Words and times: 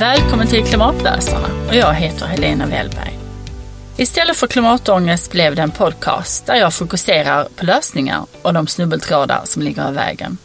Välkommen 0.00 0.46
till 0.46 0.64
Klimatläsarna 0.64 1.68
och 1.68 1.74
jag 1.74 1.94
heter 1.94 2.26
Helena 2.26 2.66
Wellberg. 2.66 3.18
Istället 3.96 4.36
för 4.36 4.46
klimatångest 4.46 5.32
blev 5.32 5.54
det 5.54 5.62
en 5.62 5.70
podcast 5.70 6.46
där 6.46 6.54
jag 6.54 6.74
fokuserar 6.74 7.48
på 7.56 7.64
lösningar 7.64 8.26
och 8.42 8.52
de 8.52 8.66
snubbeltrådar 8.66 9.40
som 9.44 9.62
ligger 9.62 9.90
i 9.90 9.94
vägen. 9.94 10.38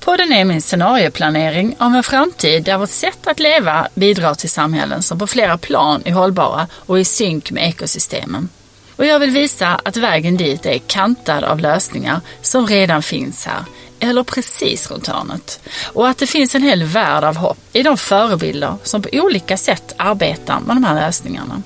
Podden 0.00 0.32
är 0.32 0.44
min 0.44 0.62
scenarioplanering 0.62 1.76
av 1.78 1.94
en 1.94 2.02
framtid 2.02 2.64
där 2.64 2.78
vårt 2.78 2.90
sätt 2.90 3.26
att 3.26 3.40
leva 3.40 3.88
bidrar 3.94 4.34
till 4.34 4.50
samhällen 4.50 5.02
som 5.02 5.18
på 5.18 5.26
flera 5.26 5.58
plan 5.58 6.02
är 6.04 6.12
hållbara 6.12 6.66
och 6.72 7.00
i 7.00 7.04
synk 7.04 7.50
med 7.50 7.68
ekosystemen. 7.68 8.48
Och 8.96 9.06
jag 9.06 9.18
vill 9.18 9.30
visa 9.30 9.80
att 9.84 9.96
vägen 9.96 10.36
dit 10.36 10.66
är 10.66 10.78
kantad 10.78 11.44
av 11.44 11.60
lösningar 11.60 12.20
som 12.42 12.66
redan 12.66 13.02
finns 13.02 13.46
här 13.46 13.64
eller 14.00 14.22
precis 14.22 14.90
runt 14.90 15.06
hörnet. 15.06 15.60
Och 15.92 16.08
att 16.08 16.18
det 16.18 16.26
finns 16.26 16.54
en 16.54 16.62
hel 16.62 16.84
värld 16.84 17.24
av 17.24 17.36
hopp 17.36 17.58
i 17.72 17.82
de 17.82 17.96
förebilder 17.96 18.74
som 18.82 19.02
på 19.02 19.08
olika 19.12 19.56
sätt 19.56 19.94
arbetar 19.96 20.60
med 20.60 20.76
de 20.76 20.84
här 20.84 20.94
lösningarna. 20.94 21.62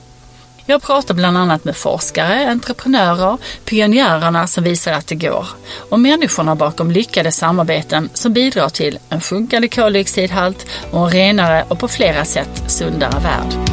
Jag 0.66 0.82
pratar 0.82 1.14
bland 1.14 1.38
annat 1.38 1.64
med 1.64 1.76
forskare, 1.76 2.50
entreprenörer, 2.50 3.38
pionjärerna 3.64 4.46
som 4.46 4.64
visar 4.64 4.92
att 4.92 5.06
det 5.06 5.14
går 5.14 5.46
och 5.90 6.00
människorna 6.00 6.54
bakom 6.54 6.90
lyckade 6.90 7.32
samarbeten 7.32 8.10
som 8.14 8.32
bidrar 8.32 8.68
till 8.68 8.98
en 9.09 9.20
sjunkande 9.20 9.68
koldioxidhalt 9.68 10.66
och 10.90 11.01
en 11.01 11.10
renare 11.10 11.64
och 11.68 11.78
på 11.78 11.88
flera 11.88 12.24
sätt 12.24 12.62
sundare 12.66 13.20
värld. 13.20 13.73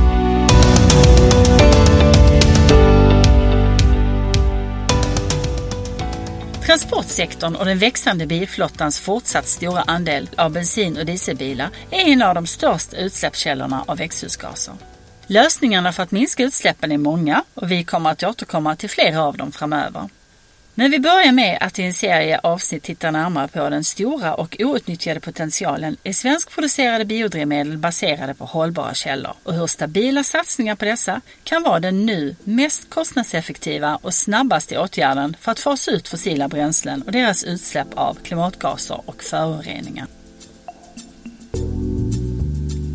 Transportsektorn 6.69 7.55
och 7.55 7.65
den 7.65 7.77
växande 7.77 8.25
bilflottans 8.25 8.99
fortsatt 8.99 9.47
stora 9.47 9.81
andel 9.81 10.29
av 10.37 10.51
bensin 10.51 10.97
och 10.97 11.05
dieselbilar 11.05 11.69
är 11.91 11.99
en 11.99 12.21
av 12.21 12.35
de 12.35 12.45
största 12.45 12.97
utsläppskällorna 12.97 13.83
av 13.87 13.97
växthusgaser. 13.97 14.73
Lösningarna 15.27 15.91
för 15.91 16.03
att 16.03 16.11
minska 16.11 16.43
utsläppen 16.43 16.91
är 16.91 16.97
många 16.97 17.43
och 17.53 17.71
vi 17.71 17.83
kommer 17.83 18.09
att 18.09 18.23
återkomma 18.23 18.75
till 18.75 18.89
flera 18.89 19.23
av 19.23 19.37
dem 19.37 19.51
framöver. 19.51 20.09
Men 20.79 20.91
vi 20.91 20.99
börjar 20.99 21.31
med 21.31 21.57
att 21.61 21.79
i 21.79 21.83
en 21.83 21.93
serie 21.93 22.39
avsnitt 22.43 22.83
titta 22.83 23.11
närmare 23.11 23.47
på 23.47 23.69
den 23.69 23.83
stora 23.83 24.33
och 24.33 24.55
outnyttjade 24.59 25.19
potentialen 25.19 25.97
i 26.03 26.13
svenskproducerade 26.13 27.05
biodrivmedel 27.05 27.77
baserade 27.77 28.33
på 28.33 28.45
hållbara 28.45 28.93
källor 28.93 29.33
och 29.43 29.53
hur 29.53 29.67
stabila 29.67 30.23
satsningar 30.23 30.75
på 30.75 30.85
dessa 30.85 31.21
kan 31.43 31.63
vara 31.63 31.79
den 31.79 32.05
nu 32.05 32.35
mest 32.43 32.89
kostnadseffektiva 32.89 33.99
och 34.01 34.13
snabbaste 34.13 34.79
åtgärden 34.79 35.35
för 35.39 35.51
att 35.51 35.59
fasa 35.59 35.91
ut 35.91 36.07
fossila 36.07 36.47
bränslen 36.47 37.01
och 37.01 37.11
deras 37.11 37.43
utsläpp 37.43 37.93
av 37.93 38.17
klimatgaser 38.23 39.01
och 39.05 39.23
föroreningar. 39.23 40.07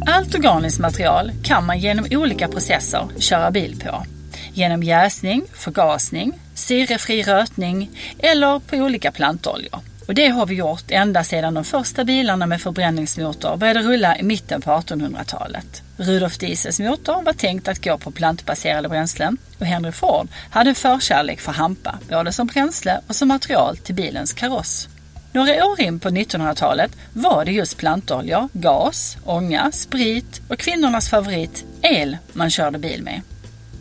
Allt 0.06 0.34
organiskt 0.34 0.80
material 0.80 1.32
kan 1.42 1.66
man 1.66 1.78
genom 1.78 2.06
olika 2.10 2.48
processer 2.48 3.08
köra 3.18 3.50
bil 3.50 3.80
på. 3.84 4.13
Genom 4.56 4.82
jäsning, 4.82 5.44
förgasning, 5.52 6.32
syrefri 6.54 7.22
rötning 7.22 7.90
eller 8.18 8.58
på 8.58 8.76
olika 8.76 9.12
plantoljor. 9.12 9.80
Och 10.06 10.14
det 10.14 10.28
har 10.28 10.46
vi 10.46 10.54
gjort 10.54 10.90
ända 10.90 11.24
sedan 11.24 11.54
de 11.54 11.64
första 11.64 12.04
bilarna 12.04 12.46
med 12.46 12.60
förbränningsmotor 12.60 13.56
började 13.56 13.82
rulla 13.82 14.18
i 14.18 14.22
mitten 14.22 14.60
på 14.60 14.70
1800-talet. 14.70 15.82
Rudolf 15.96 16.38
Diesels 16.38 16.80
motor 16.80 17.22
var 17.22 17.32
tänkt 17.32 17.68
att 17.68 17.84
gå 17.84 17.98
på 17.98 18.10
plantbaserade 18.10 18.88
bränslen 18.88 19.36
och 19.58 19.66
Henry 19.66 19.92
Ford 19.92 20.28
hade 20.50 20.70
en 20.70 20.74
förkärlek 20.74 21.40
för 21.40 21.52
hampa, 21.52 21.98
både 22.08 22.32
som 22.32 22.46
bränsle 22.46 23.00
och 23.06 23.16
som 23.16 23.28
material 23.28 23.76
till 23.76 23.94
bilens 23.94 24.32
kaross. 24.32 24.88
Några 25.32 25.66
år 25.66 25.80
in 25.80 26.00
på 26.00 26.08
1900-talet 26.08 26.90
var 27.12 27.44
det 27.44 27.52
just 27.52 27.76
plantoljor, 27.76 28.48
gas, 28.52 29.16
ånga, 29.24 29.72
sprit 29.72 30.40
och 30.48 30.58
kvinnornas 30.58 31.10
favorit, 31.10 31.64
el, 31.82 32.16
man 32.32 32.50
körde 32.50 32.78
bil 32.78 33.02
med. 33.02 33.20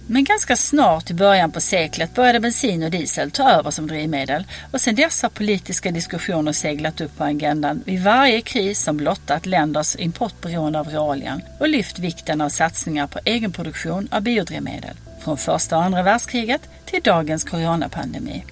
Men 0.07 0.23
ganska 0.23 0.55
snart 0.55 1.11
i 1.11 1.13
början 1.13 1.51
på 1.51 1.61
seklet 1.61 2.15
började 2.15 2.39
bensin 2.39 2.83
och 2.83 2.91
diesel 2.91 3.31
ta 3.31 3.51
över 3.51 3.71
som 3.71 3.87
drivmedel 3.87 4.43
och 4.71 4.81
sedan 4.81 4.95
dess 4.95 5.21
har 5.21 5.29
politiska 5.29 5.91
diskussioner 5.91 6.51
seglat 6.51 7.01
upp 7.01 7.17
på 7.17 7.23
agendan 7.23 7.83
vid 7.85 8.03
varje 8.03 8.41
kris 8.41 8.83
som 8.83 8.97
blottat 8.97 9.45
länders 9.45 9.95
importberoende 9.95 10.79
av 10.79 10.89
råoljan 10.89 11.41
och 11.59 11.69
lyft 11.69 11.99
vikten 11.99 12.41
av 12.41 12.49
satsningar 12.49 13.07
på 13.07 13.19
egenproduktion 13.25 14.07
av 14.11 14.21
biodrivmedel. 14.21 14.95
Från 15.23 15.37
första 15.37 15.77
och 15.77 15.83
andra 15.83 16.03
världskriget 16.03 16.61
till 16.85 17.01
dagens 17.03 17.43
coronapandemi. 17.43 18.45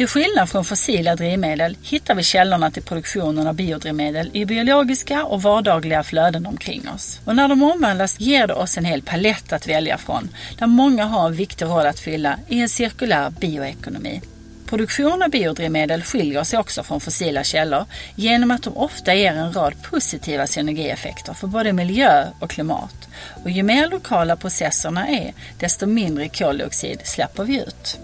Till 0.00 0.08
skillnad 0.08 0.48
från 0.48 0.64
fossila 0.64 1.16
drivmedel 1.16 1.76
hittar 1.82 2.14
vi 2.14 2.22
källorna 2.22 2.70
till 2.70 2.82
produktionen 2.82 3.46
av 3.46 3.54
biodrivmedel 3.54 4.30
i 4.32 4.44
biologiska 4.44 5.24
och 5.24 5.42
vardagliga 5.42 6.02
flöden 6.02 6.46
omkring 6.46 6.88
oss. 6.88 7.20
Och 7.24 7.36
när 7.36 7.48
de 7.48 7.62
omvandlas 7.62 8.20
ger 8.20 8.46
det 8.46 8.54
oss 8.54 8.78
en 8.78 8.84
hel 8.84 9.02
palett 9.02 9.52
att 9.52 9.68
välja 9.68 9.98
från, 9.98 10.28
där 10.58 10.66
många 10.66 11.04
har 11.04 11.26
en 11.26 11.34
viktig 11.34 11.64
roll 11.64 11.86
att 11.86 12.00
fylla 12.00 12.38
i 12.48 12.60
en 12.60 12.68
cirkulär 12.68 13.30
bioekonomi. 13.30 14.20
Produktion 14.66 15.22
av 15.22 15.30
biodrivmedel 15.30 16.02
skiljer 16.02 16.44
sig 16.44 16.58
också 16.58 16.82
från 16.82 17.00
fossila 17.00 17.44
källor 17.44 17.84
genom 18.14 18.50
att 18.50 18.62
de 18.62 18.76
ofta 18.76 19.14
ger 19.14 19.32
en 19.32 19.52
rad 19.52 19.74
positiva 19.82 20.46
synergieffekter 20.46 21.34
för 21.34 21.46
både 21.46 21.72
miljö 21.72 22.26
och 22.38 22.50
klimat. 22.50 23.08
Och 23.44 23.50
ju 23.50 23.62
mer 23.62 23.88
lokala 23.88 24.36
processerna 24.36 25.08
är, 25.08 25.32
desto 25.58 25.86
mindre 25.86 26.28
koldioxid 26.28 27.00
släpper 27.04 27.44
vi 27.44 27.60
ut. 27.60 28.00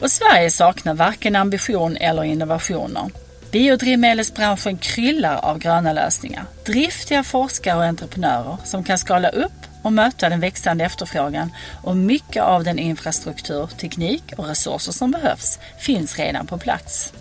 Och 0.00 0.10
Sverige 0.10 0.50
saknar 0.50 0.94
varken 0.94 1.36
ambition 1.36 1.96
eller 1.96 2.24
innovationer. 2.24 3.10
Biodrivmedelsbranschen 3.50 4.78
kryllar 4.78 5.36
av 5.36 5.58
gröna 5.58 5.92
lösningar. 5.92 6.44
Driftiga 6.66 7.22
forskare 7.22 7.76
och 7.76 7.84
entreprenörer 7.84 8.56
som 8.64 8.84
kan 8.84 8.98
skala 8.98 9.28
upp 9.28 9.52
och 9.82 9.92
möta 9.92 10.28
den 10.28 10.40
växande 10.40 10.84
efterfrågan 10.84 11.52
och 11.82 11.96
mycket 11.96 12.42
av 12.42 12.64
den 12.64 12.78
infrastruktur, 12.78 13.66
teknik 13.66 14.32
och 14.36 14.46
resurser 14.46 14.92
som 14.92 15.10
behövs 15.10 15.58
finns 15.78 16.18
redan 16.18 16.46
på 16.46 16.58
plats. 16.58 17.12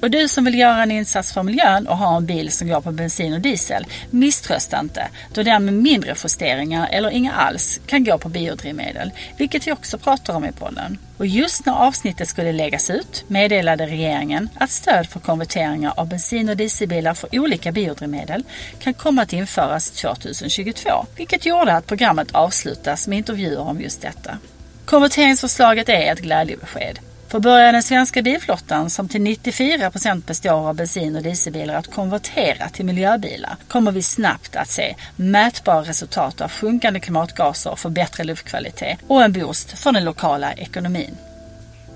Och 0.00 0.10
du 0.10 0.28
som 0.28 0.44
vill 0.44 0.58
göra 0.58 0.82
en 0.82 0.90
insats 0.90 1.32
för 1.32 1.42
miljön 1.42 1.86
och 1.86 1.98
ha 1.98 2.16
en 2.16 2.26
bil 2.26 2.52
som 2.52 2.68
går 2.68 2.80
på 2.80 2.92
bensin 2.92 3.32
och 3.32 3.40
diesel, 3.40 3.86
misströsta 4.10 4.80
inte 4.80 5.08
då 5.34 5.42
den 5.42 5.64
med 5.64 5.74
mindre 5.74 6.14
justeringar 6.24 6.88
eller 6.92 7.10
inga 7.10 7.32
alls 7.32 7.80
kan 7.86 8.04
gå 8.04 8.18
på 8.18 8.28
biodrivmedel, 8.28 9.10
vilket 9.36 9.66
vi 9.66 9.72
också 9.72 9.98
pratar 9.98 10.34
om 10.34 10.44
i 10.44 10.52
podden. 10.52 10.98
Och 11.18 11.26
just 11.26 11.66
när 11.66 11.72
avsnittet 11.72 12.28
skulle 12.28 12.52
läggas 12.52 12.90
ut 12.90 13.24
meddelade 13.28 13.86
regeringen 13.86 14.48
att 14.54 14.70
stöd 14.70 15.06
för 15.06 15.20
konverteringar 15.20 15.92
av 15.96 16.08
bensin 16.08 16.48
och 16.48 16.56
dieselbilar 16.56 17.14
för 17.14 17.38
olika 17.38 17.72
biodrivmedel 17.72 18.44
kan 18.78 18.94
komma 18.94 19.22
att 19.22 19.32
införas 19.32 19.90
2022, 19.90 20.90
vilket 21.16 21.46
gjorde 21.46 21.72
att 21.72 21.86
programmet 21.86 22.32
avslutas 22.32 23.08
med 23.08 23.18
intervjuer 23.18 23.60
om 23.60 23.80
just 23.80 24.02
detta. 24.02 24.38
Konverteringsförslaget 24.84 25.88
är 25.88 26.12
ett 26.12 26.20
glädjebesked. 26.20 26.98
För 27.28 27.40
börjar 27.40 27.72
den 27.72 27.82
svenska 27.82 28.22
bilflottan, 28.22 28.90
som 28.90 29.08
till 29.08 29.22
94 29.22 29.90
procent 29.90 30.26
består 30.26 30.68
av 30.68 30.74
bensin 30.74 31.16
och 31.16 31.22
dieselbilar, 31.22 31.74
att 31.74 31.94
konvertera 31.94 32.68
till 32.68 32.84
miljöbilar 32.84 33.56
kommer 33.68 33.92
vi 33.92 34.02
snabbt 34.02 34.56
att 34.56 34.70
se 34.70 34.94
mätbara 35.16 35.82
resultat 35.82 36.40
av 36.40 36.50
sjunkande 36.50 37.00
klimatgaser 37.00 37.76
för 37.76 37.88
bättre 37.88 38.24
luftkvalitet 38.24 38.98
och 39.06 39.22
en 39.22 39.32
boost 39.32 39.78
för 39.78 39.92
den 39.92 40.04
lokala 40.04 40.52
ekonomin. 40.52 41.16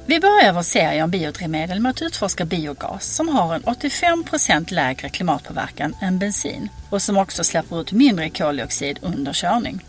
Vi 0.07 0.21
börjar 0.21 0.53
vår 0.53 0.63
serie 0.63 1.03
om 1.03 1.11
biodrivmedel 1.11 1.81
med 1.81 1.91
att 1.91 2.03
utforska 2.03 2.45
biogas 2.45 3.15
som 3.15 3.29
har 3.29 3.55
en 3.55 3.65
85 3.65 4.25
procent 4.25 4.71
lägre 4.71 5.09
klimatpåverkan 5.09 5.95
än 6.01 6.19
bensin 6.19 6.69
och 6.91 7.03
som 7.03 7.17
också 7.17 7.45
släpper 7.45 7.81
ut 7.81 7.93
mindre 7.93 8.31
koldioxid 8.31 8.99
under 9.03 9.33
körning. 9.33 9.85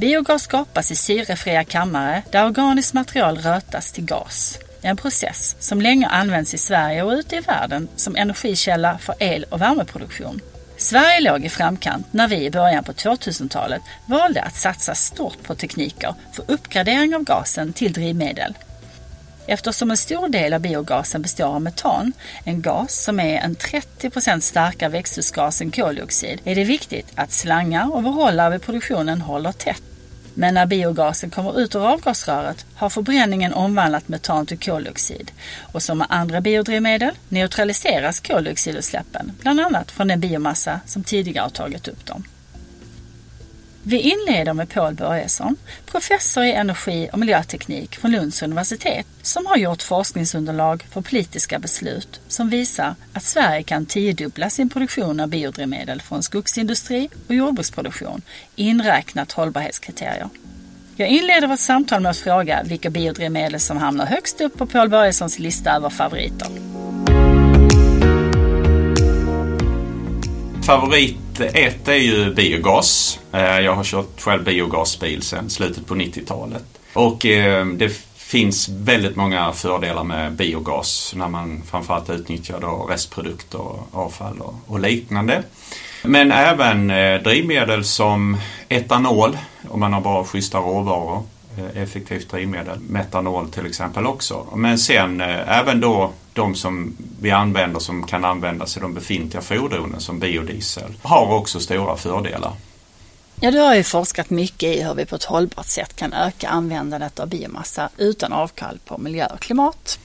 Biogas 0.00 0.42
skapas 0.42 0.90
i 0.90 0.96
syrefria 0.96 1.64
kammare 1.64 2.22
där 2.30 2.46
organiskt 2.46 2.94
material 2.94 3.38
rötas 3.38 3.92
till 3.92 4.04
gas. 4.04 4.58
En 4.82 4.96
process 4.96 5.56
som 5.60 5.80
länge 5.80 6.06
använts 6.06 6.54
i 6.54 6.58
Sverige 6.58 7.02
och 7.02 7.12
ute 7.12 7.36
i 7.36 7.40
världen 7.40 7.88
som 7.96 8.16
energikälla 8.16 8.98
för 8.98 9.14
el 9.18 9.44
och 9.44 9.60
värmeproduktion. 9.60 10.40
Sverige 10.76 11.20
låg 11.20 11.44
i 11.44 11.48
framkant 11.48 12.12
när 12.12 12.28
vi 12.28 12.44
i 12.44 12.50
början 12.50 12.84
på 12.84 12.92
2000-talet 12.92 13.82
valde 14.06 14.42
att 14.42 14.56
satsa 14.56 14.94
stort 14.94 15.42
på 15.42 15.54
tekniker 15.54 16.14
för 16.32 16.44
uppgradering 16.48 17.14
av 17.14 17.22
gasen 17.22 17.72
till 17.72 17.92
drivmedel. 17.92 18.54
Eftersom 19.46 19.90
en 19.90 19.96
stor 19.96 20.28
del 20.28 20.52
av 20.52 20.60
biogasen 20.60 21.22
består 21.22 21.46
av 21.46 21.62
metan, 21.62 22.12
en 22.44 22.62
gas 22.62 23.04
som 23.04 23.20
är 23.20 23.40
en 23.40 23.56
30% 23.56 24.40
starkare 24.40 24.90
växthusgas 24.90 25.60
än 25.60 25.70
koldioxid, 25.70 26.40
är 26.44 26.54
det 26.54 26.64
viktigt 26.64 27.06
att 27.14 27.32
slangar 27.32 27.94
och 27.94 28.02
behållare 28.02 28.50
vid 28.50 28.62
produktionen 28.62 29.20
håller 29.20 29.52
tätt 29.52 29.82
men 30.38 30.54
när 30.54 30.66
biogasen 30.66 31.30
kommer 31.30 31.60
ut 31.60 31.74
ur 31.74 31.92
avgasröret 31.92 32.66
har 32.74 32.90
förbränningen 32.90 33.52
omvandlat 33.54 34.08
metan 34.08 34.46
till 34.46 34.58
koldioxid 34.58 35.32
och 35.72 35.82
som 35.82 35.98
med 35.98 36.06
andra 36.10 36.40
biodrivmedel 36.40 37.14
neutraliseras 37.28 38.20
koldioxidutsläppen, 38.20 39.32
bland 39.40 39.60
annat 39.60 39.90
från 39.90 40.08
den 40.08 40.20
biomassa 40.20 40.80
som 40.86 41.04
tidigare 41.04 41.42
har 41.42 41.50
tagit 41.50 41.88
upp 41.88 42.06
dem. 42.06 42.24
Vi 43.90 44.00
inleder 44.00 44.52
med 44.52 44.68
Paul 44.68 44.94
Börjesson, 44.94 45.56
professor 45.86 46.44
i 46.44 46.52
energi 46.52 47.08
och 47.12 47.18
miljöteknik 47.18 47.96
från 47.96 48.10
Lunds 48.10 48.42
universitet, 48.42 49.06
som 49.22 49.46
har 49.46 49.56
gjort 49.56 49.82
forskningsunderlag 49.82 50.86
för 50.90 51.00
politiska 51.00 51.58
beslut 51.58 52.20
som 52.28 52.50
visar 52.50 52.94
att 53.12 53.22
Sverige 53.22 53.62
kan 53.62 53.86
tiodubbla 53.86 54.50
sin 54.50 54.68
produktion 54.68 55.20
av 55.20 55.28
biodrivmedel 55.28 56.02
från 56.02 56.22
skogsindustri 56.22 57.08
och 57.28 57.34
jordbruksproduktion, 57.34 58.22
inräknat 58.56 59.32
hållbarhetskriterier. 59.32 60.28
Jag 60.96 61.08
inleder 61.08 61.46
vårt 61.46 61.58
samtal 61.58 62.00
med 62.00 62.10
att 62.10 62.16
fråga 62.16 62.62
vilka 62.62 62.90
biodrivmedel 62.90 63.60
som 63.60 63.76
hamnar 63.76 64.06
högst 64.06 64.40
upp 64.40 64.58
på 64.58 64.66
Paul 64.66 64.88
Börjessons 64.88 65.38
lista 65.38 65.72
över 65.72 65.90
favoriter. 65.90 66.48
Favorit 70.68 71.40
ett 71.40 71.88
är 71.88 71.94
ju 71.94 72.34
biogas. 72.34 73.20
Eh, 73.32 73.40
jag 73.60 73.74
har 73.74 73.84
kört 73.84 74.20
själv 74.20 74.44
biogasbil 74.44 75.22
sedan 75.22 75.50
slutet 75.50 75.86
på 75.86 75.94
90-talet. 75.94 76.64
Och 76.92 77.26
eh, 77.26 77.66
det 77.66 77.88
finns 78.16 78.68
väldigt 78.68 79.16
många 79.16 79.52
fördelar 79.52 80.04
med 80.04 80.32
biogas 80.32 81.12
när 81.16 81.28
man 81.28 81.62
framförallt 81.70 82.10
utnyttjar 82.10 82.60
då 82.60 82.86
restprodukter, 82.90 83.60
avfall 83.92 84.42
och 84.66 84.80
liknande. 84.80 85.42
Men 86.04 86.32
även 86.32 86.90
eh, 86.90 87.22
drivmedel 87.22 87.84
som 87.84 88.36
etanol 88.68 89.38
om 89.68 89.80
man 89.80 89.92
har 89.92 90.00
bra 90.00 90.24
schyssta 90.24 90.58
råvaror. 90.58 91.22
Effektivt 91.74 92.30
drivmedel. 92.30 92.80
Metanol 92.80 93.48
till 93.50 93.66
exempel 93.66 94.06
också. 94.06 94.46
Men 94.54 94.78
sen 94.78 95.20
även 95.20 95.80
då 95.80 96.12
de 96.38 96.54
som 96.54 96.96
vi 97.20 97.30
använder 97.30 97.80
som 97.80 98.06
kan 98.06 98.24
användas 98.24 98.76
i 98.76 98.80
de 98.80 98.94
befintliga 98.94 99.42
fordonen 99.42 100.00
som 100.00 100.18
biodiesel 100.18 100.94
har 101.02 101.34
också 101.34 101.60
stora 101.60 101.96
fördelar. 101.96 102.52
Ja, 103.40 103.50
du 103.50 103.58
har 103.58 103.74
ju 103.74 103.82
forskat 103.82 104.30
mycket 104.30 104.76
i 104.76 104.82
hur 104.82 104.94
vi 104.94 105.06
på 105.06 105.16
ett 105.16 105.24
hållbart 105.24 105.66
sätt 105.66 105.96
kan 105.96 106.12
öka 106.12 106.48
användandet 106.48 107.20
av 107.20 107.28
biomassa 107.28 107.88
utan 107.96 108.32
avkall 108.32 108.78
på 108.84 108.98
miljö 108.98 109.26
och 109.26 109.40
klimat. 109.40 109.98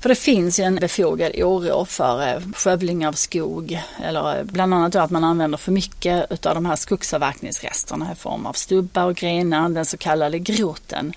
För 0.00 0.08
det 0.08 0.14
finns 0.14 0.60
ju 0.60 0.64
en 0.64 0.74
befogad 0.74 1.32
oro 1.36 1.84
för 1.84 2.28
eh, 2.28 2.40
skövling 2.54 3.06
av 3.06 3.12
skog 3.12 3.80
eller 4.02 4.38
eh, 4.38 4.44
bland 4.44 4.74
annat 4.74 4.94
att 4.94 5.10
man 5.10 5.24
använder 5.24 5.58
för 5.58 5.72
mycket 5.72 6.46
av 6.46 6.54
de 6.54 6.66
här 6.66 6.76
skogsavverkningsresterna 6.76 8.12
i 8.12 8.14
form 8.14 8.46
av 8.46 8.52
stubbar 8.52 9.04
och 9.04 9.16
grenar, 9.16 9.68
den 9.68 9.84
så 9.84 9.96
kallade 9.96 10.38
groten. 10.38 11.12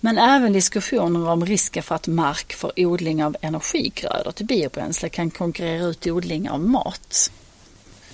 Men 0.00 0.18
även 0.18 0.52
diskussioner 0.52 1.28
om 1.28 1.46
risken 1.46 1.82
för 1.82 1.94
att 1.94 2.06
mark 2.06 2.52
för 2.52 2.72
odling 2.76 3.24
av 3.24 3.36
energigrödor 3.40 4.32
till 4.32 4.46
biobränsle 4.46 5.08
kan 5.08 5.30
konkurrera 5.30 5.84
ut 5.84 6.06
odling 6.06 6.50
av 6.50 6.60
mat. 6.60 7.30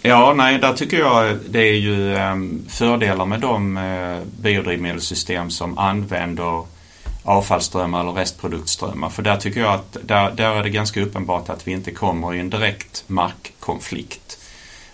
Ja, 0.03 0.35
nej, 0.37 0.59
där 0.59 0.73
tycker 0.73 0.99
jag 0.99 1.39
det 1.49 1.61
är 1.61 1.75
ju 1.75 2.17
ehm, 2.17 2.65
fördelar 2.69 3.27
med 3.27 3.41
de 3.41 3.77
eh, 3.77 4.19
biodrivmedelssystem 4.41 5.51
som 5.51 5.79
använder 5.79 6.76
avfallsströmmar 7.27 8.01
eller 8.01 8.13
restproduktströmmar. 8.13 9.11
För 9.11 9.23
där 9.23 9.37
tycker 9.37 9.61
jag 9.61 9.75
att 9.75 9.97
där, 10.03 10.31
där 10.31 10.51
är 10.51 10.63
det 10.63 10.71
ganska 10.71 11.03
uppenbart 11.03 11.49
att 11.49 11.69
vi 11.69 11.73
inte 11.73 11.91
kommer 11.91 12.35
i 12.35 12.41
en 12.41 12.51
direkt 12.51 13.05
markkonflikt. 13.07 14.39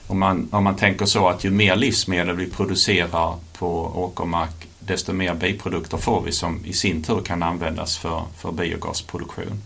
Om 0.07 0.19
man, 0.19 0.49
om 0.53 0.65
man 0.65 0.77
tänker 0.77 1.07
så 1.07 1.29
att 1.29 1.45
ju 1.45 1.51
mer 1.51 1.77
livsmedel 1.77 2.37
vi 2.37 2.51
producerar 2.51 3.35
på 3.59 3.93
åkermark 3.95 4.69
desto 4.79 5.13
mer 5.13 5.35
biprodukter 5.35 5.97
får 5.97 6.21
vi 6.21 6.33
som 6.33 6.65
i 6.65 6.73
sin 6.73 7.03
tur 7.03 7.21
kan 7.21 7.43
användas 7.43 7.99
för, 7.99 8.23
för 8.39 8.53
biogasproduktion. 8.53 9.63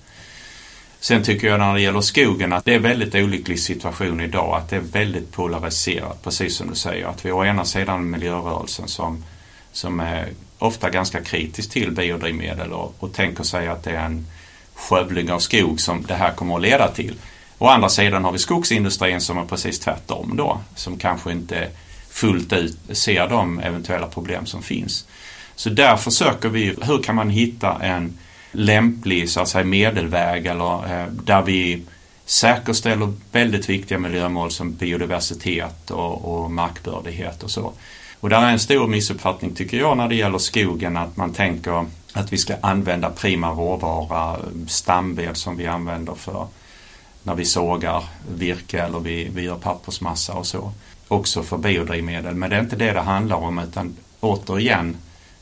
Sen 1.01 1.23
tycker 1.23 1.47
jag 1.47 1.59
när 1.59 1.75
det 1.75 1.81
gäller 1.81 2.01
skogen 2.01 2.53
att 2.53 2.65
det 2.65 2.73
är 2.73 2.77
en 2.77 2.83
väldigt 2.83 3.15
olycklig 3.15 3.61
situation 3.61 4.21
idag. 4.21 4.57
Att 4.57 4.71
det 4.71 4.77
är 4.77 4.81
väldigt 4.81 5.33
polariserat, 5.33 6.23
precis 6.23 6.57
som 6.57 6.69
du 6.71 6.75
säger. 6.75 7.07
Att 7.07 7.25
vi 7.25 7.33
å 7.33 7.45
ena 7.45 7.65
sidan 7.65 8.11
miljörörelsen 8.11 8.89
som, 8.89 9.25
som 9.73 10.01
är 10.01 10.29
ofta 10.59 10.91
ganska 10.91 11.23
kritisk 11.23 11.71
till 11.71 11.91
biodrivmedel 11.91 12.73
och, 12.73 12.95
och 12.99 13.13
tänker 13.13 13.45
sig 13.45 13.69
att 13.69 13.83
det 13.83 13.91
är 13.91 14.05
en 14.05 14.27
skövling 14.75 15.33
av 15.33 15.39
skog 15.39 15.81
som 15.81 16.07
det 16.07 16.15
här 16.15 16.33
kommer 16.33 16.57
att 16.57 16.63
leda 16.63 16.89
till. 16.89 17.15
Å 17.59 17.67
andra 17.67 17.89
sidan 17.89 18.25
har 18.25 18.33
vi 18.33 18.39
skogsindustrin 18.39 19.21
som 19.21 19.39
är 19.39 19.45
precis 19.45 19.79
tvärtom 19.79 20.37
då. 20.37 20.61
Som 20.75 20.99
kanske 20.99 21.33
inte 21.33 21.69
fullt 22.11 22.53
ut 22.53 22.79
ser 22.93 23.29
de 23.29 23.59
eventuella 23.61 24.07
problem 24.07 24.47
som 24.47 24.63
finns. 24.63 25.07
Så 25.55 25.71
där 25.71 25.97
försöker 25.97 26.49
vi, 26.49 26.77
hur 26.83 27.03
kan 27.03 27.15
man 27.15 27.31
hitta 27.31 27.83
en 27.83 28.19
lämplig 28.53 29.31
så 29.31 29.41
att 29.41 29.49
säga, 29.49 29.65
medelväg 29.65 30.47
eller 30.47 31.01
eh, 31.01 31.07
där 31.13 31.43
vi 31.43 31.83
säkerställer 32.25 33.13
väldigt 33.33 33.69
viktiga 33.69 33.99
miljömål 33.99 34.51
som 34.51 34.73
biodiversitet 34.73 35.91
och, 35.91 36.25
och 36.25 36.51
markbördighet 36.51 37.43
och 37.43 37.51
så. 37.51 37.73
Och 38.27 38.31
där 38.31 38.43
är 38.43 38.51
en 38.51 38.59
stor 38.59 38.87
missuppfattning 38.87 39.55
tycker 39.55 39.77
jag 39.77 39.97
när 39.97 40.09
det 40.09 40.15
gäller 40.15 40.39
skogen 40.39 40.97
att 40.97 41.17
man 41.17 41.33
tänker 41.33 41.87
att 42.13 42.33
vi 42.33 42.39
ska 42.39 42.57
använda 42.61 43.11
prima 43.11 43.51
råvara, 43.51 44.37
stamved 44.69 45.37
som 45.37 45.57
vi 45.57 45.67
använder 45.67 46.15
för 46.15 46.47
när 47.23 47.35
vi 47.35 47.45
sågar 47.45 48.05
virke 48.29 48.83
eller 48.83 49.01
vi, 49.01 49.29
vi 49.35 49.43
gör 49.43 49.57
pappersmassa 49.57 50.33
och 50.33 50.47
så. 50.47 50.73
Också 51.09 51.43
för 51.43 51.59
biodrivmedel. 51.59 52.35
Men 52.35 52.51
det 52.51 52.57
är 52.57 52.61
inte 52.61 52.77
det 52.77 52.93
det 52.93 53.01
handlar 53.01 53.37
om 53.37 53.59
utan 53.59 53.97
återigen 54.21 54.97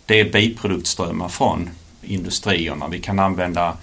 det 0.07 0.21
är 0.21 0.33
biproduktströmmar 0.33 1.29
från 1.29 1.71
industrierna. 2.03 2.89
Vi 2.89 3.01
kan 3.01 3.19
använda 3.19 3.77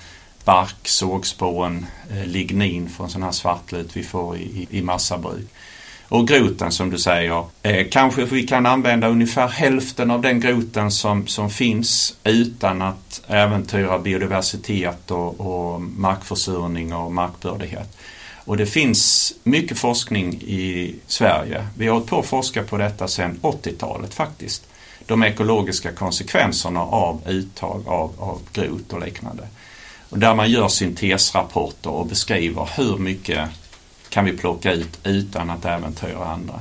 bark, 0.45 0.87
sågspån, 0.87 1.85
eh, 2.11 2.25
lignin 2.25 2.89
från 2.89 3.09
sån 3.09 3.23
här 3.23 3.31
svartlut 3.31 3.97
vi 3.97 4.03
får 4.03 4.37
i, 4.37 4.67
i 4.69 4.81
massabruk. 4.81 5.47
Och 6.11 6.27
groten 6.27 6.71
som 6.71 6.89
du 6.89 6.97
säger, 6.97 7.45
eh, 7.61 7.87
kanske 7.91 8.25
vi 8.25 8.47
kan 8.47 8.65
använda 8.65 9.07
ungefär 9.07 9.47
hälften 9.47 10.11
av 10.11 10.21
den 10.21 10.39
groten 10.39 10.91
som, 10.91 11.27
som 11.27 11.49
finns 11.49 12.15
utan 12.23 12.81
att 12.81 13.21
äventyra 13.27 13.99
biodiversitet 13.99 15.11
och, 15.11 15.39
och 15.39 15.81
markförsurning 15.81 16.93
och 16.93 17.11
markbördighet. 17.11 17.97
Och 18.45 18.57
det 18.57 18.65
finns 18.65 19.33
mycket 19.43 19.77
forskning 19.79 20.33
i 20.33 20.95
Sverige. 21.07 21.67
Vi 21.77 21.87
har 21.87 21.93
hållit 21.93 22.09
på 22.09 22.19
att 22.19 22.25
forska 22.25 22.63
på 22.63 22.77
detta 22.77 23.07
sedan 23.07 23.39
80-talet 23.41 24.13
faktiskt. 24.13 24.67
De 25.05 25.23
ekologiska 25.23 25.91
konsekvenserna 25.91 26.81
av 26.81 27.21
uttag 27.27 27.83
av, 27.87 28.11
av 28.17 28.39
grot 28.53 28.93
och 28.93 29.01
liknande. 29.01 29.47
Och 30.09 30.19
där 30.19 30.35
man 30.35 30.51
gör 30.51 30.67
syntesrapporter 30.67 31.89
och 31.89 32.05
beskriver 32.05 32.69
hur 32.77 32.97
mycket 32.97 33.49
kan 34.11 34.25
vi 34.25 34.37
plocka 34.37 34.71
ut 34.71 34.99
utan 35.03 35.49
att 35.49 35.65
äventyra 35.65 36.25
andra. 36.25 36.59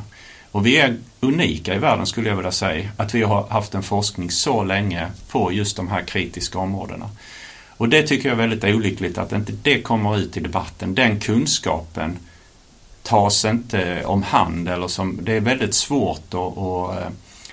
Och 0.52 0.66
vi 0.66 0.76
är 0.76 0.96
unika 1.20 1.74
i 1.74 1.78
världen 1.78 2.06
skulle 2.06 2.28
jag 2.28 2.36
vilja 2.36 2.52
säga, 2.52 2.90
att 2.96 3.14
vi 3.14 3.22
har 3.22 3.46
haft 3.48 3.74
en 3.74 3.82
forskning 3.82 4.30
så 4.30 4.64
länge 4.64 5.06
på 5.30 5.52
just 5.52 5.76
de 5.76 5.88
här 5.88 6.02
kritiska 6.02 6.58
områdena. 6.58 7.10
Och 7.68 7.88
det 7.88 8.02
tycker 8.02 8.28
jag 8.28 8.34
är 8.34 8.48
väldigt 8.48 8.74
olyckligt 8.74 9.18
att 9.18 9.32
inte 9.32 9.52
det 9.62 9.82
kommer 9.82 10.18
ut 10.18 10.36
i 10.36 10.40
debatten. 10.40 10.94
Den 10.94 11.20
kunskapen 11.20 12.18
tas 13.02 13.44
inte 13.44 14.04
om 14.04 14.22
hand 14.22 14.68
eller 14.68 14.88
som, 14.88 15.18
det 15.22 15.32
är 15.32 15.40
väldigt 15.40 15.74
svårt 15.74 16.34
att, 16.34 16.58
att, 16.58 16.96
eh, 16.96 17.10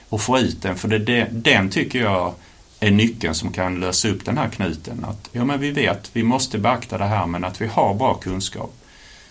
att 0.09 0.21
få 0.21 0.39
ut 0.39 0.61
den 0.61 0.75
för 0.75 0.87
det, 0.87 1.27
den 1.31 1.69
tycker 1.69 2.01
jag 2.01 2.33
är 2.79 2.91
nyckeln 2.91 3.35
som 3.35 3.51
kan 3.51 3.79
lösa 3.79 4.09
upp 4.09 4.25
den 4.25 4.37
här 4.37 4.49
knuten. 4.49 5.05
Att, 5.05 5.29
ja 5.31 5.45
men 5.45 5.59
vi 5.59 5.71
vet, 5.71 6.09
vi 6.13 6.23
måste 6.23 6.57
beakta 6.57 6.97
det 6.97 7.05
här 7.05 7.25
men 7.25 7.43
att 7.43 7.61
vi 7.61 7.67
har 7.67 7.93
bra 7.93 8.13
kunskap. 8.13 8.73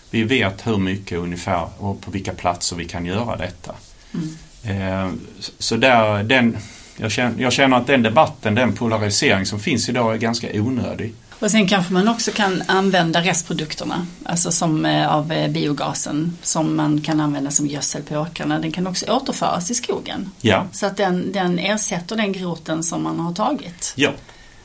Vi 0.09 0.23
vet 0.23 0.67
hur 0.67 0.77
mycket 0.77 1.17
ungefär 1.17 1.67
och 1.77 2.01
på 2.01 2.11
vilka 2.11 2.33
platser 2.33 2.75
vi 2.75 2.85
kan 2.85 3.05
göra 3.05 3.37
detta. 3.37 3.75
Mm. 4.13 4.37
Eh, 4.63 5.11
så 5.59 5.77
där, 5.77 6.23
den, 6.23 6.57
jag, 6.97 7.11
känner, 7.11 7.41
jag 7.41 7.53
känner 7.53 7.77
att 7.77 7.87
den 7.87 8.03
debatten, 8.03 8.55
den 8.55 8.73
polarisering 8.73 9.45
som 9.45 9.59
finns 9.59 9.89
idag 9.89 10.13
är 10.13 10.17
ganska 10.17 10.47
onödig. 10.53 11.13
Och 11.39 11.51
sen 11.51 11.67
kanske 11.67 11.93
man 11.93 12.07
också 12.07 12.31
kan 12.31 12.63
använda 12.67 13.21
restprodukterna, 13.21 14.07
alltså 14.23 14.51
som 14.51 14.85
eh, 14.85 15.15
av 15.15 15.31
eh, 15.31 15.51
biogasen 15.51 16.37
som 16.41 16.75
man 16.75 17.01
kan 17.01 17.19
använda 17.19 17.51
som 17.51 17.67
gödsel 17.67 18.03
på 18.03 18.15
åkrarna. 18.15 18.59
Den 18.59 18.71
kan 18.71 18.87
också 18.87 19.05
återföras 19.05 19.71
i 19.71 19.75
skogen. 19.75 20.31
Ja. 20.41 20.67
Så 20.71 20.85
att 20.85 20.97
den, 20.97 21.31
den 21.31 21.59
ersätter 21.59 22.15
den 22.15 22.33
groten 22.33 22.83
som 22.83 23.03
man 23.03 23.19
har 23.19 23.33
tagit. 23.33 23.93
Ja, 23.95 24.11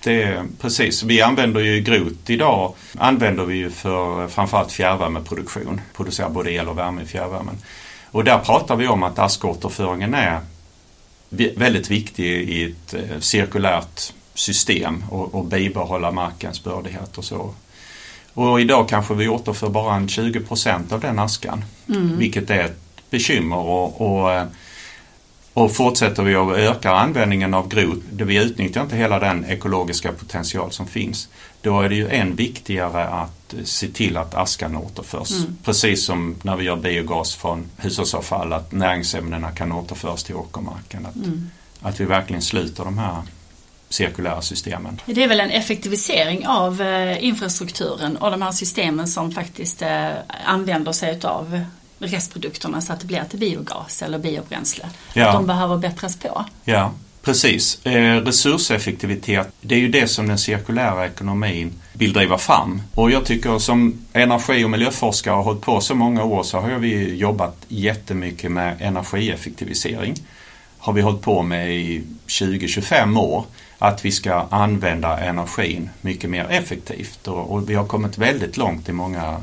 det 0.04 0.23
är 0.23 0.44
precis. 0.61 1.02
Vi 1.02 1.23
använder 1.23 1.61
ju 1.61 1.80
grot 1.80 2.30
idag 2.30 2.75
använder 2.99 3.44
vi 3.44 3.54
ju 3.54 3.71
för 3.71 4.28
framförallt 4.28 4.73
fjärrvärmeproduktion. 4.73 5.80
Producerar 5.97 6.30
både 6.30 6.52
el 6.52 6.68
och 6.68 6.78
värme 6.78 7.02
i 7.02 7.06
fjärrvärmen. 7.06 7.59
Och 8.11 8.25
där 8.25 8.38
pratar 8.38 8.76
vi 8.76 8.88
om 8.88 9.02
att 9.02 9.18
askåterföringen 9.18 10.14
är 10.14 10.40
väldigt 11.56 11.90
viktig 11.90 12.25
i 12.25 12.64
ett 12.64 12.94
eh, 12.94 13.18
cirkulärt 13.18 14.12
system 14.35 15.04
och, 15.11 15.35
och 15.35 15.44
bibehålla 15.44 16.11
markens 16.11 16.64
bördighet 16.64 17.18
och 17.18 17.25
så. 17.25 17.54
Och 18.35 18.61
idag 18.61 18.88
kanske 18.88 19.14
vi 19.14 19.28
återför 19.28 19.68
bara 19.68 19.94
en 19.94 20.09
20 20.09 20.40
av 20.90 21.00
den 21.00 21.18
askan. 21.18 21.64
Mm. 21.88 22.18
Vilket 22.18 22.50
är 22.50 22.64
ett 22.64 23.11
bekymmer 23.11 23.56
och, 23.56 24.00
och, 24.00 24.42
Och 25.54 25.76
fortsätter 25.76 26.23
vi 26.23 26.35
att 26.35 26.56
öka 26.56 26.90
användningen 26.90 27.54
av 27.54 27.68
grot, 27.68 28.02
då 28.12 28.25
vi 28.25 28.44
utnyttjar 28.44 28.82
inte 28.82 28.97
hela 28.97 29.18
den 29.18 29.44
ekologiska 29.44 30.12
potential 30.12 30.73
som 30.73 30.87
finns, 30.87 31.28
då 31.61 31.80
är 31.80 31.88
det 31.88 31.94
ju 31.94 32.09
än 32.09 32.37
viktigare 32.37 33.04
att 33.04 33.54
se 33.64 33.88
till 33.88 34.16
att 34.16 34.35
askan 34.35 34.76
återförs. 34.76 35.30
Mm. 35.30 35.56
Precis 35.64 36.04
som 36.04 36.37
när 36.42 36.56
vi 36.56 36.64
gör 36.64 36.76
biogas 36.76 37.35
från 37.35 37.64
hushållsavfall, 37.76 38.52
att 38.52 38.73
näringsämnena 38.73 39.50
kan 39.50 39.73
återföras 39.73 40.25
till 40.25 40.35
åkermarken. 40.35 41.06
Att, 41.06 41.16
mm. 41.16 41.50
att 41.80 42.00
vi 42.00 42.04
verkligen 42.04 42.42
sluter 42.42 42.85
de 42.85 42.99
här 42.99 43.23
cirkulära 43.88 44.42
systemen. 44.42 45.00
Det 45.06 45.25
är 45.25 45.28
väl 45.28 45.40
en 45.40 45.50
effektivisering 45.50 46.47
av 46.47 46.82
eh, 46.82 47.25
infrastrukturen 47.25 48.16
och 48.16 48.30
de 48.30 48.42
här 48.42 48.52
systemen 48.52 49.09
som 49.09 49.32
faktiskt 49.32 49.82
eh, 49.82 50.09
använder 50.44 50.92
sig 50.92 51.21
av 51.23 51.64
restprodukterna 52.09 52.80
så 52.80 52.92
att 52.92 53.00
det 53.00 53.06
blir 53.06 53.25
till 53.30 53.38
biogas 53.38 54.02
eller 54.02 54.18
biobränsle. 54.18 54.88
Ja. 55.14 55.32
De 55.32 55.47
behöver 55.47 55.76
bättras 55.76 56.16
på. 56.16 56.44
Ja, 56.64 56.92
precis. 57.23 57.87
Eh, 57.87 58.21
resurseffektivitet, 58.21 59.49
det 59.61 59.75
är 59.75 59.78
ju 59.78 59.88
det 59.88 60.09
som 60.09 60.28
den 60.28 60.38
cirkulära 60.38 61.06
ekonomin 61.06 61.73
vill 61.92 62.12
driva 62.12 62.38
fram. 62.38 62.82
Och 62.94 63.11
jag 63.11 63.25
tycker 63.25 63.59
som 63.59 63.94
energi 64.12 64.64
och 64.64 64.71
miljöforskare 64.71 65.35
har 65.35 65.42
hållit 65.42 65.62
på 65.62 65.80
så 65.80 65.94
många 65.94 66.25
år 66.25 66.42
så 66.42 66.61
har 66.61 66.78
vi 66.78 67.14
jobbat 67.14 67.56
jättemycket 67.68 68.50
med 68.52 68.76
energieffektivisering. 68.80 70.14
Har 70.78 70.92
vi 70.92 71.00
hållit 71.00 71.23
på 71.23 71.42
med 71.42 71.76
i 71.76 72.02
20-25 72.26 73.18
år 73.18 73.44
att 73.78 74.04
vi 74.04 74.12
ska 74.12 74.47
använda 74.50 75.18
energin 75.18 75.90
mycket 76.00 76.30
mer 76.30 76.47
effektivt 76.50 77.28
och, 77.28 77.50
och 77.50 77.71
vi 77.71 77.75
har 77.75 77.87
kommit 77.87 78.18
väldigt 78.18 78.56
långt 78.56 78.88
i 78.88 78.92
många 78.92 79.40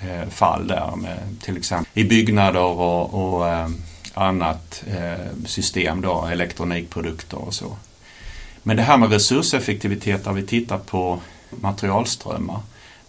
Eh, 0.00 0.28
fall 0.28 0.66
där 0.66 0.96
med 0.96 1.18
till 1.42 1.56
exempel 1.56 1.90
i 1.94 2.04
byggnader 2.04 2.60
och, 2.60 3.14
och 3.14 3.48
eh, 3.48 3.68
annat 4.14 4.84
eh, 4.86 5.46
system 5.46 6.00
då, 6.00 6.26
elektronikprodukter 6.32 7.38
och 7.38 7.54
så. 7.54 7.76
Men 8.62 8.76
det 8.76 8.82
här 8.82 8.96
med 8.96 9.10
resurseffektivitet 9.10 10.24
där 10.24 10.32
vi 10.32 10.42
tittar 10.42 10.78
på 10.78 11.20
materialströmmar 11.50 12.60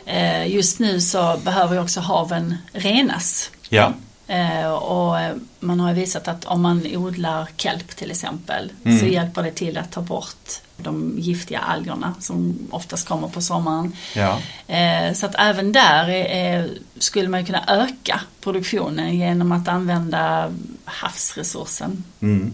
eh, 0.06 0.46
just 0.46 0.78
nu 0.78 1.00
så 1.00 1.36
behöver 1.44 1.80
också 1.80 2.00
haven 2.00 2.56
renas. 2.72 3.50
Ja. 3.68 3.92
Eh, 4.26 4.72
och 4.72 5.16
man 5.60 5.80
har 5.80 5.94
visat 5.94 6.28
att 6.28 6.44
om 6.44 6.62
man 6.62 6.86
odlar 6.96 7.48
kelp 7.56 7.96
till 7.96 8.10
exempel 8.10 8.72
mm. 8.84 8.98
så 8.98 9.06
hjälper 9.06 9.42
det 9.42 9.50
till 9.50 9.78
att 9.78 9.92
ta 9.92 10.00
bort 10.00 10.50
de 10.76 11.14
giftiga 11.18 11.58
algerna 11.58 12.14
som 12.20 12.58
oftast 12.70 13.08
kommer 13.08 13.28
på 13.28 13.40
sommaren. 13.40 13.96
Ja. 14.14 14.38
Eh, 14.74 15.12
så 15.12 15.26
att 15.26 15.34
även 15.38 15.72
där 15.72 16.08
är, 16.08 16.70
skulle 16.98 17.28
man 17.28 17.46
kunna 17.46 17.64
öka 17.68 18.20
produktionen 18.40 19.18
genom 19.18 19.52
att 19.52 19.68
använda 19.68 20.52
havsresursen. 20.84 22.04
Mm. 22.20 22.52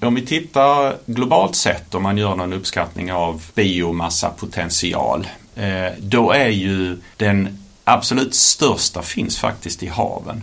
Om 0.00 0.14
vi 0.14 0.26
tittar 0.26 0.96
globalt 1.06 1.56
sett 1.56 1.94
om 1.94 2.02
man 2.02 2.18
gör 2.18 2.36
någon 2.36 2.52
uppskattning 2.52 3.12
av 3.12 3.44
biomassapotential 3.54 5.28
eh, 5.54 5.92
då 5.98 6.30
är 6.30 6.48
ju 6.48 6.98
den 7.16 7.58
absolut 7.84 8.34
största 8.34 9.02
finns 9.02 9.38
faktiskt 9.38 9.82
i 9.82 9.86
haven. 9.86 10.42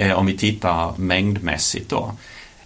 Eh, 0.00 0.18
om 0.18 0.26
vi 0.26 0.36
tittar 0.36 0.92
mängdmässigt 0.96 1.90
då. 1.90 2.12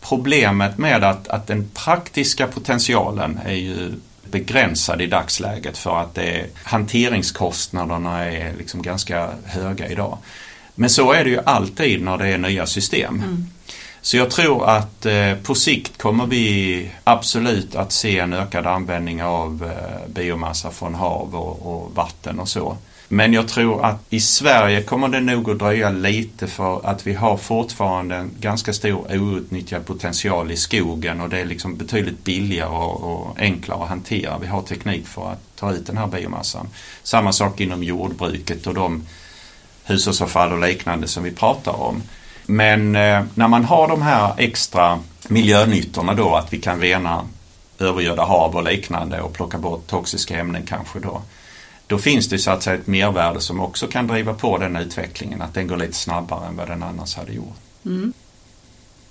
Problemet 0.01 0.79
med 0.79 1.05
att, 1.05 1.29
att 1.29 1.47
den 1.47 1.71
praktiska 1.75 2.47
potentialen 2.47 3.41
är 3.45 3.55
ju 3.55 3.93
begränsad 4.31 5.03
i 5.03 5.07
dagsläget 5.07 5.79
för 5.79 6.01
att 6.01 6.15
det, 6.15 6.47
hanteringskostnaderna 6.65 8.25
är 8.25 8.53
liksom 8.59 8.83
ganska 8.83 9.31
höga 9.45 9.89
idag. 9.89 10.19
Men 10.75 10.91
så 10.91 11.13
är 11.13 11.25
det 11.25 11.31
ju 11.31 11.41
alltid 11.45 12.03
när 12.03 12.19
det 12.19 12.29
är 12.29 12.39
nya 12.39 12.67
system. 12.67 13.15
Mm. 13.15 13.47
Så 14.01 14.17
jag 14.17 14.31
tror 14.31 14.69
att 14.69 15.07
eh, 15.07 15.35
på 15.43 15.55
sikt 15.55 16.03
kommer 16.03 16.27
vi 16.27 16.91
absolut 17.05 17.75
att 17.75 17.93
se 17.93 18.19
en 18.19 18.33
ökad 18.33 18.67
användning 18.67 19.23
av 19.23 19.65
eh, 19.65 20.13
biomassa 20.13 20.71
från 20.71 20.95
hav 20.95 21.35
och, 21.35 21.73
och 21.73 21.95
vatten 21.95 22.41
och 22.41 22.49
så. 22.49 22.77
Men 23.13 23.33
jag 23.33 23.49
tror 23.49 23.85
att 23.85 23.97
i 24.11 24.21
Sverige 24.21 24.83
kommer 24.83 25.09
det 25.09 25.21
nog 25.21 25.51
att 25.51 25.59
dröja 25.59 25.91
lite 25.91 26.47
för 26.47 26.87
att 26.87 27.07
vi 27.07 27.15
har 27.15 27.37
fortfarande 27.37 28.17
en 28.17 28.31
ganska 28.41 28.73
stor 28.73 29.21
outnyttjad 29.21 29.87
potential 29.87 30.51
i 30.51 30.57
skogen 30.57 31.21
och 31.21 31.29
det 31.29 31.41
är 31.41 31.45
liksom 31.45 31.77
betydligt 31.77 32.25
billigare 32.25 32.69
och, 32.69 33.41
enklare 33.41 33.83
att 33.83 33.89
hantera. 33.89 34.39
Vi 34.39 34.47
har 34.47 34.63
teknik 34.63 35.07
för 35.07 35.33
att 35.33 35.57
ta 35.57 35.73
ut 35.73 35.87
den 35.87 35.97
här 35.97 36.07
biomassan. 36.07 36.69
Samma 37.03 37.33
sak 37.33 37.61
inom 37.61 37.83
jordbruket 37.83 38.67
och 38.67 38.75
de 38.75 39.07
hushållsavfall 39.85 40.53
och 40.53 40.61
liknande 40.69 41.09
som 41.09 41.23
vi 41.23 41.31
pratar 41.31 41.83
om. 41.83 42.03
Men 42.47 42.97
eh, 42.97 43.23
när 43.35 43.49
man 43.49 43.65
har 43.65 43.89
de 43.89 44.03
här 44.03 44.35
extra 44.39 44.99
miljönyttorna 45.29 46.15
då 46.15 46.35
att 46.35 46.53
vi 46.53 46.61
kan 46.61 46.81
rena 46.81 47.25
övergödda 47.79 48.25
hav 48.25 48.57
och 48.57 48.65
liknande 48.65 49.21
och 49.21 49.33
plocka 49.33 49.59
bort 49.59 49.87
toxiska 49.87 50.39
ämnen 50.39 50.67
kanske 50.67 51.01
då 51.01 51.23
då 51.93 51.99
finns 51.99 52.29
det 52.29 52.39
så 52.39 52.51
att 52.51 52.63
säga 52.63 52.77
ett 52.77 52.87
mervärde 52.87 53.41
som 53.41 53.61
också 53.61 53.87
kan 53.87 54.07
driva 54.07 54.35
på 54.35 54.59
den 54.59 54.77
utvecklingen, 54.77 55.43
att 55.43 55.55
den 55.55 55.67
går 55.67 55.77
lite 55.77 55.93
snabbare 55.93 56.47
än 56.47 56.57
vad 56.57 56.69
den 56.69 56.83
annars 56.83 57.17
hade 57.17 57.33
gjort. 57.33 57.57
Mm. 57.85 58.13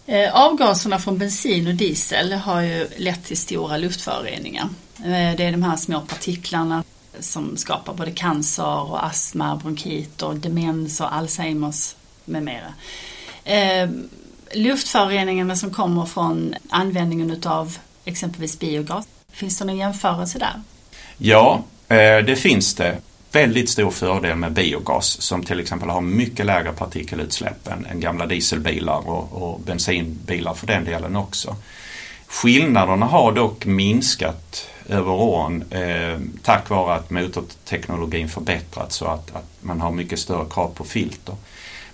Eh, 0.05 0.35
avgaserna 0.35 0.99
från 0.99 1.17
bensin 1.17 1.67
och 1.67 1.75
diesel 1.75 2.33
har 2.33 2.61
ju 2.61 2.87
lett 2.97 3.25
till 3.25 3.37
stora 3.37 3.77
luftföroreningar. 3.77 4.69
Eh, 4.97 5.35
det 5.37 5.43
är 5.43 5.51
de 5.51 5.63
här 5.63 5.75
små 5.75 6.01
partiklarna 6.01 6.83
som 7.19 7.57
skapar 7.57 7.93
både 7.93 8.11
cancer 8.11 8.91
och 8.91 9.05
astma, 9.05 9.55
bronkit 9.55 10.21
och 10.21 10.35
demens 10.35 11.01
och 11.01 11.15
Alzheimers 11.15 11.95
med 12.25 12.43
mera. 12.43 12.73
Eh, 13.43 13.89
luftföroreningarna 14.53 15.55
som 15.55 15.73
kommer 15.73 16.05
från 16.05 16.55
användningen 16.69 17.31
utav 17.31 17.77
exempelvis 18.05 18.59
biogas, 18.59 19.07
finns 19.31 19.57
det 19.59 19.65
någon 19.65 19.77
jämförelse 19.77 20.39
där? 20.39 20.61
Ja, 21.17 21.63
Eh, 21.91 22.25
det 22.25 22.35
finns 22.35 22.75
det 22.75 22.97
väldigt 23.31 23.69
stor 23.69 23.91
fördel 23.91 24.35
med 24.35 24.51
biogas 24.51 25.21
som 25.21 25.43
till 25.43 25.59
exempel 25.59 25.89
har 25.89 26.01
mycket 26.01 26.45
lägre 26.45 26.71
partikelutsläpp 26.71 27.67
än, 27.67 27.85
än 27.85 27.99
gamla 27.99 28.25
dieselbilar 28.25 29.09
och, 29.09 29.43
och 29.43 29.59
bensinbilar 29.59 30.53
för 30.53 30.67
den 30.67 30.85
delen 30.85 31.15
också. 31.15 31.55
Skillnaderna 32.27 33.05
har 33.05 33.31
dock 33.31 33.65
minskat 33.65 34.69
över 34.89 35.11
åren 35.11 35.63
eh, 35.71 36.19
tack 36.43 36.69
vare 36.69 36.95
att 36.95 37.09
motorteknologin 37.09 38.29
förbättrats 38.29 38.95
så 38.95 39.05
att, 39.05 39.35
att, 39.35 39.45
man 39.61 39.81
har 39.81 39.91
mycket 39.91 40.19
större 40.19 40.49
krav 40.49 40.73
på 40.75 40.83
filter. 40.83 41.35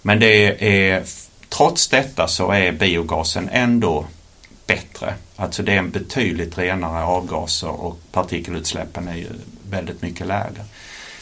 Men 0.01 0.19
det 0.19 0.67
är, 0.89 1.03
trots 1.49 1.87
detta 1.87 2.27
så 2.27 2.51
är 2.51 2.71
biogasen 2.71 3.49
ändå 3.51 4.05
bättre. 4.67 5.13
Alltså 5.35 5.63
det 5.63 5.73
är 5.73 5.77
en 5.77 5.89
betydligt 5.89 6.57
renare 6.57 7.03
avgaser 7.03 7.69
och 7.69 7.99
partikelutsläppen 8.11 9.07
är 9.07 9.15
ju 9.15 9.29
väldigt 9.69 10.01
mycket 10.01 10.27
lägre. 10.27 10.65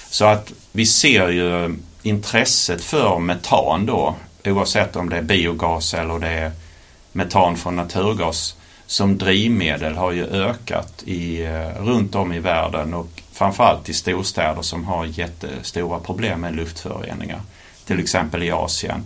Så 0.09 0.25
att 0.25 0.53
vi 0.71 0.85
ser 0.85 1.29
ju 1.29 1.75
intresset 2.03 2.83
för 2.83 3.19
metan 3.19 3.85
då 3.85 4.15
oavsett 4.45 4.95
om 4.95 5.09
det 5.09 5.17
är 5.17 5.21
biogas 5.21 5.93
eller 5.93 6.19
det 6.19 6.29
är 6.29 6.51
metan 7.11 7.57
från 7.57 7.75
naturgas 7.75 8.55
som 8.85 9.17
drivmedel 9.17 9.95
har 9.95 10.11
ju 10.11 10.25
ökat 10.25 11.03
i, 11.05 11.41
eh, 11.41 11.83
runt 11.83 12.15
om 12.15 12.33
i 12.33 12.39
världen 12.39 12.93
och 12.93 13.21
framförallt 13.31 13.89
i 13.89 13.93
storstäder 13.93 14.61
som 14.61 14.85
har 14.85 15.05
jättestora 15.05 15.99
problem 15.99 16.41
med 16.41 16.55
luftföroreningar. 16.55 17.41
Till 17.85 17.99
exempel 17.99 18.43
i 18.43 18.51
Asien 18.51 19.05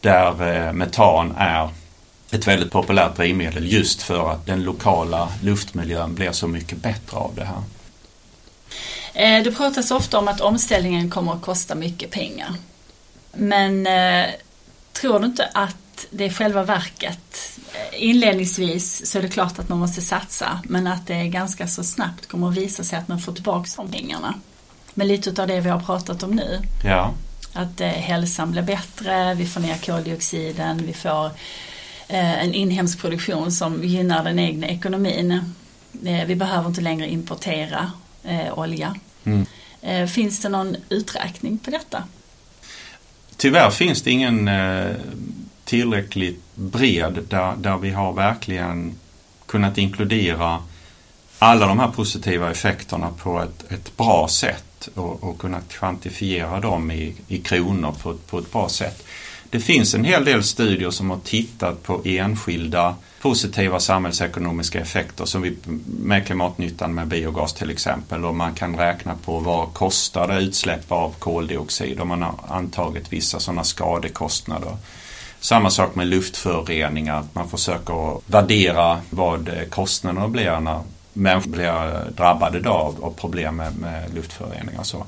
där 0.00 0.66
eh, 0.66 0.72
metan 0.72 1.34
är 1.38 1.68
ett 2.30 2.46
väldigt 2.46 2.72
populärt 2.72 3.16
drivmedel 3.16 3.72
just 3.72 4.02
för 4.02 4.30
att 4.30 4.46
den 4.46 4.62
lokala 4.62 5.28
luftmiljön 5.42 6.14
blir 6.14 6.32
så 6.32 6.48
mycket 6.48 6.78
bättre 6.78 7.16
av 7.16 7.32
det 7.34 7.44
här. 7.44 7.62
Eh, 9.14 9.42
det 9.42 9.52
pratas 9.52 9.90
ofta 9.90 10.18
om 10.18 10.28
att 10.28 10.40
omställningen 10.40 11.10
kommer 11.10 11.32
att 11.32 11.42
kosta 11.42 11.74
mycket 11.74 12.10
pengar. 12.10 12.54
Men 13.32 13.86
eh, 13.86 14.30
tror 14.92 15.20
du 15.20 15.26
inte 15.26 15.50
att 15.54 16.06
det 16.10 16.24
är 16.24 16.30
själva 16.30 16.62
verket? 16.62 17.58
Eh, 17.72 18.04
inledningsvis 18.04 19.10
så 19.10 19.18
är 19.18 19.22
det 19.22 19.28
klart 19.28 19.58
att 19.58 19.68
man 19.68 19.78
måste 19.78 20.00
satsa 20.00 20.60
men 20.64 20.86
att 20.86 21.06
det 21.06 21.28
ganska 21.28 21.66
så 21.68 21.84
snabbt 21.84 22.26
kommer 22.26 22.48
att 22.48 22.54
visa 22.54 22.84
sig 22.84 22.98
att 22.98 23.08
man 23.08 23.20
får 23.20 23.32
tillbaka 23.32 23.70
de 23.76 23.88
pengarna. 23.88 24.34
med 24.94 25.06
lite 25.06 25.42
av 25.42 25.48
det 25.48 25.60
vi 25.60 25.68
har 25.68 25.80
pratat 25.80 26.22
om 26.22 26.30
nu. 26.30 26.60
Ja. 26.84 27.14
Att 27.52 27.80
eh, 27.80 27.88
hälsan 27.88 28.50
blir 28.50 28.62
bättre, 28.62 29.34
vi 29.34 29.46
får 29.46 29.60
ner 29.60 29.74
koldioxiden, 29.74 30.86
vi 30.86 30.92
får 30.92 31.26
eh, 32.08 32.44
en 32.44 32.54
inhemsk 32.54 33.00
produktion 33.00 33.52
som 33.52 33.84
gynnar 33.84 34.24
den 34.24 34.38
egna 34.38 34.66
ekonomin. 34.66 35.54
Eh, 36.04 36.24
vi 36.26 36.34
behöver 36.34 36.68
inte 36.68 36.80
längre 36.80 37.08
importera 37.08 37.92
olja. 38.54 38.94
Mm. 39.24 39.46
Finns 40.08 40.40
det 40.40 40.48
någon 40.48 40.76
uträkning 40.88 41.58
på 41.58 41.70
detta? 41.70 42.04
Tyvärr 43.36 43.70
finns 43.70 44.02
det 44.02 44.10
ingen 44.10 44.48
eh, 44.48 44.96
tillräckligt 45.64 46.42
bred 46.54 47.18
där, 47.28 47.56
där 47.56 47.78
vi 47.78 47.90
har 47.90 48.12
verkligen 48.12 48.94
kunnat 49.46 49.78
inkludera 49.78 50.62
alla 51.38 51.66
de 51.66 51.78
här 51.78 51.88
positiva 51.88 52.50
effekterna 52.50 53.10
på 53.22 53.40
ett, 53.40 53.72
ett 53.72 53.96
bra 53.96 54.28
sätt 54.28 54.88
och, 54.94 55.24
och 55.24 55.38
kunnat 55.38 55.68
kvantifiera 55.68 56.60
dem 56.60 56.90
i, 56.90 57.14
i 57.28 57.38
kronor 57.38 57.94
på, 58.02 58.14
på 58.14 58.38
ett 58.38 58.52
bra 58.52 58.68
sätt. 58.68 59.04
Det 59.50 59.60
finns 59.60 59.94
en 59.94 60.04
hel 60.04 60.24
del 60.24 60.44
studier 60.44 60.90
som 60.90 61.10
har 61.10 61.18
tittat 61.24 61.82
på 61.82 62.02
enskilda 62.04 62.94
positiva 63.24 63.80
samhällsekonomiska 63.80 64.80
effekter 64.80 65.24
som 65.24 65.42
vi, 65.42 65.56
med 65.86 66.26
klimatnyttan 66.26 66.94
med 66.94 67.06
biogas 67.08 67.52
till 67.52 67.70
exempel 67.70 68.24
och 68.24 68.34
man 68.34 68.54
kan 68.54 68.76
räkna 68.76 69.14
på 69.24 69.38
vad 69.38 69.74
kostar 69.74 70.28
det 70.28 70.40
utsläpp 70.40 70.92
av 70.92 71.14
koldioxid 71.18 72.00
och 72.00 72.06
man 72.06 72.22
har 72.22 72.34
antagit 72.48 73.12
vissa 73.12 73.40
sådana 73.40 73.64
skadekostnader. 73.64 74.76
Samma 75.40 75.70
sak 75.70 75.94
med 75.94 76.06
luftföroreningar, 76.06 77.24
man 77.32 77.48
försöker 77.48 78.20
värdera 78.26 79.00
vad 79.10 79.50
kostnaderna 79.70 80.28
blir 80.28 80.60
när 80.60 80.80
människor 81.12 81.50
blir 81.50 82.10
drabbade 82.16 82.68
av, 82.68 83.04
av 83.04 83.10
problem 83.10 83.56
med, 83.56 83.78
med 83.78 84.14
luftföroreningar 84.14 84.82
så. 84.82 85.06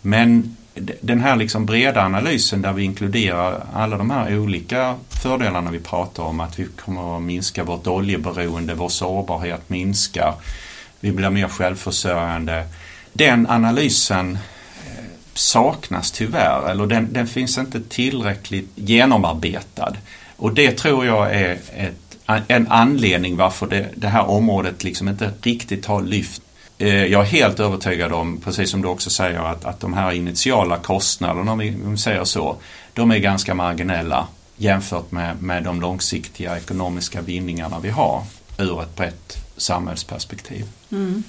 Men 0.00 0.56
den 1.00 1.20
här 1.20 1.36
liksom 1.36 1.66
breda 1.66 2.02
analysen 2.02 2.62
där 2.62 2.72
vi 2.72 2.82
inkluderar 2.82 3.66
alla 3.74 3.96
de 3.96 4.10
här 4.10 4.38
olika 4.38 4.96
fördelarna 5.22 5.70
vi 5.70 5.78
pratar 5.78 6.22
om, 6.22 6.40
att 6.40 6.58
vi 6.58 6.66
kommer 6.84 7.16
att 7.16 7.22
minska 7.22 7.64
vårt 7.64 7.86
oljeberoende, 7.86 8.74
vår 8.74 8.88
sårbarhet 8.88 9.70
minskar, 9.70 10.34
vi 11.00 11.12
blir 11.12 11.30
mer 11.30 11.48
självförsörjande. 11.48 12.66
Den 13.12 13.46
analysen 13.46 14.38
eh, 14.86 15.04
saknas 15.34 16.12
tyvärr, 16.12 16.70
eller 16.70 16.86
den, 16.86 17.12
den 17.12 17.26
finns 17.26 17.58
inte 17.58 17.80
tillräckligt 17.80 18.70
genomarbetad. 18.74 19.96
Och 20.36 20.54
det 20.54 20.70
tror 20.70 21.06
jag 21.06 21.34
är 21.34 21.58
ett 21.76 22.04
en 22.48 22.68
anledning 22.68 23.36
varför 23.36 23.66
det, 23.66 23.88
det 23.94 24.08
här 24.08 24.30
området 24.30 24.84
liksom 24.84 25.08
inte 25.08 25.32
riktigt 25.42 25.86
har 25.86 26.02
lyft 26.02 26.42
jag 26.78 27.20
är 27.20 27.24
helt 27.24 27.60
övertygad 27.60 28.12
om, 28.12 28.40
precis 28.40 28.70
som 28.70 28.82
du 28.82 28.88
också 28.88 29.10
säger, 29.10 29.38
att, 29.38 29.64
att 29.64 29.80
de 29.80 29.94
här 29.94 30.12
initiala 30.12 30.76
kostnaderna, 30.76 31.52
om 31.52 31.58
vi 31.58 31.96
säger 31.96 32.24
så, 32.24 32.56
de 32.92 33.10
är 33.10 33.18
ganska 33.18 33.54
marginella 33.54 34.26
jämfört 34.56 35.10
med, 35.10 35.42
med 35.42 35.62
de 35.62 35.80
långsiktiga 35.80 36.56
ekonomiska 36.56 37.20
vinningarna 37.20 37.78
vi 37.78 37.90
har 37.90 38.22
ur 38.58 38.82
ett 38.82 38.96
brett 38.96 39.36
samhällsperspektiv. 39.56 40.64
Mm. 40.90 41.22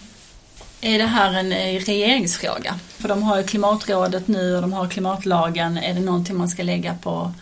Är 0.82 0.98
det 0.98 1.06
här 1.06 1.34
en 1.34 1.52
eh, 1.52 1.80
regeringsfråga? 1.80 2.80
För 2.88 3.08
de 3.08 3.24
har 3.24 3.38
ju 3.38 3.44
klimatrådet 3.44 4.28
nu 4.28 4.56
och 4.56 4.62
de 4.62 4.74
har 4.74 4.88
klimatlagen. 4.88 5.78
Är 5.78 5.94
det 5.94 6.00
någonting 6.00 6.38
man 6.38 6.50
ska 6.50 6.64
lägga 6.64 6.96
på, 7.04 7.34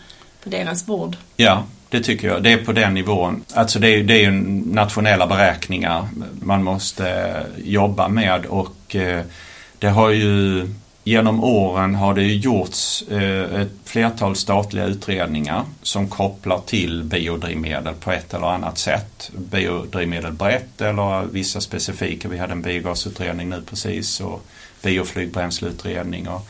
på 0.42 0.48
deras 0.48 0.86
bord? 0.86 1.16
Ja, 1.36 1.64
det 1.94 2.00
tycker 2.00 2.28
jag. 2.28 2.42
Det 2.42 2.52
är 2.52 2.64
på 2.64 2.72
den 2.72 2.94
nivån. 2.94 3.44
Alltså 3.54 3.78
det 3.78 3.88
är, 3.88 4.02
det 4.02 4.14
är 4.14 4.22
ju 4.22 4.30
nationella 4.66 5.26
beräkningar 5.26 6.08
man 6.42 6.62
måste 6.62 7.10
eh, 7.10 7.64
jobba 7.64 8.08
med 8.08 8.46
och 8.46 8.96
eh, 8.96 9.22
det 9.78 9.88
har 9.88 10.10
ju 10.10 10.66
genom 11.04 11.44
åren 11.44 11.94
har 11.94 12.14
det 12.14 12.22
ju 12.22 12.36
gjorts 12.36 13.02
eh, 13.10 13.60
ett 13.60 13.72
flertal 13.84 14.36
statliga 14.36 14.84
utredningar 14.84 15.64
som 15.82 16.08
kopplar 16.08 16.60
till 16.66 17.04
biodrivmedel 17.04 17.94
på 17.94 18.12
ett 18.12 18.34
eller 18.34 18.46
annat 18.46 18.78
sätt. 18.78 19.30
Biodrivmedel 19.36 20.32
brett 20.32 20.80
eller 20.80 21.24
vissa 21.32 21.60
specifika. 21.60 22.28
Vi 22.28 22.38
hade 22.38 22.52
en 22.52 22.62
biogasutredning 22.62 23.48
nu 23.48 23.62
precis 23.70 24.20
och 24.20 24.44
bioflygbränsleutredning. 24.82 26.28
Och, 26.28 26.48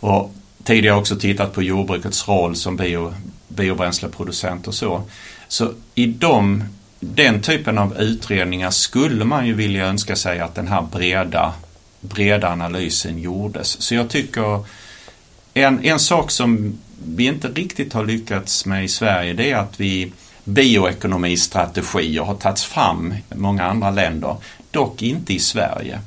och 0.00 0.34
tidigare 0.64 0.96
också 0.96 1.16
tittat 1.16 1.52
på 1.52 1.62
jordbrukets 1.62 2.28
roll 2.28 2.56
som 2.56 2.76
bio, 2.76 3.14
biobränsleproducent 3.54 4.68
och 4.68 4.74
så. 4.74 5.02
Så 5.48 5.72
i 5.94 6.06
de, 6.06 6.64
den 7.00 7.42
typen 7.42 7.78
av 7.78 7.96
utredningar 7.98 8.70
skulle 8.70 9.24
man 9.24 9.46
ju 9.46 9.54
vilja 9.54 9.86
önska 9.86 10.16
sig 10.16 10.40
att 10.40 10.54
den 10.54 10.68
här 10.68 10.82
breda, 10.82 11.52
breda 12.00 12.48
analysen 12.48 13.18
gjordes. 13.18 13.82
Så 13.82 13.94
jag 13.94 14.08
tycker 14.08 14.64
en, 15.54 15.84
en 15.84 15.98
sak 15.98 16.30
som 16.30 16.78
vi 17.06 17.26
inte 17.26 17.48
riktigt 17.48 17.92
har 17.92 18.04
lyckats 18.04 18.66
med 18.66 18.84
i 18.84 18.88
Sverige 18.88 19.32
det 19.32 19.50
är 19.50 19.56
att 19.56 19.80
vi 19.80 20.12
bioekonomistrategier 20.44 22.22
har 22.22 22.34
tagits 22.34 22.64
fram 22.64 23.12
i 23.12 23.34
många 23.34 23.64
andra 23.64 23.90
länder, 23.90 24.36
dock 24.70 25.02
inte 25.02 25.34
i 25.34 25.38
Sverige. 25.38 26.00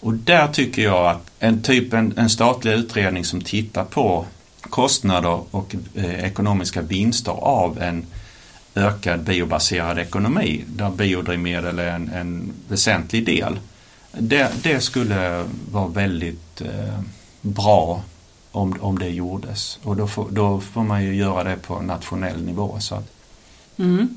Och 0.00 0.14
där 0.14 0.48
tycker 0.48 0.82
jag 0.82 1.06
att 1.06 1.30
en 1.38 1.62
typ 1.62 1.92
en, 1.92 2.14
en 2.18 2.30
statlig 2.30 2.72
utredning 2.72 3.24
som 3.24 3.40
tittar 3.40 3.84
på 3.84 4.26
kostnader 4.70 5.40
och 5.50 5.74
eh, 5.94 6.24
ekonomiska 6.24 6.82
vinster 6.82 7.32
av 7.32 7.82
en 7.82 8.06
ökad 8.74 9.20
biobaserad 9.20 9.98
ekonomi 9.98 10.64
där 10.66 10.90
biodrivmedel 10.90 11.78
är 11.78 11.86
en, 11.86 12.08
en 12.08 12.52
väsentlig 12.68 13.26
del. 13.26 13.58
Det, 14.12 14.52
det, 14.62 14.80
skulle 14.80 15.44
vara 15.70 15.88
väldigt 15.88 16.60
eh, 16.60 17.00
bra 17.40 18.02
om, 18.52 18.78
om 18.80 18.98
det 18.98 19.08
gjordes 19.08 19.78
och 19.82 19.96
då 19.96 20.06
får, 20.06 20.26
då 20.30 20.60
får 20.60 20.82
man 20.82 21.04
ju 21.04 21.14
göra 21.14 21.44
det 21.44 21.56
på 21.56 21.80
nationell 21.80 22.42
nivå. 22.44 22.76
Så 22.80 22.94
att. 22.94 23.12
Mm. 23.78 24.08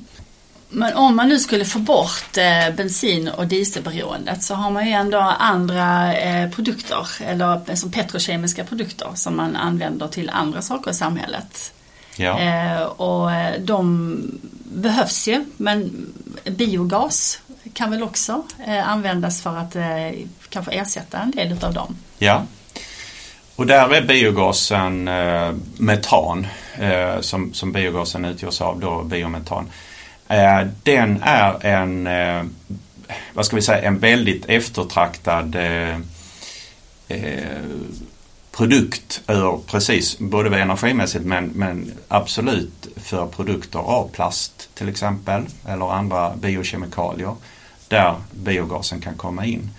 Men 0.72 0.94
om 0.94 1.16
man 1.16 1.28
nu 1.28 1.38
skulle 1.38 1.64
få 1.64 1.78
bort 1.78 2.36
eh, 2.36 2.74
bensin 2.76 3.28
och 3.28 3.46
dieselberoendet 3.46 4.42
så 4.42 4.54
har 4.54 4.70
man 4.70 4.86
ju 4.86 4.92
ändå 4.92 5.18
andra 5.38 6.14
eh, 6.14 6.50
produkter 6.50 7.06
eller 7.26 7.74
som 7.74 7.90
petrokemiska 7.92 8.64
produkter 8.64 9.08
som 9.14 9.36
man 9.36 9.56
använder 9.56 10.08
till 10.08 10.30
andra 10.30 10.62
saker 10.62 10.90
i 10.90 10.94
samhället. 10.94 11.72
Ja. 12.16 12.40
Eh, 12.40 12.82
och 12.82 13.30
de 13.58 14.16
behövs 14.64 15.28
ju 15.28 15.44
men 15.56 16.06
biogas 16.44 17.40
kan 17.72 17.90
väl 17.90 18.02
också 18.02 18.42
användas 18.84 19.42
för 19.42 19.56
att 19.56 19.76
kanske 20.48 20.72
ersätta 20.72 21.18
en 21.18 21.30
del 21.30 21.52
utav 21.52 21.74
dem. 21.74 21.96
Ja, 22.18 22.44
och 23.56 23.66
där 23.66 23.94
är 23.94 24.02
biogasen 24.02 25.10
metan 25.78 26.46
som, 27.20 27.54
som 27.54 27.72
biogasen 27.72 28.24
utgörs 28.24 28.60
av 28.60 28.80
då, 28.80 29.02
biometan. 29.02 29.70
Eh, 30.30 30.66
den 30.82 31.22
är 31.22 31.66
en, 31.66 32.06
eh, 32.06 32.42
vad 33.34 33.46
ska 33.46 33.56
vi 33.56 33.62
säga, 33.62 33.82
en 33.82 33.98
väldigt 33.98 34.48
eftertraktad 34.48 35.54
eh, 35.54 35.98
produkt 38.52 39.22
ur 39.28 39.60
precis, 39.66 40.18
både 40.18 40.60
energimässigt 40.60 41.24
men, 41.24 41.46
men 41.46 41.92
absolut 42.08 42.88
för 42.96 43.26
produkter 43.26 43.78
av 43.78 44.08
plast 44.08 44.68
till 44.74 44.88
exempel 44.88 45.42
eller 45.68 45.92
andra 45.92 46.36
biokemikalier 46.36 47.34
där 47.88 48.14
biogasen 48.30 49.00
kan 49.00 49.14
komma 49.14 49.44
in. 49.44 49.70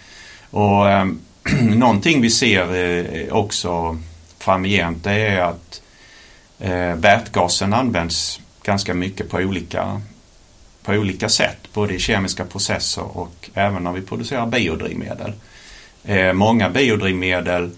Och 0.50 0.90
eh, 0.90 1.06
Någonting 1.62 2.22
vi 2.22 2.30
ser 2.30 2.76
eh, 2.76 3.34
också 3.34 4.00
framgent 4.38 5.04
det 5.04 5.28
är 5.28 5.42
att 5.42 5.82
eh, 6.60 6.96
vätgasen 6.96 7.74
används 7.74 8.40
ganska 8.64 8.94
mycket 8.94 9.30
på 9.30 9.38
olika 9.38 10.02
på 10.84 10.92
olika 10.92 11.30
sätt, 11.30 11.58
både 11.74 11.94
i 11.94 12.00
kemiska 12.00 12.46
processer 12.46 13.18
och 13.18 13.50
även 13.54 13.84
när 13.84 13.92
vi 13.92 14.02
producerar 14.02 14.46
biodrivmedel. 14.46 15.34
Eh, 16.04 16.34
många 16.34 16.70
biodrivmedel, 16.70 17.70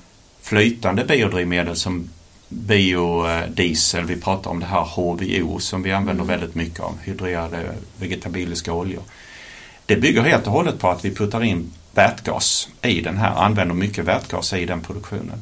flytande 0.41 1.05
biodrivmedel 1.05 1.75
som 1.75 2.09
biodiesel, 2.49 4.05
vi 4.05 4.21
pratar 4.21 4.51
om 4.51 4.59
det 4.59 4.65
här 4.65 4.81
HVO 4.81 5.59
som 5.59 5.83
vi 5.83 5.91
använder 5.91 6.23
mm. 6.23 6.39
väldigt 6.39 6.55
mycket 6.55 6.79
av, 6.79 6.97
hydrerade 7.03 7.75
vegetabiliska 7.97 8.73
oljor. 8.73 9.03
Det 9.85 9.95
bygger 9.95 10.21
helt 10.21 10.47
och 10.47 10.53
hållet 10.53 10.79
på 10.79 10.89
att 10.89 11.05
vi 11.05 11.15
puttar 11.15 11.43
in 11.43 11.71
vätgas 11.95 12.69
i 12.81 13.01
den 13.01 13.17
här, 13.17 13.35
använder 13.35 13.75
mycket 13.75 14.05
vätgas 14.05 14.53
i 14.53 14.65
den 14.65 14.81
produktionen. 14.81 15.41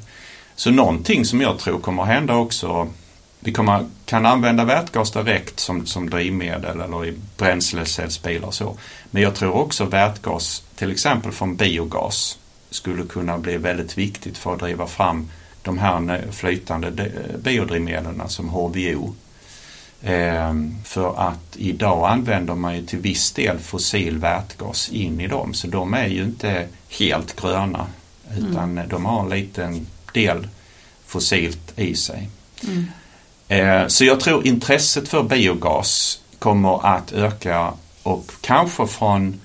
Så 0.56 0.72
någonting 0.72 1.26
som 1.26 1.42
jag 1.42 1.60
tror 1.60 1.80
kommer 1.80 2.04
att 2.04 2.10
hända 2.10 2.36
också 2.36 2.90
vi 3.44 3.52
kommer, 3.52 3.86
kan 4.06 4.26
använda 4.26 4.66
vätgas 4.66 5.12
direkt 5.12 5.60
som, 5.60 5.86
som 5.86 6.10
drivmedel 6.10 6.82
eller 6.82 7.06
i 7.06 7.14
bränslecellsbilar 7.38 8.48
och 8.48 8.54
så. 8.54 8.78
Men 9.12 9.24
jag 9.24 9.36
tror 9.36 9.54
också 9.54 9.86
vätgas, 9.86 10.64
till 10.76 10.92
exempel 10.92 11.32
från 11.32 11.56
biogas, 11.56 12.38
skulle 12.70 13.04
kunna 13.04 13.38
bli 13.38 13.58
väldigt 13.58 13.98
viktigt 13.98 14.38
för 14.38 14.54
att 14.54 14.60
driva 14.60 14.88
fram 14.88 15.30
de 15.62 15.78
här 15.78 16.24
flytande 16.32 17.12
biodrivmedlen 17.44 18.30
som 18.30 18.50
HVO. 18.50 19.16
Ehm, 20.04 20.76
för 20.84 21.30
att 21.30 21.56
idag 21.56 22.10
använder 22.10 22.56
man 22.56 22.76
ju 22.76 22.86
till 22.86 23.00
viss 23.00 23.32
del 23.32 23.60
fossil 23.60 24.18
vätgas 24.18 24.90
in 24.90 25.22
i 25.22 25.28
dem 25.28 25.54
så 25.54 25.68
de 25.68 25.94
är 25.94 26.08
ju 26.08 26.24
inte 26.24 26.68
helt 26.90 27.42
gröna 27.42 27.88
utan 28.38 28.72
mm. 28.72 28.90
de 28.90 29.06
har 29.06 29.24
en 29.24 29.30
liten 29.30 29.88
del 30.14 30.48
fossilt 31.06 31.80
i 31.80 31.96
sig. 31.96 32.30
Mm. 32.64 32.86
Eh, 33.52 33.88
så 33.88 34.06
jag 34.06 34.20
tror 34.20 34.48
intresset 34.48 35.08
för 35.08 35.24
biogas 35.24 36.22
kommer 36.40 36.96
att 36.96 37.12
öka 37.12 37.74
och 38.04 38.32
kanske 38.42 38.88
från 38.88 39.42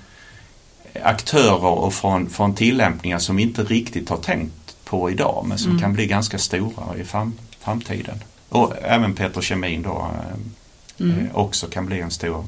aktörer 1.03 1.65
och 1.65 1.95
från, 1.95 2.31
från 2.31 2.55
tillämpningar 2.55 3.19
som 3.19 3.37
vi 3.37 3.43
inte 3.43 3.63
riktigt 3.63 4.09
har 4.09 4.17
tänkt 4.17 4.77
på 4.85 5.11
idag 5.11 5.45
men 5.49 5.59
som 5.59 5.71
mm. 5.71 5.83
kan 5.83 5.93
bli 5.93 6.07
ganska 6.07 6.39
stora 6.39 6.97
i 6.99 7.05
fram, 7.05 7.33
framtiden. 7.61 8.23
Och 8.49 8.75
även 8.83 9.15
petrokemin 9.15 9.83
då 9.83 10.11
eh, 10.15 11.07
mm. 11.07 11.27
Eh, 11.27 11.37
också 11.37 11.67
kan 11.67 11.87
bli 11.87 12.01
en 12.01 12.11
stor 12.11 12.45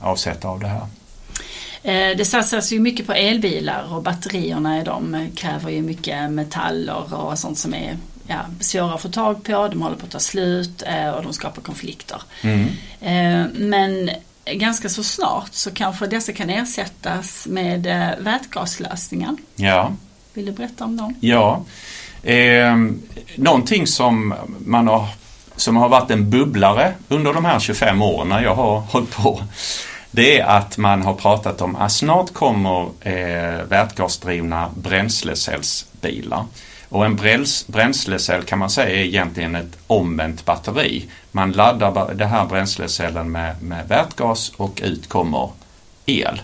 avsättare 0.00 0.52
av 0.52 0.60
det 0.60 0.68
här. 0.68 0.86
Det 2.14 2.24
satsas 2.24 2.72
ju 2.72 2.80
mycket 2.80 3.06
på 3.06 3.12
elbilar 3.12 3.94
och 3.94 4.02
batterierna 4.02 4.84
de 4.84 5.28
kräver 5.36 5.70
ju 5.70 5.82
mycket 5.82 6.30
metaller 6.30 7.14
och 7.14 7.38
sånt 7.38 7.58
som 7.58 7.74
är 7.74 7.98
ja, 8.26 8.40
svåra 8.60 8.94
att 8.94 9.02
få 9.02 9.08
tag 9.08 9.44
på, 9.44 9.68
de 9.68 9.82
håller 9.82 9.96
på 9.96 10.06
att 10.06 10.12
ta 10.12 10.18
slut 10.18 10.82
och 11.16 11.22
de 11.22 11.32
skapar 11.32 11.62
konflikter. 11.62 12.22
Mm. 12.42 12.68
Men 13.54 14.10
ganska 14.44 14.88
så 14.88 15.02
snart 15.02 15.54
så 15.54 15.70
kanske 15.70 16.06
dessa 16.06 16.32
kan 16.32 16.50
ersättas 16.50 17.46
med 17.46 17.82
vätgaslösningar. 18.20 19.36
Ja. 19.56 19.92
Vill 20.34 20.46
du 20.46 20.52
berätta 20.52 20.84
om 20.84 20.96
dem? 20.96 21.14
Ja. 21.20 21.64
Eh, 22.22 22.76
någonting 23.36 23.86
som 23.86 24.34
man 24.58 24.88
har 24.88 25.06
som 25.56 25.76
har 25.76 25.88
varit 25.88 26.10
en 26.10 26.30
bubblare 26.30 26.94
under 27.08 27.32
de 27.32 27.44
här 27.44 27.60
25 27.60 28.02
åren 28.02 28.28
när 28.28 28.42
jag 28.42 28.54
har 28.54 28.80
hållit 28.80 29.10
på. 29.10 29.42
Det 30.10 30.40
är 30.40 30.44
att 30.44 30.78
man 30.78 31.02
har 31.02 31.14
pratat 31.14 31.60
om 31.60 31.76
att 31.76 31.92
snart 31.92 32.32
kommer 32.32 32.88
eh, 33.00 33.64
vätgasdrivna 33.68 34.70
bränslecellsbilar. 34.74 36.44
Och 36.92 37.06
en 37.06 37.16
bränslecell 37.66 38.42
kan 38.42 38.58
man 38.58 38.70
säga 38.70 38.96
är 38.96 39.04
egentligen 39.04 39.54
ett 39.54 39.78
omvänt 39.86 40.44
batteri. 40.44 41.08
Man 41.30 41.52
laddar 41.52 42.14
den 42.14 42.28
här 42.28 42.46
bränslecellen 42.46 43.32
med, 43.32 43.62
med 43.62 43.88
vätgas 43.88 44.52
och 44.56 44.80
ut 44.84 45.08
kommer 45.08 45.50
el. 46.06 46.42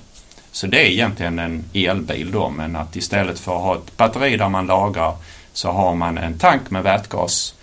Så 0.53 0.67
det 0.67 0.87
är 0.87 0.91
egentligen 0.91 1.39
en 1.39 1.65
elbil 1.73 2.31
då 2.31 2.49
men 2.49 2.77
att 2.77 2.97
istället 2.97 3.39
för 3.39 3.57
att 3.57 3.63
ha 3.63 3.75
ett 3.75 3.97
batteri 3.97 4.37
där 4.37 4.49
man 4.49 4.67
lagrar 4.67 5.17
så 5.53 5.71
har 5.71 5.95
man 5.95 6.19
en 6.19 6.39
tank 6.39 6.71
med 6.71 6.83
vätgas. 6.83 7.55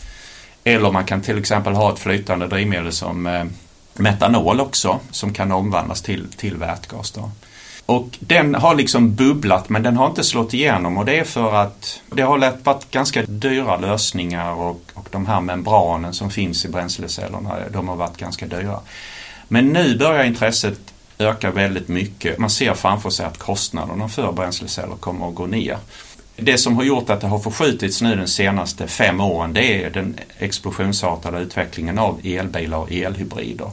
Eller 0.63 0.91
man 0.91 1.05
kan 1.05 1.21
till 1.21 1.37
exempel 1.37 1.73
ha 1.73 1.93
ett 1.93 1.99
flytande 1.99 2.47
drivmedel 2.47 2.91
som 2.91 3.27
eh, 3.27 3.45
metanol 3.93 4.59
också 4.59 4.99
som 5.11 5.33
kan 5.33 5.51
omvandlas 5.51 6.01
till, 6.01 6.27
till 6.37 6.57
vätgas. 6.57 7.11
Då. 7.11 7.31
Och 7.85 8.17
den 8.19 8.55
har 8.55 8.75
liksom 8.75 9.15
bubblat 9.15 9.69
men 9.69 9.83
den 9.83 9.97
har 9.97 10.07
inte 10.07 10.23
slått 10.23 10.53
igenom 10.53 10.97
och 10.97 11.05
det 11.05 11.19
är 11.19 11.23
för 11.23 11.53
att 11.55 12.01
det 12.11 12.21
har 12.21 12.63
varit 12.63 12.91
ganska 12.91 13.23
dyra 13.27 13.77
lösningar 13.77 14.51
och, 14.51 14.81
och 14.93 15.07
de 15.11 15.25
här 15.25 15.41
membranen 15.41 16.13
som 16.13 16.29
finns 16.29 16.65
i 16.65 16.69
bränslecellerna 16.69 17.55
de 17.73 17.87
har 17.87 17.95
varit 17.95 18.17
ganska 18.17 18.47
dyra. 18.47 18.79
Men 19.47 19.67
nu 19.67 19.97
börjar 19.97 20.23
intresset 20.23 20.79
öka 21.17 21.51
väldigt 21.51 21.87
mycket. 21.87 22.37
Man 22.37 22.49
ser 22.49 22.73
framför 22.73 23.09
sig 23.09 23.25
att 23.25 23.37
kostnaderna 23.37 24.09
för 24.09 24.31
bränsleceller 24.31 24.95
kommer 24.95 25.29
att 25.29 25.35
gå 25.35 25.45
ner. 25.45 25.77
Det 26.35 26.57
som 26.57 26.75
har 26.75 26.83
gjort 26.83 27.09
att 27.09 27.21
det 27.21 27.27
har 27.27 27.39
förskjutits 27.39 28.01
nu 28.01 28.15
de 28.15 28.27
senaste 28.27 28.87
fem 28.87 29.21
åren 29.21 29.53
det 29.53 29.83
är 29.83 29.89
den 29.89 30.19
explosionsartade 30.37 31.39
utvecklingen 31.39 31.99
av 31.99 32.19
elbilar 32.23 32.77
och 32.77 32.91
elhybrider. 32.91 33.71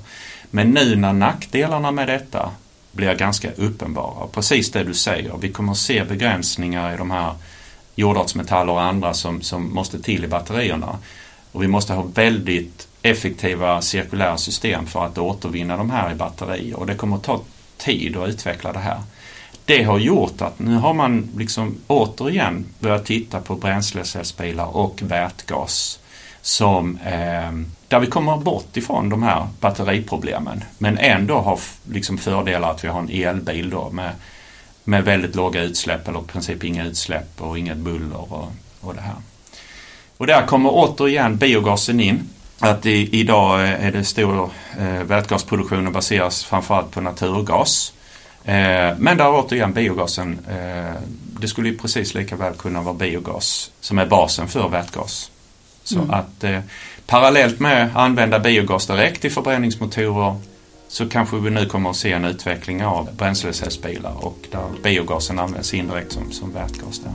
Men 0.50 0.70
nu 0.70 0.96
när 0.96 1.12
nackdelarna 1.12 1.90
med 1.90 2.08
detta 2.08 2.50
blir 2.92 3.14
ganska 3.14 3.52
uppenbara, 3.52 4.26
precis 4.26 4.70
det 4.70 4.84
du 4.84 4.94
säger, 4.94 5.36
vi 5.40 5.48
kommer 5.48 5.72
att 5.72 5.78
se 5.78 6.04
begränsningar 6.04 6.94
i 6.94 6.96
de 6.96 7.10
här 7.10 7.34
jordartsmetaller 7.94 8.72
och 8.72 8.82
andra 8.82 9.14
som, 9.14 9.42
som 9.42 9.74
måste 9.74 10.02
till 10.02 10.24
i 10.24 10.28
batterierna. 10.28 10.98
Och 11.52 11.62
vi 11.62 11.68
måste 11.68 11.92
ha 11.92 12.02
väldigt 12.02 12.88
effektiva 13.02 13.82
cirkulära 13.82 14.38
system 14.38 14.86
för 14.86 15.06
att 15.06 15.18
återvinna 15.18 15.76
de 15.76 15.90
här 15.90 16.12
i 16.12 16.14
batterier. 16.14 16.76
Och 16.76 16.86
det 16.86 16.94
kommer 16.94 17.16
att 17.16 17.22
ta 17.22 17.40
tid 17.76 18.16
att 18.16 18.28
utveckla 18.28 18.72
det 18.72 18.78
här. 18.78 19.00
Det 19.64 19.82
har 19.82 19.98
gjort 19.98 20.42
att 20.42 20.58
nu 20.58 20.74
har 20.74 20.94
man 20.94 21.28
liksom 21.36 21.76
återigen 21.86 22.66
börjat 22.78 23.06
titta 23.06 23.40
på 23.40 23.54
bränslecellsbilar 23.54 24.76
och 24.76 25.02
vätgas 25.02 25.98
som 26.42 26.96
eh, 26.96 27.52
där 27.88 28.00
vi 28.00 28.06
kommer 28.06 28.36
bort 28.36 28.76
ifrån 28.76 29.08
de 29.08 29.22
här 29.22 29.46
batteriproblemen 29.60 30.64
men 30.78 30.98
ändå 30.98 31.38
har 31.38 31.58
liksom 31.90 32.18
fördelar 32.18 32.70
att 32.70 32.84
vi 32.84 32.88
har 32.88 33.00
en 33.00 33.10
elbil 33.10 33.70
då 33.70 33.90
med, 33.90 34.12
med 34.84 35.04
väldigt 35.04 35.34
låga 35.34 35.62
utsläpp 35.62 36.08
eller 36.08 36.20
i 36.20 36.26
princip 36.26 36.64
inga 36.64 36.86
utsläpp 36.86 37.40
och 37.42 37.58
inget 37.58 37.76
buller 37.76 38.32
och, 38.32 38.52
och 38.80 38.94
det 38.94 39.00
här. 39.00 39.14
Och 40.16 40.26
där 40.26 40.46
kommer 40.46 40.70
återigen 40.72 41.36
biogasen 41.36 42.00
in. 42.00 42.28
Att 42.58 42.86
i, 42.86 43.20
idag 43.20 43.68
är 43.68 43.92
det 43.92 44.04
stor 44.04 44.50
eh, 44.78 45.02
vätgasproduktion 45.02 45.92
baseras 45.92 46.44
framförallt 46.44 46.90
på 46.90 47.00
naturgas. 47.00 47.92
Eh, 48.44 48.96
men 48.98 49.16
där 49.16 49.30
återigen 49.30 49.72
biogasen, 49.72 50.38
eh, 50.48 51.00
det 51.40 51.48
skulle 51.48 51.68
ju 51.68 51.78
precis 51.78 52.14
lika 52.14 52.36
väl 52.36 52.54
kunna 52.54 52.82
vara 52.82 52.94
biogas 52.94 53.70
som 53.80 53.98
är 53.98 54.06
basen 54.06 54.48
för 54.48 54.68
vätgas. 54.68 55.31
Så 55.84 55.98
mm. 55.98 56.10
att 56.10 56.44
eh, 56.44 56.60
parallellt 57.06 57.60
med 57.60 57.86
att 57.86 57.96
använda 57.96 58.38
biogas 58.38 58.86
direkt 58.86 59.24
i 59.24 59.30
förbränningsmotorer 59.30 60.36
så 60.88 61.08
kanske 61.08 61.36
vi 61.36 61.50
nu 61.50 61.66
kommer 61.66 61.90
att 61.90 61.96
se 61.96 62.12
en 62.12 62.24
utveckling 62.24 62.84
av 62.84 63.08
bränslecellsbilar 63.16 64.24
och 64.24 64.38
där 64.50 64.68
biogasen 64.82 65.38
används 65.38 65.74
indirekt 65.74 66.12
som, 66.12 66.32
som 66.32 66.52
vätgas. 66.52 66.98
Där. 66.98 67.12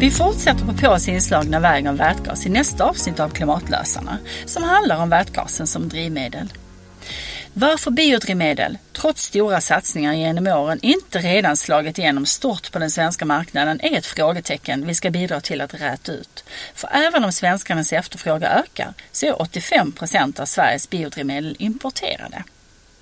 Vi 0.00 0.10
fortsätter 0.10 0.66
på 0.66 0.72
Pås 0.72 1.08
inslagna 1.08 1.60
väg 1.60 1.86
om 1.86 1.96
vätgas 1.96 2.46
i 2.46 2.48
nästa 2.48 2.84
avsnitt 2.84 3.20
av 3.20 3.28
Klimatlösarna 3.28 4.18
som 4.46 4.62
handlar 4.62 5.02
om 5.02 5.10
vätgasen 5.10 5.66
som 5.66 5.88
drivmedel. 5.88 6.52
Varför 7.52 7.90
biodrivmedel, 7.90 8.78
trots 8.98 9.22
stora 9.22 9.60
satsningar 9.60 10.14
genom 10.14 10.46
åren, 10.46 10.78
inte 10.82 11.18
redan 11.18 11.56
slagit 11.56 11.98
igenom 11.98 12.26
stort 12.26 12.72
på 12.72 12.78
den 12.78 12.90
svenska 12.90 13.24
marknaden 13.24 13.80
är 13.80 13.98
ett 13.98 14.06
frågetecken 14.06 14.86
vi 14.86 14.94
ska 14.94 15.10
bidra 15.10 15.40
till 15.40 15.60
att 15.60 15.74
räta 15.74 16.12
ut. 16.12 16.44
För 16.74 16.90
även 16.92 17.24
om 17.24 17.32
svenskarnas 17.32 17.92
efterfrågan 17.92 18.52
ökar 18.52 18.94
så 19.12 19.26
är 19.26 19.42
85 19.42 19.92
procent 19.92 20.40
av 20.40 20.46
Sveriges 20.46 20.90
biodrivmedel 20.90 21.56
importerade. 21.58 22.44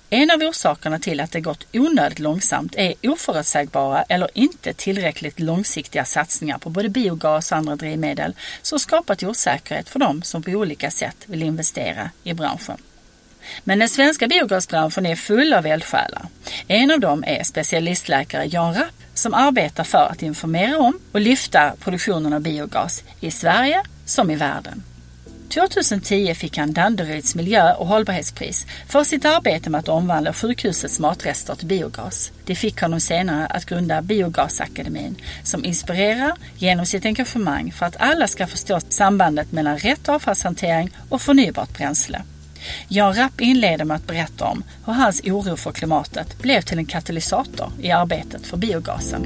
En 0.09 0.31
av 0.31 0.41
orsakerna 0.41 0.99
till 0.99 1.19
att 1.19 1.31
det 1.31 1.41
gått 1.41 1.67
onödigt 1.73 2.19
långsamt 2.19 2.75
är 2.75 2.93
oförutsägbara 3.03 4.03
eller 4.03 4.29
inte 4.33 4.73
tillräckligt 4.73 5.39
långsiktiga 5.39 6.05
satsningar 6.05 6.57
på 6.57 6.69
både 6.69 6.89
biogas 6.89 7.51
och 7.51 7.57
andra 7.57 7.75
drivmedel 7.75 8.35
som 8.61 8.79
skapat 8.79 9.23
osäkerhet 9.23 9.89
för 9.89 9.99
dem 9.99 10.21
som 10.23 10.43
på 10.43 10.51
olika 10.51 10.91
sätt 10.91 11.17
vill 11.25 11.43
investera 11.43 12.09
i 12.23 12.33
branschen. 12.33 12.77
Men 13.63 13.79
den 13.79 13.89
svenska 13.89 14.27
biogasbranschen 14.27 15.05
är 15.05 15.15
full 15.15 15.53
av 15.53 15.65
eldsjälar. 15.65 16.27
En 16.67 16.91
av 16.91 16.99
dem 16.99 17.23
är 17.27 17.43
specialistläkare 17.43 18.45
Jan 18.45 18.73
Rapp 18.73 19.03
som 19.13 19.33
arbetar 19.33 19.83
för 19.83 20.07
att 20.11 20.21
informera 20.21 20.77
om 20.79 20.99
och 21.11 21.21
lyfta 21.21 21.73
produktionen 21.79 22.33
av 22.33 22.41
biogas 22.41 23.03
i 23.19 23.31
Sverige 23.31 23.83
som 24.05 24.31
i 24.31 24.35
världen. 24.35 24.83
2010 25.49 26.33
fick 26.35 26.57
han 26.57 26.73
Danderyds 26.73 27.35
miljö 27.35 27.73
och 27.73 27.87
hållbarhetspris 27.87 28.65
för 28.87 29.03
sitt 29.03 29.25
arbete 29.25 29.69
med 29.69 29.79
att 29.79 29.89
omvandla 29.89 30.33
sjukhusets 30.33 30.99
matrester 30.99 31.55
till 31.55 31.67
biogas. 31.67 32.31
Det 32.45 32.55
fick 32.55 32.81
honom 32.81 32.99
senare 32.99 33.45
att 33.45 33.65
grunda 33.65 34.01
Biogasakademin 34.01 35.15
som 35.43 35.65
inspirerar 35.65 36.33
genom 36.57 36.85
sitt 36.85 37.05
engagemang 37.05 37.71
för 37.71 37.85
att 37.85 37.97
alla 37.99 38.27
ska 38.27 38.47
förstå 38.47 38.79
sambandet 38.89 39.51
mellan 39.51 39.77
rätt 39.77 40.09
avfallshantering 40.09 40.89
och 41.09 41.21
förnybart 41.21 41.77
bränsle. 41.77 42.21
Jan 42.87 43.13
Rapp 43.13 43.41
inleder 43.41 43.85
med 43.85 43.95
att 43.95 44.07
berätta 44.07 44.45
om 44.45 44.63
hur 44.85 44.93
hans 44.93 45.21
oro 45.23 45.55
för 45.55 45.71
klimatet 45.71 46.39
blev 46.41 46.61
till 46.61 46.77
en 46.77 46.85
katalysator 46.85 47.71
i 47.81 47.91
arbetet 47.91 48.47
för 48.47 48.57
biogasen. 48.57 49.25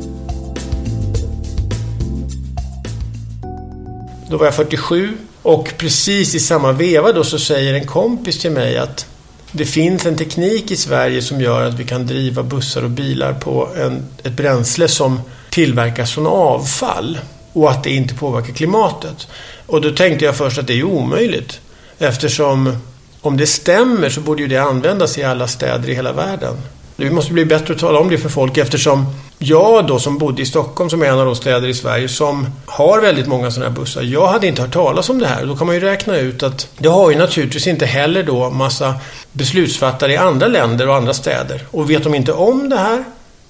Då 4.30 4.38
var 4.38 4.46
jag 4.46 4.56
47 4.56 5.18
och 5.42 5.74
precis 5.78 6.36
i 6.36 6.40
samma 6.40 6.72
veva 6.72 7.12
då 7.12 7.24
så 7.24 7.40
säger 7.40 7.74
en 7.74 7.88
kompis 7.88 8.40
till 8.40 8.52
mig 8.52 8.78
att 8.78 9.06
det 9.52 9.66
finns 9.66 10.06
en 10.06 10.18
teknik 10.18 10.72
i 10.72 10.76
Sverige 10.76 11.22
som 11.22 11.42
gör 11.42 11.64
att 11.64 11.74
vi 11.74 11.84
kan 11.84 12.08
driva 12.08 12.44
bussar 12.44 12.84
och 12.84 12.90
bilar 12.90 13.34
på 13.34 13.68
en, 13.78 14.06
ett 14.24 14.34
bränsle 14.34 14.88
som 14.88 15.22
tillverkas 15.50 16.12
från 16.12 16.28
avfall 16.28 17.20
och 17.54 17.72
att 17.72 17.84
det 17.84 17.90
inte 17.90 18.16
påverkar 18.16 18.54
klimatet. 18.54 19.28
Och 19.66 19.82
då 19.82 19.92
tänkte 19.92 20.26
jag 20.26 20.36
först 20.36 20.58
att 20.58 20.68
det 20.68 20.80
är 20.80 20.84
omöjligt 20.84 21.60
eftersom 22.00 22.78
om 23.22 23.38
det 23.38 23.48
stämmer 23.48 24.10
så 24.10 24.22
borde 24.22 24.42
ju 24.42 24.48
det 24.48 24.58
användas 24.58 25.18
i 25.18 25.24
alla 25.24 25.48
städer 25.48 25.90
i 25.90 25.94
hela 25.94 26.14
världen. 26.14 26.58
Vi 26.96 27.10
måste 27.10 27.34
bli 27.34 27.46
bättre 27.46 27.74
att 27.74 27.80
tala 27.80 28.00
om 28.00 28.10
det 28.10 28.18
för 28.18 28.30
folk 28.30 28.58
eftersom 28.58 29.06
jag 29.40 29.88
då 29.88 30.00
som 30.00 30.18
bodde 30.18 30.42
i 30.42 30.46
Stockholm 30.46 30.90
som 30.90 31.02
är 31.02 31.06
en 31.06 31.20
av 31.20 31.26
de 31.26 31.36
städer 31.36 31.68
i 31.68 31.74
Sverige 31.74 32.10
som 32.10 32.48
har 32.66 33.02
väldigt 33.02 33.28
många 33.28 33.52
sådana 33.52 33.70
här 33.70 33.80
bussar. 33.80 34.02
Jag 34.02 34.28
hade 34.28 34.48
inte 34.48 34.62
hört 34.62 34.74
talas 34.74 35.10
om 35.10 35.20
det 35.20 35.28
här. 35.28 35.46
Då 35.46 35.56
kan 35.56 35.68
man 35.68 35.76
ju 35.76 35.82
räkna 35.82 36.18
ut 36.18 36.44
att 36.44 36.68
det 36.78 36.90
har 36.90 37.12
ju 37.12 37.18
naturligtvis 37.18 37.68
inte 37.68 37.86
heller 37.86 38.24
då 38.24 38.50
massa 38.50 38.96
beslutsfattare 39.32 40.14
i 40.14 40.18
andra 40.18 40.48
länder 40.48 40.90
och 40.90 40.96
andra 40.96 41.14
städer. 41.14 41.66
Och 41.72 41.90
vet 41.90 42.04
de 42.04 42.16
inte 42.16 42.34
om 42.34 42.70
det 42.70 42.78
här 42.78 43.04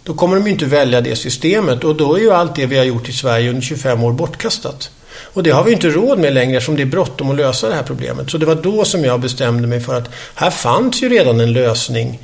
då 0.03 0.13
kommer 0.13 0.35
de 0.35 0.45
ju 0.45 0.51
inte 0.51 0.65
välja 0.65 1.01
det 1.01 1.15
systemet 1.15 1.83
och 1.83 1.95
då 1.95 2.15
är 2.15 2.19
ju 2.19 2.31
allt 2.31 2.55
det 2.55 2.65
vi 2.65 2.77
har 2.77 2.85
gjort 2.85 3.09
i 3.09 3.13
Sverige 3.13 3.49
under 3.49 3.61
25 3.61 4.03
år 4.03 4.11
bortkastat. 4.11 4.91
Och 5.23 5.43
det 5.43 5.49
har 5.49 5.63
vi 5.63 5.71
inte 5.71 5.89
råd 5.89 6.19
med 6.19 6.33
längre 6.33 6.57
eftersom 6.57 6.75
det 6.75 6.81
är 6.81 6.85
bråttom 6.85 7.31
att 7.31 7.37
lösa 7.37 7.69
det 7.69 7.75
här 7.75 7.83
problemet. 7.83 8.29
Så 8.29 8.37
det 8.37 8.45
var 8.45 8.55
då 8.55 8.85
som 8.85 9.03
jag 9.03 9.19
bestämde 9.19 9.67
mig 9.67 9.79
för 9.79 9.95
att 9.95 10.09
här 10.35 10.49
fanns 10.49 11.01
ju 11.01 11.09
redan 11.09 11.39
en 11.39 11.53
lösning. 11.53 12.19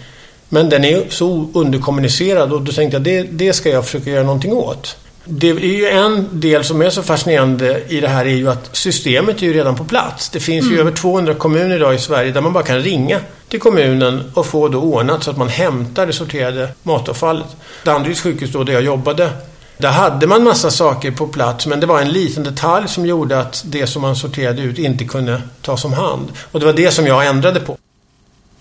Men 0.50 0.70
den 0.70 0.86
är 0.86 1.04
så 1.10 1.50
underkommunicerad 1.54 2.54
och 2.54 2.62
då 2.62 2.72
tänkte 2.72 2.96
jag 2.96 3.04
det, 3.04 3.22
det 3.22 3.54
ska 3.54 3.70
jag 3.70 3.86
försöka 3.86 4.10
göra 4.10 4.24
någonting 4.24 4.54
åt. 4.54 4.98
Det 5.30 5.50
är 5.50 5.60
ju 5.60 5.88
en 5.88 6.28
del 6.32 6.64
som 6.64 6.82
är 6.82 6.90
så 6.90 7.04
fascinerande 7.04 7.84
i 7.88 8.00
det 8.00 8.08
här 8.08 8.26
är 8.26 8.36
ju 8.36 8.50
att 8.50 8.70
systemet 8.76 9.42
är 9.42 9.46
ju 9.46 9.54
redan 9.54 9.76
på 9.76 9.84
plats. 9.84 10.30
Det 10.30 10.40
finns 10.40 10.64
mm. 10.66 10.76
ju 10.76 10.82
över 10.82 10.92
200 10.92 11.34
kommuner 11.34 11.76
idag 11.76 11.96
i 11.96 12.00
Sverige 12.00 12.32
där 12.32 12.42
man 12.42 12.54
bara 12.54 12.64
kan 12.64 12.80
ringa 12.80 13.20
till 13.50 13.60
kommunen 13.60 14.32
och 14.34 14.46
få 14.46 14.68
det 14.68 14.78
ordnat 14.78 15.24
så 15.24 15.32
att 15.32 15.38
man 15.38 15.48
hämtar 15.48 16.08
det 16.08 16.14
sorterade 16.14 16.70
matavfallet. 16.84 17.48
Danderyds 17.84 18.22
sjukhus 18.22 18.52
då 18.52 18.64
där 18.64 18.74
jag 18.74 18.82
jobbade 18.82 19.30
där 19.78 19.92
hade 19.92 20.28
man 20.28 20.44
massa 20.44 20.72
saker 20.72 21.12
på 21.12 21.28
plats 21.28 21.68
men 21.68 21.80
det 21.80 21.88
var 21.88 22.02
en 22.02 22.10
liten 22.10 22.44
detalj 22.44 22.88
som 22.88 23.06
gjorde 23.06 23.40
att 23.40 23.63
det 23.66 23.88
som 23.88 24.02
man 24.02 24.16
sorterade 24.16 24.62
ut 24.62 24.80
inte 24.80 25.06
kunde 25.06 25.42
tas 25.62 25.86
om 25.86 25.94
hand. 25.94 26.32
Och 26.52 26.60
det 26.60 26.66
var 26.66 26.74
det 26.74 26.92
som 26.92 27.08
jag 27.08 27.28
ändrade 27.28 27.60
på. 27.60 27.78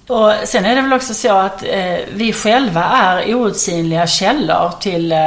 Och 0.09 0.33
sen 0.45 0.65
är 0.65 0.77
det 0.77 0.83
väl 0.83 0.93
också 0.93 1.15
så 1.15 1.33
att 1.33 1.63
eh, 1.63 1.97
vi 2.13 2.33
själva 2.33 2.85
är 2.85 3.35
outsinliga 3.35 4.07
källor 4.07 4.73
till 4.81 5.13
eh, 5.13 5.19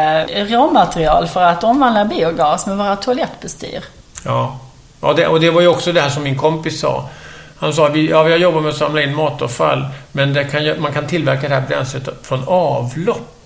råmaterial 0.46 1.28
för 1.28 1.44
att 1.44 1.64
omvandla 1.64 2.06
biogas 2.06 2.68
med 2.68 2.78
våra 2.78 2.96
toalettbestyr. 2.96 3.84
Ja, 4.26 4.60
ja 5.02 5.14
det, 5.14 5.28
och 5.28 5.40
det 5.40 5.50
var 5.50 5.62
ju 5.62 5.68
också 5.68 5.92
det 5.92 6.02
här 6.02 6.10
som 6.10 6.24
min 6.24 6.38
kompis 6.38 6.80
sa. 6.80 7.10
Han 7.58 7.74
sa 7.74 7.88
vi, 7.88 8.10
ja, 8.10 8.24
vi 8.24 8.32
har 8.32 8.40
jobbat 8.40 8.64
med 8.64 8.70
att 8.70 8.78
samla 8.78 9.02
in 9.02 9.16
matavfall 9.16 9.86
men 10.12 10.50
kan, 10.50 10.82
man 10.82 10.94
kan 10.94 11.08
tillverka 11.08 11.50
det 11.50 11.56
här 11.56 11.68
bränslet 11.68 12.10
från 12.22 12.44
avlopp. 12.48 13.39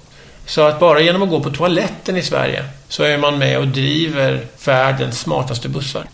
Så 0.45 0.61
att 0.61 0.79
bara 0.79 1.01
genom 1.01 1.23
att 1.23 1.29
gå 1.29 1.39
på 1.39 1.49
toaletten 1.49 2.17
i 2.17 2.21
Sverige 2.21 2.65
så 2.87 3.03
är 3.03 3.17
man 3.17 3.37
med 3.37 3.57
och 3.57 3.67
driver 3.67 4.45
världens 4.65 5.19
smartaste 5.19 5.69
bussar. 5.69 6.05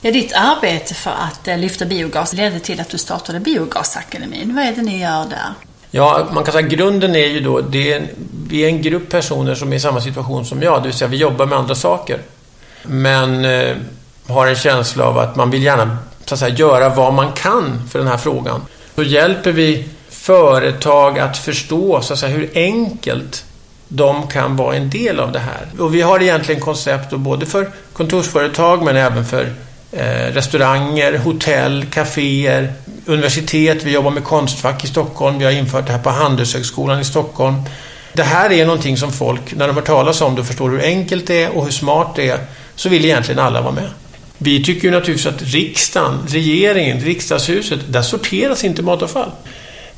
Ja, 0.00 0.10
ditt 0.10 0.32
arbete 0.32 0.94
för 0.94 1.10
att 1.10 1.48
eh, 1.48 1.58
lyfta 1.58 1.84
biogas 1.84 2.32
ledde 2.32 2.60
till 2.60 2.80
att 2.80 2.88
du 2.88 2.98
startade 2.98 3.40
Biogasakademin. 3.40 4.54
Vad 4.54 4.64
är 4.64 4.72
det 4.72 4.82
ni 4.82 5.00
gör 5.00 5.24
där? 5.24 5.54
Ja, 5.90 6.28
man 6.32 6.44
kan 6.44 6.52
säga 6.52 6.68
grunden 6.68 7.16
är 7.16 7.26
ju 7.26 7.40
då, 7.40 7.60
det 7.60 7.92
är 7.92 7.96
en, 8.00 8.08
vi 8.48 8.64
är 8.64 8.68
en 8.68 8.82
grupp 8.82 9.08
personer 9.08 9.54
som 9.54 9.72
är 9.72 9.76
i 9.76 9.80
samma 9.80 10.00
situation 10.00 10.44
som 10.44 10.62
jag, 10.62 10.82
det 10.82 10.88
vill 10.88 10.98
säga 10.98 11.08
vi 11.08 11.16
jobbar 11.16 11.46
med 11.46 11.58
andra 11.58 11.74
saker. 11.74 12.18
Men 12.82 13.44
eh, 13.44 13.76
har 14.28 14.46
en 14.46 14.56
känsla 14.56 15.04
av 15.04 15.18
att 15.18 15.36
man 15.36 15.50
vill 15.50 15.62
gärna 15.62 15.98
så 16.24 16.34
att 16.34 16.38
säga, 16.38 16.54
göra 16.54 16.88
vad 16.88 17.14
man 17.14 17.32
kan 17.32 17.88
för 17.88 17.98
den 17.98 18.08
här 18.08 18.16
frågan. 18.16 18.62
Så 18.94 19.02
hjälper 19.02 19.52
vi 19.52 19.88
företag 20.08 21.18
att 21.18 21.38
förstå 21.38 22.00
så 22.02 22.12
att 22.12 22.18
säga, 22.18 22.36
hur 22.36 22.50
enkelt 22.54 23.44
de 23.94 24.26
kan 24.26 24.56
vara 24.56 24.76
en 24.76 24.90
del 24.90 25.20
av 25.20 25.32
det 25.32 25.38
här. 25.38 25.66
Och 25.78 25.94
vi 25.94 26.00
har 26.00 26.22
egentligen 26.22 26.60
koncept 26.60 27.10
både 27.10 27.46
för 27.46 27.70
kontorsföretag 27.92 28.82
men 28.82 28.96
även 28.96 29.24
för 29.24 29.52
eh, 29.92 30.32
restauranger, 30.34 31.18
hotell, 31.18 31.84
kaféer, 31.90 32.72
universitet. 33.06 33.84
Vi 33.84 33.92
jobbar 33.92 34.10
med 34.10 34.24
Konstfack 34.24 34.84
i 34.84 34.86
Stockholm. 34.86 35.38
Vi 35.38 35.44
har 35.44 35.52
infört 35.52 35.86
det 35.86 35.92
här 35.92 35.98
på 35.98 36.10
Handelshögskolan 36.10 37.00
i 37.00 37.04
Stockholm. 37.04 37.54
Det 38.12 38.22
här 38.22 38.52
är 38.52 38.66
någonting 38.66 38.96
som 38.96 39.12
folk, 39.12 39.54
när 39.54 39.66
de 39.66 39.76
hör 39.76 39.82
talas 39.82 40.20
om 40.20 40.34
det 40.34 40.40
och 40.40 40.46
förstår 40.46 40.70
hur 40.70 40.82
enkelt 40.82 41.26
det 41.26 41.42
är 41.42 41.56
och 41.56 41.64
hur 41.64 41.72
smart 41.72 42.12
det 42.16 42.28
är, 42.28 42.38
så 42.74 42.88
vill 42.88 43.04
egentligen 43.04 43.38
alla 43.38 43.60
vara 43.60 43.72
med. 43.72 43.88
Vi 44.38 44.64
tycker 44.64 44.84
ju 44.84 44.90
naturligtvis 44.90 45.26
att 45.26 45.42
riksdagen, 45.42 46.18
regeringen, 46.28 47.00
riksdagshuset, 47.00 47.80
där 47.88 48.02
sorteras 48.02 48.64
inte 48.64 48.82
matavfall. 48.82 49.30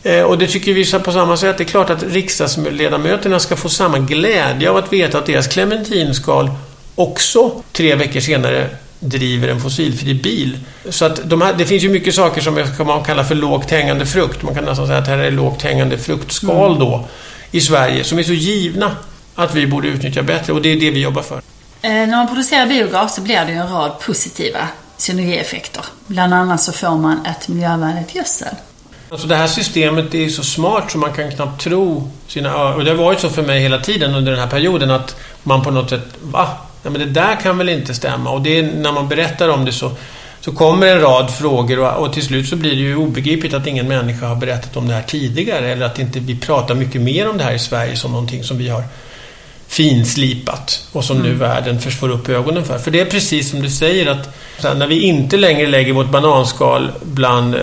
Eh, 0.04 0.22
och 0.22 0.38
det 0.38 0.46
tycker 0.46 0.72
vi 0.72 0.92
på 0.92 1.12
samma 1.12 1.36
sätt. 1.36 1.58
Det 1.58 1.64
är 1.64 1.68
klart 1.68 1.90
att 1.90 2.02
riksdagsledamöterna 2.02 3.40
ska 3.40 3.56
få 3.56 3.68
samma 3.68 3.98
glädje 3.98 4.70
av 4.70 4.76
att 4.76 4.92
veta 4.92 5.18
att 5.18 5.26
deras 5.26 5.48
clementinskal 5.48 6.50
också 6.94 7.62
tre 7.72 7.94
veckor 7.94 8.20
senare 8.20 8.68
driver 9.00 9.48
en 9.48 9.60
fossilfri 9.60 10.14
bil. 10.14 10.58
Så 10.88 11.04
att 11.04 11.30
de 11.30 11.42
här, 11.42 11.52
det 11.52 11.66
finns 11.66 11.82
ju 11.82 11.88
mycket 11.88 12.14
saker 12.14 12.40
som 12.40 12.86
man 12.86 13.04
kallar 13.04 13.24
för 13.24 13.34
lågt 13.34 13.70
hängande 13.70 14.06
frukt. 14.06 14.42
Man 14.42 14.54
kan 14.54 14.64
nästan 14.64 14.86
säga 14.86 14.98
att 14.98 15.04
det 15.04 15.10
här 15.10 15.18
är 15.18 15.30
lågt 15.30 15.62
hängande 15.62 15.98
fruktskal 15.98 16.66
mm. 16.66 16.78
då 16.78 17.08
i 17.50 17.60
Sverige 17.60 18.04
som 18.04 18.18
är 18.18 18.22
så 18.22 18.32
givna 18.32 18.96
att 19.34 19.54
vi 19.54 19.66
borde 19.66 19.88
utnyttja 19.88 20.22
bättre 20.22 20.52
och 20.52 20.62
det 20.62 20.68
är 20.68 20.80
det 20.80 20.90
vi 20.90 21.00
jobbar 21.00 21.22
för. 21.22 21.36
Eh, 21.82 21.90
när 21.90 22.16
man 22.16 22.28
producerar 22.28 22.66
biogas 22.66 23.14
så 23.14 23.20
blir 23.20 23.44
det 23.44 23.52
ju 23.52 23.58
en 23.58 23.68
rad 23.68 24.00
positiva 24.00 24.68
synergieffekter. 24.96 25.84
Bland 26.06 26.34
annat 26.34 26.60
så 26.60 26.72
får 26.72 26.96
man 26.96 27.26
ett 27.26 27.48
miljövänligt 27.48 28.14
gödsel. 28.14 28.54
Alltså 29.14 29.28
det 29.28 29.36
här 29.36 29.46
systemet 29.46 30.14
är 30.14 30.28
så 30.28 30.42
smart 30.42 30.90
så 30.90 30.98
man 30.98 31.12
kan 31.12 31.30
knappt 31.30 31.62
tro 31.62 32.10
sina. 32.28 32.74
Och 32.74 32.84
det 32.84 32.90
har 32.90 32.98
varit 32.98 33.20
så 33.20 33.28
för 33.28 33.42
mig 33.42 33.60
hela 33.60 33.78
tiden 33.78 34.14
under 34.14 34.32
den 34.32 34.40
här 34.40 34.46
perioden 34.46 34.90
att 34.90 35.16
man 35.42 35.62
på 35.62 35.70
något 35.70 35.90
sätt, 35.90 36.04
va? 36.22 36.48
Nej, 36.82 36.92
men 36.92 37.00
det 37.00 37.20
där 37.20 37.36
kan 37.36 37.58
väl 37.58 37.68
inte 37.68 37.94
stämma? 37.94 38.30
Och 38.30 38.42
det 38.42 38.58
är, 38.58 38.62
när 38.62 38.92
man 38.92 39.08
berättar 39.08 39.48
om 39.48 39.64
det 39.64 39.72
så, 39.72 39.90
så 40.40 40.52
kommer 40.52 40.86
en 40.86 41.00
rad 41.00 41.34
frågor 41.34 41.78
och, 41.78 42.06
och 42.06 42.12
till 42.12 42.22
slut 42.22 42.48
så 42.48 42.56
blir 42.56 42.70
det 42.70 42.76
ju 42.76 42.96
obegripligt 42.96 43.54
att 43.54 43.66
ingen 43.66 43.88
människa 43.88 44.26
har 44.26 44.36
berättat 44.36 44.76
om 44.76 44.88
det 44.88 44.94
här 44.94 45.02
tidigare 45.02 45.68
eller 45.72 45.86
att 45.86 45.98
inte 45.98 46.20
vi 46.20 46.38
pratar 46.38 46.74
mycket 46.74 47.00
mer 47.00 47.28
om 47.28 47.38
det 47.38 47.44
här 47.44 47.54
i 47.54 47.58
Sverige 47.58 47.96
som 47.96 48.12
någonting 48.12 48.44
som 48.44 48.58
vi 48.58 48.68
har 48.68 48.82
finslipat 49.68 50.88
och 50.92 51.04
som 51.04 51.16
mm. 51.16 51.28
nu 51.28 51.34
världen 51.34 51.80
får 51.80 52.08
upp 52.08 52.28
ögonen 52.28 52.64
för. 52.64 52.78
För 52.78 52.90
det 52.90 53.00
är 53.00 53.04
precis 53.04 53.50
som 53.50 53.62
du 53.62 53.70
säger 53.70 54.06
att 54.06 54.28
när 54.76 54.86
vi 54.86 55.00
inte 55.00 55.36
längre 55.36 55.66
lägger 55.66 55.92
vårt 55.92 56.10
bananskal 56.10 56.90
bland 57.02 57.54
eh, 57.54 57.60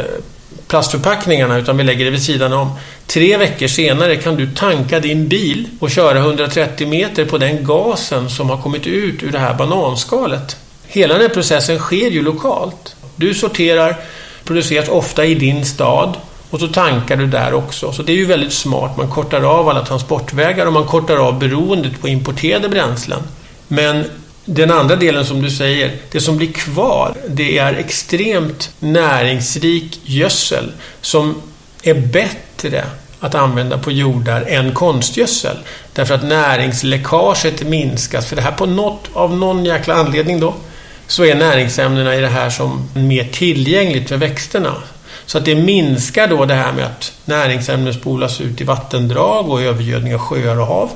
plastförpackningarna 0.71 1.57
utan 1.57 1.77
vi 1.77 1.83
lägger 1.83 2.05
det 2.05 2.11
vid 2.11 2.21
sidan 2.21 2.53
om. 2.53 2.71
Tre 3.07 3.37
veckor 3.37 3.67
senare 3.67 4.15
kan 4.15 4.35
du 4.35 4.51
tanka 4.51 4.99
din 4.99 5.27
bil 5.27 5.67
och 5.79 5.91
köra 5.91 6.17
130 6.17 6.87
meter 6.87 7.25
på 7.25 7.37
den 7.37 7.65
gasen 7.65 8.29
som 8.29 8.49
har 8.49 8.57
kommit 8.57 8.87
ut 8.87 9.23
ur 9.23 9.31
det 9.31 9.39
här 9.39 9.53
bananskalet. 9.53 10.57
Hela 10.87 11.13
den 11.13 11.21
här 11.21 11.29
processen 11.29 11.79
sker 11.79 12.09
ju 12.09 12.21
lokalt. 12.21 12.95
Du 13.15 13.33
sorterar, 13.33 13.95
produceras 14.43 14.89
ofta 14.89 15.25
i 15.25 15.35
din 15.35 15.65
stad 15.65 16.17
och 16.49 16.59
så 16.59 16.67
tankar 16.67 17.15
du 17.15 17.27
där 17.27 17.53
också. 17.53 17.91
Så 17.91 18.03
det 18.03 18.11
är 18.11 18.17
ju 18.17 18.25
väldigt 18.25 18.53
smart. 18.53 18.97
Man 18.97 19.09
kortar 19.09 19.41
av 19.41 19.69
alla 19.69 19.85
transportvägar 19.85 20.65
och 20.65 20.73
man 20.73 20.85
kortar 20.85 21.17
av 21.17 21.39
beroendet 21.39 22.01
på 22.01 22.07
importerade 22.07 22.69
bränslen. 22.69 23.19
Men 23.67 24.05
den 24.45 24.71
andra 24.71 24.95
delen 24.95 25.25
som 25.25 25.41
du 25.41 25.49
säger, 25.49 25.91
det 26.11 26.21
som 26.21 26.37
blir 26.37 26.51
kvar, 26.51 27.15
det 27.27 27.57
är 27.57 27.73
extremt 27.73 28.71
näringsrik 28.79 29.99
gödsel 30.03 30.71
som 31.01 31.41
är 31.83 31.93
bättre 31.93 32.85
att 33.19 33.35
använda 33.35 33.77
på 33.77 33.91
jordar 33.91 34.41
än 34.47 34.73
konstgödsel. 34.73 35.57
Därför 35.93 36.15
att 36.15 36.23
näringsläckaget 36.23 37.63
minskas. 37.63 38.25
För 38.25 38.35
det 38.35 38.41
här 38.41 38.51
på 38.51 38.65
något, 38.65 39.09
av 39.13 39.37
någon 39.37 39.65
jäkla 39.65 39.93
anledning 39.93 40.39
då, 40.39 40.53
så 41.07 41.25
är 41.25 41.35
näringsämnena 41.35 42.15
i 42.15 42.21
det 42.21 42.27
här 42.27 42.49
som 42.49 42.89
mer 42.93 43.23
tillgängligt 43.23 44.09
för 44.09 44.17
växterna. 44.17 44.73
Så 45.25 45.37
att 45.37 45.45
det 45.45 45.55
minskar 45.55 46.27
då 46.27 46.45
det 46.45 46.53
här 46.53 46.73
med 46.73 46.85
att 46.85 47.13
näringsämnen 47.25 47.93
spolas 47.93 48.41
ut 48.41 48.61
i 48.61 48.63
vattendrag 48.63 49.49
och 49.49 49.61
övergödning 49.61 50.15
av 50.15 50.19
sjöar 50.19 50.59
och 50.59 50.67
hav. 50.67 50.89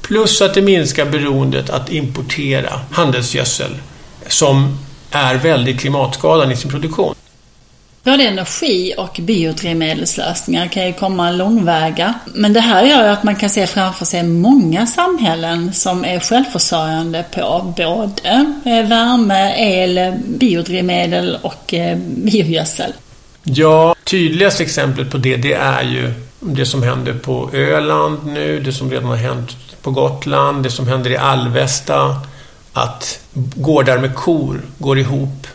Plus 0.00 0.42
att 0.42 0.54
det 0.54 0.62
minskar 0.62 1.06
beroendet 1.06 1.70
att 1.70 1.92
importera 1.92 2.80
handelsgödsel 2.90 3.70
som 4.28 4.78
är 5.10 5.34
väldigt 5.34 5.80
klimatskadande 5.80 6.54
i 6.54 6.56
sin 6.56 6.70
produktion. 6.70 7.14
Både 8.06 8.22
energi 8.22 8.94
och 8.98 9.20
biodrivmedelslösningar 9.22 10.68
kan 10.68 10.86
ju 10.86 10.92
komma 10.92 11.30
långväga. 11.30 12.14
Men 12.34 12.52
det 12.52 12.60
här 12.60 12.84
gör 12.84 13.04
ju 13.04 13.08
att 13.08 13.22
man 13.22 13.36
kan 13.36 13.50
se 13.50 13.66
framför 13.66 14.04
sig 14.04 14.22
många 14.22 14.86
samhällen 14.86 15.72
som 15.72 16.04
är 16.04 16.20
självförsörjande 16.20 17.24
på 17.34 17.74
både 17.76 18.46
eh, 18.64 18.88
värme, 18.88 19.54
el, 19.56 20.14
biodrivmedel 20.26 21.38
och 21.42 21.74
eh, 21.74 21.98
biogödsel. 21.98 22.92
Ja, 23.42 23.94
tydligast 24.04 24.60
exempel 24.60 25.04
på 25.04 25.18
det, 25.18 25.36
det 25.36 25.52
är 25.52 25.82
ju 25.82 26.12
det 26.40 26.66
som 26.66 26.82
händer 26.82 27.12
på 27.12 27.50
Öland 27.52 28.26
nu, 28.26 28.60
det 28.60 28.72
som 28.72 28.90
redan 28.90 29.04
har 29.04 29.16
hänt 29.16 29.56
på 29.86 29.90
Gotland, 29.90 30.62
det 30.62 30.70
som 30.70 30.88
händer 30.88 31.10
i 31.10 31.16
Alvesta, 31.16 32.16
att 32.72 33.20
gårdar 33.34 33.98
med 33.98 34.14
kor 34.14 34.60
går 34.78 34.98
ihop 34.98 35.46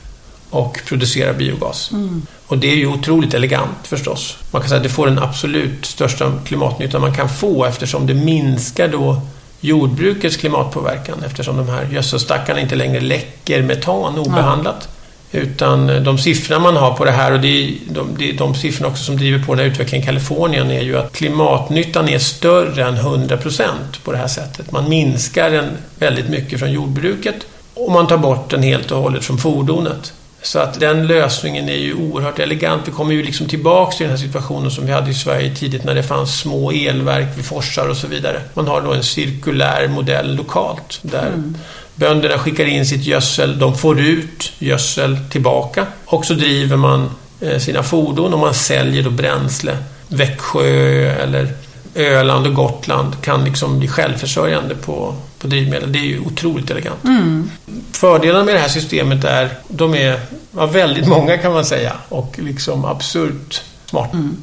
och 0.50 0.80
producerar 0.88 1.34
biogas. 1.34 1.92
Mm. 1.92 2.22
Och 2.48 2.58
det 2.58 2.72
är 2.72 2.76
ju 2.76 2.88
otroligt 2.88 3.34
elegant 3.34 3.88
förstås. 3.88 4.38
Man 4.52 4.62
kan 4.62 4.70
säga 4.70 4.78
att 4.78 4.84
det 4.84 4.90
får 4.90 5.08
den 5.08 5.20
absolut 5.20 5.86
största 5.86 6.34
klimatnytta 6.46 7.00
man 7.00 7.14
kan 7.14 7.30
få 7.30 7.66
eftersom 7.66 8.08
det 8.08 8.14
minskar 8.14 8.88
då 8.88 9.22
jordbrukets 9.60 10.38
klimatpåverkan 10.38 11.24
eftersom 11.26 11.58
de 11.58 11.70
här 11.70 11.88
gödselstackarna 11.92 12.60
inte 12.60 12.76
längre 12.76 13.02
läcker 13.02 13.62
metan 13.62 14.20
obehandlat. 14.20 14.78
Ja. 14.82 15.01
Utan 15.32 15.90
eh, 15.90 16.02
de 16.02 16.18
siffror 16.18 16.60
man 16.60 16.76
har 16.76 16.94
på 16.94 17.06
det 17.06 17.12
här 17.12 17.32
och 17.32 17.40
det 17.40 17.48
är 17.48 17.74
de, 17.90 18.16
de, 18.18 18.32
de 18.32 18.56
siffrorna 18.56 18.90
också 18.90 19.04
som 19.04 19.18
driver 19.18 19.46
på 19.46 19.56
den 19.56 19.66
här 19.66 19.72
utvecklingen 19.72 20.04
i 20.04 20.06
Kalifornien 20.06 20.72
är 20.72 20.82
ju 20.82 20.98
att 20.98 21.14
klimatnyttan 21.14 22.10
är 22.10 22.20
större 22.20 22.84
än 22.84 22.98
100% 22.98 23.68
på 24.04 24.12
det 24.12 24.18
här 24.18 24.28
sättet. 24.28 24.72
Man 24.72 24.90
minskar 24.90 25.52
den 25.52 25.70
väldigt 26.00 26.30
mycket 26.30 26.60
från 26.60 26.72
jordbruket 26.72 27.36
och 27.74 27.92
man 27.92 28.08
tar 28.08 28.18
bort 28.18 28.50
den 28.50 28.64
helt 28.64 28.92
och 28.92 29.02
hållet 29.02 29.24
från 29.24 29.38
fordonet. 29.38 30.14
Så 30.44 30.60
att 30.60 30.80
den 30.80 31.08
lösningen 31.08 31.70
är 31.70 31.78
ju 31.78 31.94
oerhört 31.94 32.40
elegant. 32.40 32.88
Vi 32.88 32.92
kommer 32.92 33.14
ju 33.14 33.24
liksom 33.24 33.48
tillbaks 33.48 33.98
till 33.98 34.04
den 34.04 34.18
här 34.18 34.24
situationen 34.24 34.72
som 34.72 34.86
vi 34.86 34.92
hade 34.92 35.12
i 35.12 35.14
Sverige 35.14 35.56
tidigt 35.56 35.84
när 35.84 35.96
det 35.96 36.04
fanns 36.04 36.40
små 36.40 36.72
elverk 36.72 37.38
vid 37.38 37.46
forsar 37.46 37.90
och 37.90 37.98
så 37.98 38.08
vidare. 38.08 38.42
Man 38.54 38.68
har 38.68 38.82
då 38.82 38.94
en 38.94 39.04
cirkulär 39.04 39.88
modell 39.88 40.36
lokalt 40.36 41.00
där 41.02 41.28
mm 41.28 41.58
bönderna 42.02 42.38
skickar 42.38 42.66
in 42.66 42.86
sitt 42.86 43.06
gödsel, 43.06 43.60
de 43.60 43.78
får 43.78 44.00
ut 44.00 44.54
gödsel 44.60 45.18
tillbaka 45.30 45.88
och 46.06 46.26
så 46.26 46.34
driver 46.34 46.78
man 46.78 47.10
eh, 47.42 47.58
sina 47.58 47.84
fordon 47.84 48.34
och 48.34 48.40
man 48.40 48.54
säljer 48.54 49.04
då 49.04 49.10
bränsle. 49.10 49.78
Växjö 50.08 51.12
eller 51.12 51.48
Öland 51.96 52.48
och 52.48 52.54
Gotland 52.54 53.22
kan 53.22 53.44
liksom 53.44 53.80
bli 53.80 53.88
självförsörjande 53.88 54.76
på, 54.76 55.16
på 55.40 55.48
drivmedel. 55.48 55.92
Det 55.92 56.00
är 56.00 56.04
ju 56.04 56.20
otroligt 56.20 56.72
elegant. 56.72 57.04
Mm. 57.04 57.50
Fördelarna 57.92 58.46
med 58.46 58.56
det 58.56 58.60
här 58.60 58.68
systemet 58.68 59.24
är, 59.24 59.50
de 59.68 59.96
är 59.96 60.20
ja, 60.56 60.66
väldigt 60.66 61.08
många 61.08 61.38
kan 61.38 61.54
man 61.54 61.66
säga 61.66 61.94
och 62.10 62.40
liksom 62.40 62.86
absurt 62.86 63.62
smarta. 63.86 64.18
Mm. 64.18 64.38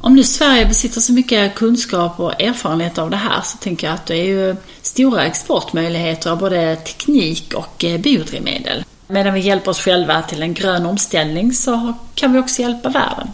Om 0.00 0.14
nu 0.14 0.24
Sverige 0.24 0.66
besitter 0.66 1.00
så 1.00 1.12
mycket 1.12 1.54
kunskap 1.54 2.20
och 2.20 2.40
erfarenhet 2.42 2.98
av 2.98 3.10
det 3.10 3.16
här 3.16 3.40
så 3.44 3.58
tänker 3.58 3.86
jag 3.86 3.94
att 3.94 4.06
det 4.06 4.16
är 4.16 4.24
ju 4.24 4.56
stora 4.82 5.24
exportmöjligheter 5.24 6.30
av 6.30 6.38
både 6.38 6.76
teknik 6.76 7.54
och 7.54 7.84
eh, 7.84 8.00
biodrivmedel. 8.00 8.84
Medan 9.06 9.34
vi 9.34 9.40
hjälper 9.40 9.70
oss 9.70 9.80
själva 9.80 10.22
till 10.22 10.42
en 10.42 10.54
grön 10.54 10.86
omställning 10.86 11.52
så 11.52 11.92
kan 12.14 12.32
vi 12.32 12.38
också 12.38 12.62
hjälpa 12.62 12.88
världen. 12.88 13.28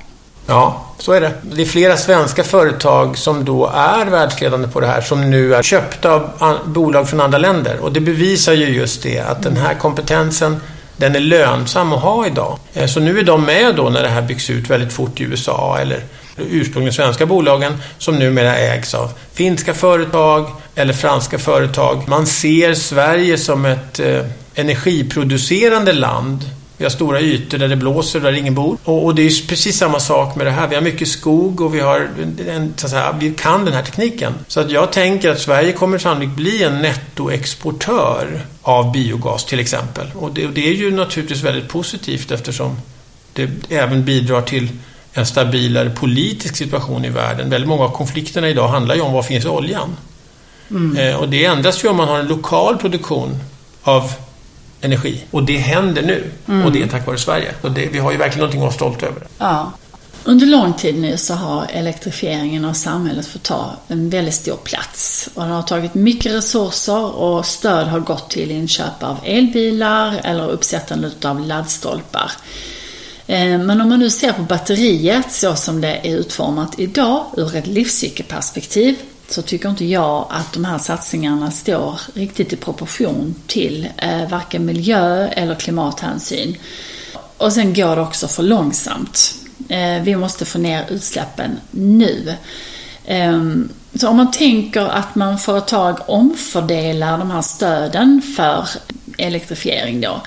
Ja, 0.46 0.86
så 0.98 1.12
är 1.12 1.20
det. 1.20 1.32
Det 1.42 1.62
är 1.62 1.66
flera 1.66 1.96
svenska 1.96 2.44
företag 2.44 3.18
som 3.18 3.44
då 3.44 3.66
är 3.74 4.06
världsledande 4.06 4.68
på 4.68 4.80
det 4.80 4.86
här 4.86 5.00
som 5.00 5.30
nu 5.30 5.54
är 5.54 5.62
köpta 5.62 6.30
av 6.38 6.58
bolag 6.64 7.08
från 7.08 7.20
andra 7.20 7.38
länder. 7.38 7.78
Och 7.78 7.92
det 7.92 8.00
bevisar 8.00 8.52
ju 8.52 8.66
just 8.66 9.02
det, 9.02 9.20
att 9.20 9.42
den 9.42 9.56
här 9.56 9.74
kompetensen 9.74 10.60
den 10.96 11.16
är 11.16 11.20
lönsam 11.20 11.92
att 11.92 12.02
ha 12.02 12.26
idag. 12.26 12.58
Eh, 12.72 12.86
så 12.86 13.00
nu 13.00 13.18
är 13.18 13.24
de 13.24 13.44
med 13.44 13.76
då 13.76 13.90
när 13.90 14.02
det 14.02 14.08
här 14.08 14.22
byggs 14.22 14.50
ut 14.50 14.70
väldigt 14.70 14.92
fort 14.92 15.20
i 15.20 15.24
USA 15.24 15.78
eller 15.78 16.04
ursprungligen 16.36 16.94
svenska 16.94 17.26
bolagen 17.26 17.72
som 17.98 18.18
numera 18.18 18.56
ägs 18.56 18.94
av 18.94 19.10
finska 19.32 19.74
företag 19.74 20.46
eller 20.74 20.92
franska 20.92 21.38
företag. 21.38 22.02
Man 22.08 22.26
ser 22.26 22.74
Sverige 22.74 23.38
som 23.38 23.64
ett 23.64 24.00
eh, 24.00 24.24
energiproducerande 24.54 25.92
land 25.92 26.44
vi 26.82 26.84
har 26.84 26.90
stora 26.90 27.20
ytor 27.20 27.58
där 27.58 27.68
det 27.68 27.76
blåser 27.76 28.18
och 28.18 28.24
där 28.24 28.32
ingen 28.32 28.54
bor. 28.54 28.76
Och, 28.84 29.04
och 29.04 29.14
det 29.14 29.22
är 29.22 29.46
precis 29.48 29.78
samma 29.78 30.00
sak 30.00 30.36
med 30.36 30.46
det 30.46 30.50
här. 30.50 30.68
Vi 30.68 30.74
har 30.74 30.82
mycket 30.82 31.08
skog 31.08 31.60
och 31.60 31.74
vi, 31.74 31.80
har 31.80 32.08
en, 32.48 32.74
så 32.76 32.86
att 32.86 32.90
säga, 32.90 33.16
vi 33.20 33.34
kan 33.34 33.64
den 33.64 33.74
här 33.74 33.82
tekniken. 33.82 34.34
Så 34.48 34.60
att 34.60 34.70
jag 34.70 34.92
tänker 34.92 35.30
att 35.30 35.40
Sverige 35.40 35.72
kommer 35.72 35.98
sannolikt 35.98 36.32
bli 36.32 36.62
en 36.62 36.82
nettoexportör 36.82 38.46
av 38.62 38.92
biogas 38.92 39.44
till 39.44 39.60
exempel. 39.60 40.06
Och 40.14 40.34
det, 40.34 40.46
och 40.46 40.52
det 40.52 40.68
är 40.68 40.74
ju 40.74 40.90
naturligtvis 40.90 41.42
väldigt 41.42 41.68
positivt 41.68 42.30
eftersom 42.30 42.76
det 43.32 43.48
även 43.68 44.04
bidrar 44.04 44.42
till 44.42 44.68
en 45.12 45.26
stabilare 45.26 45.90
politisk 45.90 46.56
situation 46.56 47.04
i 47.04 47.08
världen. 47.08 47.50
Väldigt 47.50 47.68
många 47.68 47.84
av 47.84 47.88
konflikterna 47.88 48.48
idag 48.48 48.68
handlar 48.68 48.94
ju 48.94 49.00
om 49.00 49.12
var 49.12 49.22
finns 49.22 49.44
oljan? 49.44 49.96
Mm. 50.70 50.96
Eh, 50.96 51.16
och 51.16 51.28
det 51.28 51.44
ändras 51.44 51.84
ju 51.84 51.88
om 51.88 51.96
man 51.96 52.08
har 52.08 52.18
en 52.18 52.26
lokal 52.26 52.76
produktion 52.76 53.38
av 53.82 54.12
energi. 54.80 55.24
Och 55.30 55.42
det 55.42 55.56
händer 55.56 56.02
nu. 56.02 56.30
Mm. 56.48 56.66
Och 56.66 56.72
det 56.72 56.82
är 56.82 56.86
tack 56.86 57.06
vare 57.06 57.18
Sverige. 57.18 57.54
Och 57.60 57.72
det, 57.72 57.86
vi 57.86 57.98
har 57.98 58.12
ju 58.12 58.18
verkligen 58.18 58.38
någonting 58.38 58.60
att 58.60 58.64
vara 58.64 58.72
stolta 58.72 59.06
över. 59.06 59.22
Ja. 59.38 59.72
Under 60.24 60.46
lång 60.46 60.72
tid 60.72 60.98
nu 60.98 61.16
så 61.16 61.34
har 61.34 61.66
elektrifieringen 61.70 62.64
av 62.64 62.72
samhället 62.72 63.26
fått 63.26 63.42
ta 63.42 63.76
en 63.88 64.10
väldigt 64.10 64.34
stor 64.34 64.56
plats. 64.56 65.28
Och 65.34 65.42
den 65.42 65.50
har 65.50 65.62
tagit 65.62 65.94
mycket 65.94 66.32
resurser 66.32 67.14
och 67.14 67.46
stöd 67.46 67.86
har 67.88 68.00
gått 68.00 68.30
till 68.30 68.50
inköp 68.50 69.02
av 69.02 69.16
elbilar 69.24 70.20
eller 70.24 70.48
uppsättande 70.48 71.10
av 71.22 71.40
laddstolpar. 71.40 72.32
Eh, 73.26 73.58
men 73.58 73.80
om 73.80 73.88
man 73.88 73.98
nu 73.98 74.10
ser 74.10 74.32
på 74.32 74.42
batteriet 74.42 75.32
så 75.32 75.54
som 75.54 75.80
det 75.80 76.00
är 76.02 76.16
utformat 76.16 76.78
idag 76.78 77.26
ur 77.36 77.56
ett 77.56 77.66
livscykelperspektiv 77.66 78.96
så 79.28 79.42
tycker 79.42 79.68
inte 79.68 79.84
jag 79.84 80.26
att 80.30 80.52
de 80.52 80.64
här 80.64 80.78
satsningarna 80.78 81.50
står 81.50 82.00
riktigt 82.14 82.52
i 82.52 82.56
proportion 82.56 83.34
till 83.46 83.88
eh, 83.96 84.28
varken 84.30 84.66
miljö 84.66 85.28
eller 85.28 85.54
klimathänsyn. 85.54 86.56
Och 87.36 87.52
sen 87.52 87.74
går 87.74 87.96
det 87.96 88.02
också 88.02 88.28
för 88.28 88.42
långsamt. 88.42 89.34
Eh, 89.68 90.02
vi 90.02 90.16
måste 90.16 90.44
få 90.44 90.58
ner 90.58 90.84
utsläppen 90.90 91.58
nu. 91.70 92.34
Eh, 93.04 93.42
så 93.94 94.08
om 94.08 94.16
man 94.16 94.30
tänker 94.30 94.88
att 94.88 95.14
man 95.14 95.38
för 95.38 95.58
ett 95.58 95.68
tag 95.68 95.98
omfördelar 96.06 97.18
de 97.18 97.30
här 97.30 97.42
stöden 97.42 98.22
för 98.36 98.68
elektrifiering 99.18 100.00
då, 100.00 100.22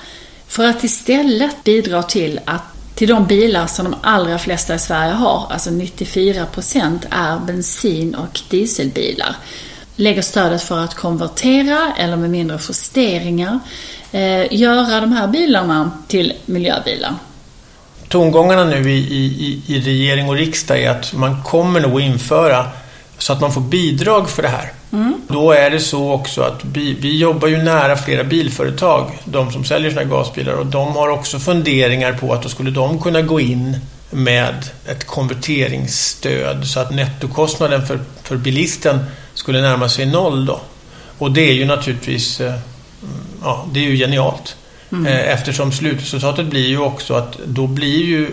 för 0.47 0.65
att 0.65 0.83
istället 0.83 1.63
bidra 1.63 2.03
till 2.03 2.39
att 2.45 2.74
till 2.95 3.07
de 3.07 3.27
bilar 3.27 3.67
som 3.67 3.85
de 3.85 3.95
allra 4.01 4.39
flesta 4.39 4.75
i 4.75 4.79
Sverige 4.79 5.13
har, 5.13 5.47
alltså 5.49 5.69
94% 5.69 6.99
är 7.09 7.39
bensin 7.39 8.15
och 8.15 8.39
dieselbilar. 8.49 9.35
Lägger 9.95 10.21
stödet 10.21 10.61
för 10.61 10.79
att 10.79 10.93
konvertera 10.93 11.93
eller 11.97 12.17
med 12.17 12.29
mindre 12.29 12.59
justeringar 12.67 13.59
eh, 14.11 14.53
göra 14.53 14.99
de 14.99 15.11
här 15.11 15.27
bilarna 15.27 15.91
till 16.07 16.33
miljöbilar. 16.45 17.15
Tongångarna 18.07 18.63
nu 18.63 18.91
i, 18.91 18.97
i, 18.97 19.61
i 19.67 19.79
regering 19.79 20.29
och 20.29 20.35
riksdag 20.35 20.83
är 20.83 20.89
att 20.89 21.13
man 21.13 21.43
kommer 21.43 21.79
nog 21.79 22.01
införa 22.01 22.65
så 23.17 23.33
att 23.33 23.41
man 23.41 23.53
får 23.53 23.61
bidrag 23.61 24.29
för 24.29 24.41
det 24.41 24.49
här. 24.49 24.71
Mm. 24.91 25.21
Då 25.27 25.51
är 25.51 25.69
det 25.69 25.79
så 25.79 26.11
också 26.11 26.41
att 26.41 26.65
vi, 26.73 26.93
vi 26.93 27.17
jobbar 27.17 27.47
ju 27.47 27.57
nära 27.57 27.97
flera 27.97 28.23
bilföretag, 28.23 29.19
de 29.25 29.51
som 29.51 29.65
säljer 29.65 29.91
här 29.91 30.03
gasbilar 30.03 30.53
och 30.53 30.65
de 30.65 30.95
har 30.95 31.09
också 31.09 31.39
funderingar 31.39 32.13
på 32.13 32.33
att 32.33 32.43
då 32.43 32.49
skulle 32.49 32.71
de 32.71 32.99
kunna 32.99 33.21
gå 33.21 33.39
in 33.39 33.77
med 34.11 34.55
ett 34.85 35.07
konverteringsstöd 35.07 36.67
så 36.67 36.79
att 36.79 36.91
nettokostnaden 36.91 37.87
för, 37.87 37.99
för 38.23 38.37
bilisten 38.37 38.99
skulle 39.33 39.61
närma 39.61 39.89
sig 39.89 40.05
noll 40.05 40.45
då. 40.45 40.61
Och 41.17 41.31
det 41.31 41.49
är 41.49 41.53
ju 41.53 41.65
naturligtvis 41.65 42.41
eh, 42.41 42.53
ja, 43.43 43.65
det 43.73 43.79
är 43.79 43.89
ju 43.89 43.97
genialt. 43.97 44.55
Mm. 44.91 45.05
Eh, 45.05 45.33
eftersom 45.33 45.71
slutresultatet 45.71 46.45
blir 46.45 46.67
ju 46.67 46.77
också 46.77 47.13
att 47.13 47.37
då 47.45 47.67
blir 47.67 48.05
ju, 48.05 48.31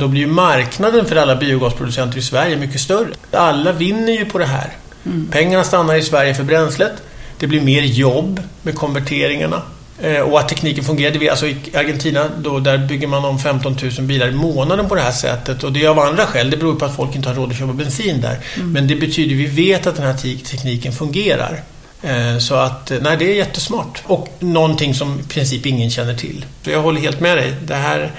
då 0.00 0.08
blir 0.08 0.20
ju 0.20 0.26
marknaden 0.26 1.06
för 1.06 1.16
alla 1.16 1.36
biogasproducenter 1.36 2.18
i 2.18 2.22
Sverige 2.22 2.56
mycket 2.56 2.80
större. 2.80 3.08
Alla 3.30 3.72
vinner 3.72 4.12
ju 4.12 4.24
på 4.24 4.38
det 4.38 4.44
här. 4.44 4.72
Mm. 5.06 5.28
Pengarna 5.30 5.64
stannar 5.64 5.94
i 5.94 6.02
Sverige 6.02 6.34
för 6.34 6.44
bränslet. 6.44 6.92
Det 7.38 7.46
blir 7.46 7.60
mer 7.60 7.82
jobb 7.82 8.42
med 8.62 8.74
konverteringarna. 8.74 9.62
Eh, 10.02 10.20
och 10.20 10.40
att 10.40 10.48
tekniken 10.48 10.84
fungerar. 10.84 11.30
Alltså 11.30 11.46
I 11.46 11.56
Argentina 11.74 12.30
då, 12.38 12.58
där 12.58 12.78
bygger 12.78 13.06
man 13.06 13.24
om 13.24 13.38
15 13.38 13.76
000 13.98 14.06
bilar 14.06 14.28
i 14.28 14.32
månaden 14.32 14.88
på 14.88 14.94
det 14.94 15.00
här 15.00 15.12
sättet. 15.12 15.64
Och 15.64 15.72
det 15.72 15.84
är 15.84 15.88
av 15.88 15.98
andra 15.98 16.26
skäl. 16.26 16.50
Det 16.50 16.56
beror 16.56 16.74
på 16.74 16.84
att 16.84 16.96
folk 16.96 17.16
inte 17.16 17.28
har 17.28 17.36
råd 17.36 17.50
att 17.50 17.58
köpa 17.58 17.72
bensin 17.72 18.20
där. 18.20 18.38
Mm. 18.56 18.72
Men 18.72 18.86
det 18.86 18.96
betyder, 18.96 19.34
vi 19.34 19.46
vet 19.46 19.86
att 19.86 19.96
den 19.96 20.06
här 20.06 20.16
tekniken 20.44 20.92
fungerar. 20.92 21.62
Eh, 22.02 22.38
så 22.38 22.54
att, 22.54 22.90
eh, 22.90 22.98
nej 23.00 23.16
det 23.16 23.24
är 23.32 23.34
jättesmart. 23.34 24.02
Och 24.06 24.28
någonting 24.38 24.94
som 24.94 25.20
i 25.20 25.22
princip 25.22 25.66
ingen 25.66 25.90
känner 25.90 26.14
till. 26.14 26.44
Så 26.64 26.70
jag 26.70 26.82
håller 26.82 27.00
helt 27.00 27.20
med 27.20 27.36
dig. 27.36 27.54
Det 27.66 27.74
här 27.74 28.10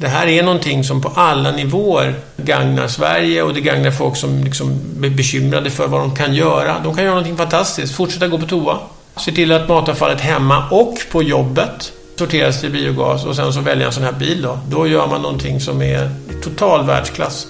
det 0.00 0.08
här 0.08 0.26
är 0.26 0.42
någonting 0.42 0.84
som 0.84 1.00
på 1.00 1.08
alla 1.14 1.50
nivåer 1.50 2.14
gagnar 2.36 2.88
Sverige 2.88 3.42
och 3.42 3.54
det 3.54 3.60
gagnar 3.60 3.90
folk 3.90 4.16
som 4.16 4.44
liksom 4.44 4.80
är 5.04 5.10
bekymrade 5.10 5.70
för 5.70 5.86
vad 5.86 6.00
de 6.00 6.16
kan 6.16 6.34
göra. 6.34 6.76
De 6.84 6.94
kan 6.94 7.04
göra 7.04 7.14
någonting 7.14 7.36
fantastiskt. 7.36 7.94
Fortsätta 7.94 8.28
gå 8.28 8.38
på 8.38 8.46
toa. 8.46 8.78
Se 9.16 9.32
till 9.32 9.52
att 9.52 9.68
matavfallet 9.68 10.20
hemma 10.20 10.68
och 10.70 10.98
på 11.10 11.22
jobbet 11.22 11.92
sorteras 12.16 12.60
till 12.60 12.70
biogas 12.70 13.24
och 13.24 13.36
sen 13.36 13.52
så 13.52 13.60
välja 13.60 13.86
en 13.86 13.92
sån 13.92 14.04
här 14.04 14.12
bil 14.12 14.42
då. 14.42 14.58
Då 14.68 14.86
gör 14.86 15.06
man 15.06 15.22
någonting 15.22 15.60
som 15.60 15.82
är 15.82 16.10
total 16.42 16.86
världsklass 16.86 17.46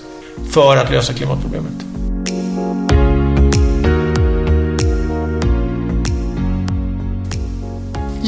för 0.52 0.76
att 0.76 0.90
lösa 0.90 1.12
klimatproblemet. 1.12 1.97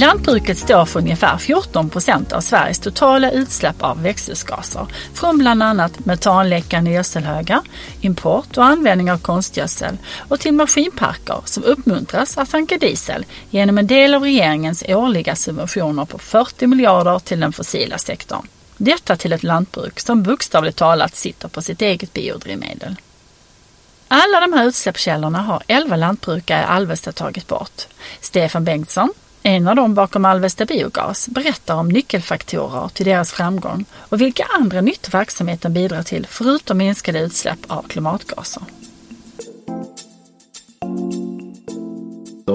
Lantbruket 0.00 0.58
står 0.58 0.84
för 0.84 1.00
ungefär 1.00 1.38
14 1.38 1.90
procent 1.90 2.32
av 2.32 2.40
Sveriges 2.40 2.78
totala 2.78 3.30
utsläpp 3.30 3.82
av 3.82 4.02
växthusgaser 4.02 4.86
från 5.14 5.38
bland 5.38 5.62
annat 5.62 6.06
metanläckande 6.06 6.90
gödselhögar, 6.90 7.60
import 8.00 8.56
och 8.56 8.64
användning 8.64 9.12
av 9.12 9.18
konstgödsel 9.18 9.98
och 10.28 10.40
till 10.40 10.52
maskinparker 10.52 11.40
som 11.44 11.64
uppmuntras 11.64 12.38
att 12.38 12.50
tanka 12.50 12.78
diesel 12.78 13.26
genom 13.50 13.78
en 13.78 13.86
del 13.86 14.14
av 14.14 14.22
regeringens 14.22 14.84
årliga 14.88 15.36
subventioner 15.36 16.04
på 16.04 16.18
40 16.18 16.66
miljarder 16.66 17.18
till 17.18 17.40
den 17.40 17.52
fossila 17.52 17.98
sektorn. 17.98 18.46
Detta 18.76 19.16
till 19.16 19.32
ett 19.32 19.42
lantbruk 19.42 20.00
som 20.00 20.22
bokstavligt 20.22 20.78
talat 20.78 21.16
sitter 21.16 21.48
på 21.48 21.62
sitt 21.62 21.82
eget 21.82 22.12
biodrivmedel. 22.12 22.96
Alla 24.08 24.40
de 24.40 24.52
här 24.52 24.66
utsläppskällorna 24.66 25.42
har 25.42 25.62
11 25.66 25.96
lantbrukare 25.96 26.60
i 26.60 26.64
Alvesta 26.64 27.12
tagit 27.12 27.46
bort. 27.46 27.86
Stefan 28.20 28.64
Bengtsson, 28.64 29.12
en 29.43 29.68
av 29.68 29.76
dem 29.76 29.95
bakom 29.95 30.24
Alvesta 30.24 30.64
Biogas 30.64 31.28
berättar 31.28 31.74
om 31.74 31.88
nyckelfaktorer 31.88 32.88
till 32.88 33.07
deras 33.07 33.32
framgång 33.32 33.84
och 33.95 34.20
vilka 34.20 34.45
andra 34.59 34.80
nyttor 34.80 35.12
verksamheten 35.12 35.72
bidrar 35.74 36.03
till 36.03 36.26
förutom 36.30 36.78
minskade 36.78 37.20
utsläpp 37.20 37.59
av 37.66 37.82
klimatgaser. 37.82 38.62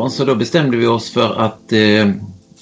Så 0.10 0.26
då 0.26 0.36
bestämde 0.36 0.78
vi 0.78 0.88
oss 0.88 1.12
för 1.12 1.42
att 1.42 1.72
eh, 1.72 2.10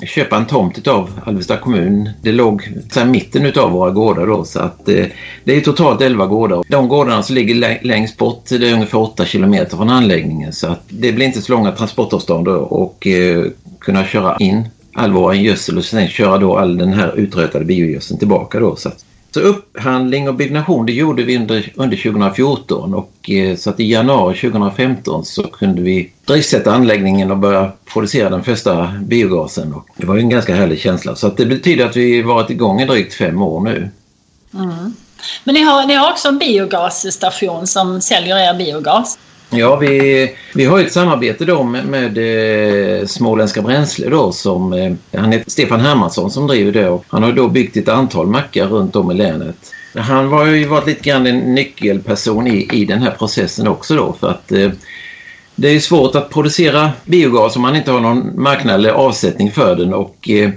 köpa 0.05 0.37
en 0.37 0.45
tomt 0.45 0.87
av 0.87 1.19
Alvesta 1.25 1.57
kommun. 1.57 2.09
Det 2.21 2.31
låg 2.31 2.69
så 2.91 2.99
här, 2.99 3.07
mitten 3.07 3.45
utav 3.45 3.71
våra 3.71 3.91
gårdar 3.91 4.27
då 4.27 4.43
så 4.43 4.59
att 4.59 4.89
eh, 4.89 5.05
det 5.43 5.55
är 5.55 5.61
totalt 5.61 6.01
11 6.01 6.25
gårdar. 6.25 6.63
De 6.67 6.87
gårdarna 6.87 7.23
som 7.23 7.35
ligger 7.35 7.83
längst 7.85 8.17
bort 8.17 8.45
det 8.49 8.69
är 8.69 8.73
ungefär 8.73 8.97
8 8.99 9.25
kilometer 9.25 9.77
från 9.77 9.89
anläggningen 9.89 10.53
så 10.53 10.67
att 10.67 10.83
det 10.89 11.11
blir 11.11 11.25
inte 11.25 11.41
så 11.41 11.51
långa 11.51 11.71
transportavstånd 11.71 12.47
och 12.47 13.07
eh, 13.07 13.45
kunna 13.79 14.05
köra 14.05 14.37
in 14.37 14.67
all 14.93 15.11
vår 15.11 15.35
gödsel 15.35 15.77
och 15.77 15.85
sen 15.85 16.07
köra 16.07 16.37
då 16.37 16.57
all 16.57 16.77
den 16.77 16.93
här 16.93 17.15
utrötade 17.15 17.65
biogödseln 17.65 18.19
tillbaka 18.19 18.59
då. 18.59 18.75
Så, 18.75 18.89
att, 18.89 19.05
så 19.33 19.39
upphandling 19.39 20.27
och 20.27 20.35
byggnation 20.35 20.85
det 20.85 20.93
gjorde 20.93 21.23
vi 21.23 21.37
under, 21.37 21.71
under 21.75 21.97
2014 21.97 22.93
och 22.93 23.29
eh, 23.29 23.55
så 23.55 23.69
att 23.69 23.79
i 23.79 23.91
januari 23.91 24.37
2015 24.37 25.25
så 25.25 25.43
kunde 25.43 25.81
vi 25.81 26.11
driftsätta 26.25 26.73
anläggningen 26.73 27.31
och 27.31 27.37
börja 27.37 27.71
producera 27.93 28.29
den 28.29 28.43
första 28.43 28.93
biogasen. 29.01 29.73
Och 29.73 29.87
det 29.97 30.05
var 30.05 30.15
ju 30.15 30.21
en 30.21 30.29
ganska 30.29 30.55
härlig 30.55 30.79
känsla 30.79 31.15
så 31.15 31.27
att 31.27 31.37
det 31.37 31.45
betyder 31.45 31.85
att 31.85 31.95
vi 31.95 32.21
varit 32.21 32.49
igång 32.49 32.81
i 32.81 32.85
drygt 32.85 33.13
fem 33.13 33.41
år 33.41 33.61
nu. 33.61 33.89
Mm. 34.53 34.95
Men 35.43 35.55
ni 35.55 35.61
har, 35.61 35.87
ni 35.87 35.93
har 35.93 36.11
också 36.11 36.27
en 36.27 36.37
biogasstation 36.37 37.67
som 37.67 38.01
säljer 38.01 38.37
er 38.37 38.53
biogas? 38.53 39.17
Ja, 39.55 39.75
vi, 39.75 40.35
vi 40.53 40.65
har 40.65 40.79
ett 40.79 40.91
samarbete 40.91 41.45
då 41.45 41.63
med, 41.63 41.85
med 41.85 42.17
eh, 42.17 43.05
Småländska 43.05 43.61
Bränsle 43.61 44.09
då 44.09 44.31
som 44.31 44.73
eh, 44.73 44.93
han 45.19 45.31
heter 45.31 45.51
Stefan 45.51 45.79
Hermansson 45.79 46.31
som 46.31 46.47
driver 46.47 46.71
det 46.71 46.89
och 46.89 47.05
han 47.07 47.23
har 47.23 47.31
då 47.31 47.47
byggt 47.47 47.77
ett 47.77 47.87
antal 47.87 48.27
mackar 48.27 48.67
runt 48.67 48.95
om 48.95 49.11
i 49.11 49.13
länet. 49.13 49.55
Han 49.95 50.27
har 50.27 50.45
ju 50.45 50.65
varit 50.65 50.87
lite 50.87 51.09
grann 51.09 51.27
en 51.27 51.55
nyckelperson 51.55 52.47
i, 52.47 52.69
i 52.73 52.85
den 52.85 53.01
här 53.01 53.11
processen 53.11 53.67
också 53.67 53.95
då 53.95 54.15
för 54.19 54.29
att 54.29 54.51
eh, 54.51 54.71
det 55.55 55.69
är 55.69 55.79
svårt 55.79 56.15
att 56.15 56.29
producera 56.29 56.91
biogas 57.05 57.55
om 57.55 57.61
man 57.61 57.75
inte 57.75 57.91
har 57.91 57.99
någon 57.99 58.41
marknad 58.41 58.75
eller 58.75 58.89
avsättning 58.89 59.51
för 59.51 59.75
den 59.75 59.93
och 59.93 60.29
eh, 60.29 60.49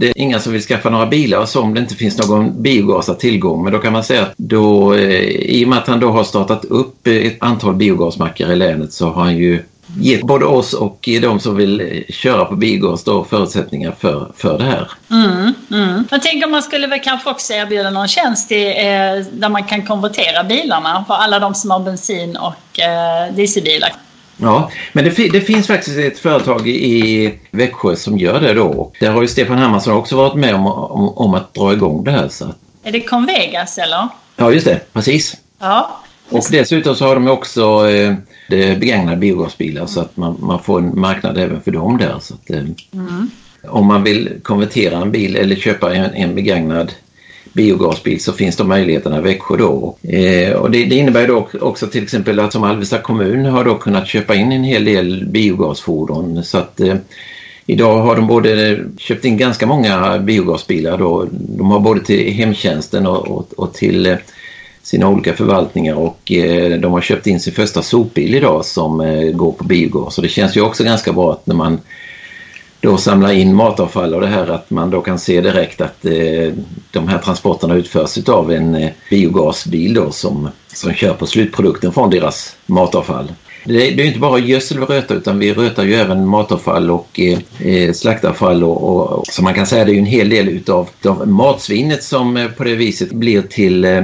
det 0.00 0.06
är 0.06 0.18
inga 0.18 0.38
som 0.38 0.52
vill 0.52 0.62
skaffa 0.62 0.90
några 0.90 1.06
bilar 1.06 1.46
så 1.46 1.62
om 1.62 1.74
det 1.74 1.80
inte 1.80 1.94
finns 1.94 2.28
någon 2.28 2.62
biogas 2.62 3.08
att 3.08 3.20
tillgå. 3.20 3.56
Men 3.56 3.72
då 3.72 3.78
kan 3.78 3.92
man 3.92 4.04
säga 4.04 4.22
att 4.22 4.34
då, 4.36 4.94
eh, 4.94 5.20
i 5.28 5.64
och 5.64 5.68
med 5.68 5.78
att 5.78 5.86
han 5.86 6.00
då 6.00 6.10
har 6.10 6.24
startat 6.24 6.64
upp 6.64 7.06
eh, 7.06 7.14
ett 7.14 7.36
antal 7.40 7.74
biogasmackar 7.74 8.52
i 8.52 8.56
länet 8.56 8.92
så 8.92 9.10
har 9.10 9.22
han 9.22 9.36
ju 9.36 9.62
gett 10.00 10.22
både 10.22 10.44
oss 10.44 10.72
och 10.72 11.08
de 11.22 11.40
som 11.40 11.56
vill 11.56 11.80
eh, 11.80 12.14
köra 12.14 12.44
på 12.44 12.56
biogas 12.56 13.04
då 13.04 13.24
förutsättningar 13.24 13.94
för, 13.98 14.32
för 14.36 14.58
det 14.58 14.64
här. 14.64 14.90
Mm, 15.10 15.54
mm. 15.70 16.04
Jag 16.10 16.22
tänker 16.22 16.46
man 16.46 16.62
skulle 16.62 16.86
väl 16.86 17.00
kanske 17.00 17.30
också 17.30 17.52
erbjuda 17.52 17.90
någon 17.90 18.08
tjänst 18.08 18.52
i, 18.52 18.66
eh, 18.66 19.26
där 19.32 19.48
man 19.48 19.64
kan 19.64 19.86
konvertera 19.86 20.44
bilarna 20.44 21.04
för 21.06 21.14
alla 21.14 21.38
de 21.38 21.54
som 21.54 21.70
har 21.70 21.80
bensin 21.80 22.36
och 22.36 22.80
eh, 22.80 23.34
dieselbilar. 23.34 23.92
Ja, 24.40 24.70
men 24.92 25.04
det, 25.04 25.28
det, 25.28 25.40
finns 25.40 25.66
faktiskt 25.66 25.98
ett 25.98 26.18
företag 26.18 26.68
i 26.68 27.34
Växjö 27.50 27.96
som 27.96 28.18
gör 28.18 28.40
det 28.40 28.54
då. 28.54 28.92
Där 29.00 29.10
har 29.10 29.22
ju 29.22 29.28
Stefan 29.28 29.58
Hermansson 29.58 29.94
också 29.94 30.16
varit 30.16 30.34
med 30.34 30.54
om, 30.54 30.66
om, 30.66 31.08
om 31.08 31.34
att 31.34 31.54
dra 31.54 31.72
igång 31.72 32.04
det 32.04 32.10
här. 32.10 32.28
Så. 32.28 32.54
Är 32.82 32.92
det 32.92 33.00
Convegas 33.00 33.78
eller? 33.78 34.08
Ja, 34.36 34.52
just 34.52 34.66
det. 34.66 34.80
Precis. 34.92 35.36
Ja. 35.58 36.00
Och 36.30 36.44
dessutom 36.50 36.94
så 36.94 37.06
har 37.06 37.14
de 37.14 37.28
också 37.28 37.90
eh, 37.90 38.14
begagnade 38.48 39.16
biogasbilar 39.16 39.86
så 39.86 40.00
att 40.00 40.16
man, 40.16 40.36
man, 40.40 40.62
får 40.62 40.78
en 40.78 41.00
marknad 41.00 41.38
även 41.38 41.60
för 41.60 41.70
dem 41.70 41.98
där. 41.98 42.18
Så 42.20 42.34
att, 42.34 42.50
eh, 42.50 42.58
mm. 42.92 43.30
Om 43.68 43.86
man 43.86 44.02
vill 44.02 44.30
konvertera 44.42 44.98
en 44.98 45.12
bil 45.12 45.36
eller 45.36 45.56
köpa 45.56 45.94
en, 45.94 46.14
en 46.14 46.34
begagnad 46.34 46.92
biogasbil 47.52 48.20
så 48.20 48.32
finns 48.32 48.56
de 48.56 48.68
möjligheterna 48.68 49.18
i 49.18 49.22
Växjö 49.22 49.56
då. 49.56 49.96
Eh, 50.02 50.52
och 50.52 50.70
det, 50.70 50.84
det, 50.84 50.94
innebär 50.94 51.28
då 51.28 51.48
också 51.60 51.86
till 51.86 52.02
exempel 52.02 52.40
att 52.40 52.52
som 52.52 52.64
Alvesta 52.64 52.98
kommun 52.98 53.46
har 53.46 53.64
då 53.64 53.74
kunnat 53.74 54.08
köpa 54.08 54.34
in 54.34 54.52
en 54.52 54.64
hel 54.64 54.84
del 54.84 55.24
biogasfordon 55.26 56.44
så 56.44 56.58
att 56.58 56.80
eh, 56.80 56.94
Idag 57.70 57.98
har 57.98 58.16
de 58.16 58.26
både 58.26 58.78
köpt 58.98 59.24
in 59.24 59.36
ganska 59.36 59.66
många 59.66 60.18
biogasbilar 60.18 60.98
då. 60.98 61.26
De 61.32 61.70
har 61.70 61.80
både 61.80 62.00
till 62.00 62.32
hemtjänsten 62.32 63.06
och, 63.06 63.28
och, 63.28 63.52
och 63.56 63.74
till 63.74 64.06
eh, 64.06 64.16
sina 64.82 65.08
olika 65.08 65.34
förvaltningar 65.34 65.94
och 65.94 66.32
eh, 66.32 66.80
de 66.80 66.92
har 66.92 67.00
köpt 67.00 67.26
in 67.26 67.40
sin 67.40 67.52
första 67.52 67.82
sopbil 67.82 68.34
idag 68.34 68.64
som 68.64 69.00
eh, 69.00 69.30
går 69.30 69.52
på 69.52 69.64
biogas. 69.64 70.18
Och 70.18 70.22
det 70.22 70.28
känns 70.28 70.56
ju 70.56 70.60
också 70.60 70.84
ganska 70.84 71.12
bra 71.12 71.32
att 71.32 71.46
när 71.46 71.54
man 71.54 71.78
då 72.80 72.96
samla 72.96 73.32
in 73.32 73.54
matavfall 73.54 74.14
och 74.14 74.20
det 74.20 74.26
här 74.26 74.46
att 74.46 74.70
man 74.70 74.90
då 74.90 75.00
kan 75.00 75.18
se 75.18 75.40
direkt 75.40 75.80
att 75.80 76.04
eh, 76.04 76.52
de 76.90 77.08
här 77.08 77.18
transporterna 77.18 77.74
utförs 77.74 78.28
av 78.28 78.52
en 78.52 78.74
eh, 78.74 78.90
biogasbil 79.10 79.94
då 79.94 80.10
som, 80.10 80.48
som 80.66 80.92
kör 80.92 81.14
på 81.14 81.26
slutprodukten 81.26 81.92
från 81.92 82.10
deras 82.10 82.56
matavfall. 82.66 83.32
Det, 83.64 83.90
det 83.90 84.02
är 84.02 84.06
inte 84.06 84.18
bara 84.18 84.38
gödsel 84.38 84.78
vi 84.78 84.84
rötar 84.84 85.14
utan 85.14 85.38
vi 85.38 85.54
rötar 85.54 85.84
ju 85.84 85.94
även 85.94 86.28
matavfall 86.28 86.90
och 86.90 87.20
eh, 87.20 87.38
eh, 87.68 87.92
slaktavfall 87.92 88.64
och, 88.64 88.82
och, 88.82 89.18
och, 89.18 89.26
så 89.26 89.42
man 89.42 89.54
kan 89.54 89.66
säga 89.66 89.84
det 89.84 89.90
är 89.90 89.94
ju 89.94 89.98
en 89.98 90.06
hel 90.06 90.28
del 90.28 90.48
utav, 90.48 90.88
utav 91.00 91.28
matsvinnet 91.28 92.02
som 92.02 92.36
eh, 92.36 92.48
på 92.48 92.64
det 92.64 92.74
viset 92.74 93.12
blir 93.12 93.42
till 93.42 93.84
eh, 93.84 94.02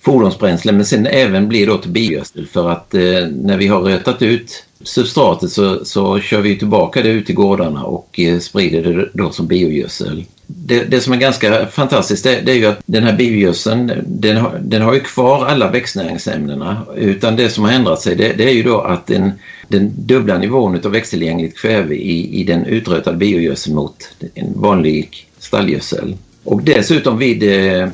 fordonsbränsle 0.00 0.72
men 0.72 0.84
sen 0.84 1.06
även 1.06 1.48
blir 1.48 1.66
då 1.66 1.78
till 1.78 1.90
biogödsel 1.90 2.46
för 2.46 2.70
att 2.70 2.94
eh, 2.94 3.00
när 3.30 3.56
vi 3.56 3.66
har 3.66 3.80
rötat 3.80 4.22
ut 4.22 4.65
substratet 4.86 5.50
så, 5.50 5.84
så 5.84 6.20
kör 6.20 6.40
vi 6.40 6.58
tillbaka 6.58 7.02
det 7.02 7.08
ut 7.08 7.30
i 7.30 7.32
gårdarna 7.32 7.84
och 7.84 8.20
eh, 8.20 8.38
sprider 8.38 8.82
det 8.82 9.08
då 9.12 9.30
som 9.30 9.46
biogödsel. 9.46 10.24
Det, 10.46 10.84
det 10.84 11.00
som 11.00 11.12
är 11.12 11.16
ganska 11.16 11.66
fantastiskt 11.66 12.24
det, 12.24 12.40
det, 12.40 12.52
är 12.52 12.56
ju 12.56 12.66
att 12.66 12.80
den 12.86 13.02
här 13.02 13.16
biogödseln 13.16 13.92
den, 14.06 14.36
har, 14.36 14.58
den 14.62 14.82
har 14.82 14.94
ju 14.94 15.00
kvar 15.00 15.46
alla 15.46 15.70
växtnäringsämnena 15.70 16.86
utan 16.96 17.36
det 17.36 17.50
som 17.50 17.64
har 17.64 17.72
ändrat 17.72 18.00
sig 18.00 18.16
det, 18.16 18.32
det 18.32 18.44
är 18.44 18.54
ju 18.54 18.62
då 18.62 18.80
att 18.80 19.06
den, 19.06 19.32
den 19.68 19.92
dubbla 19.96 20.38
nivån 20.38 20.80
av 20.84 20.90
växtillgängligt 20.90 21.58
kväve 21.58 21.94
i, 21.94 22.40
i 22.40 22.44
den 22.44 22.66
utrötade 22.66 23.16
biogödseln 23.16 23.76
mot 23.76 24.08
en 24.34 24.60
vanlig 24.60 25.28
stallgödsel. 25.38 26.16
Och 26.44 26.62
dessutom 26.62 27.18
vid 27.18 27.42
eh, 27.42 27.88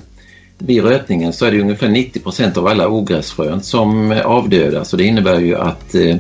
vid 0.66 0.84
rötningen 0.84 1.32
så 1.32 1.44
är 1.44 1.50
det 1.50 1.60
ungefär 1.60 1.88
90% 1.88 2.58
av 2.58 2.66
alla 2.66 2.88
ogräsfrön 2.88 3.62
som 3.62 4.20
avdödas 4.24 4.92
och 4.92 4.98
det 4.98 5.04
innebär 5.04 5.40
ju 5.40 5.56
att 5.56 5.94
eh, 5.94 6.16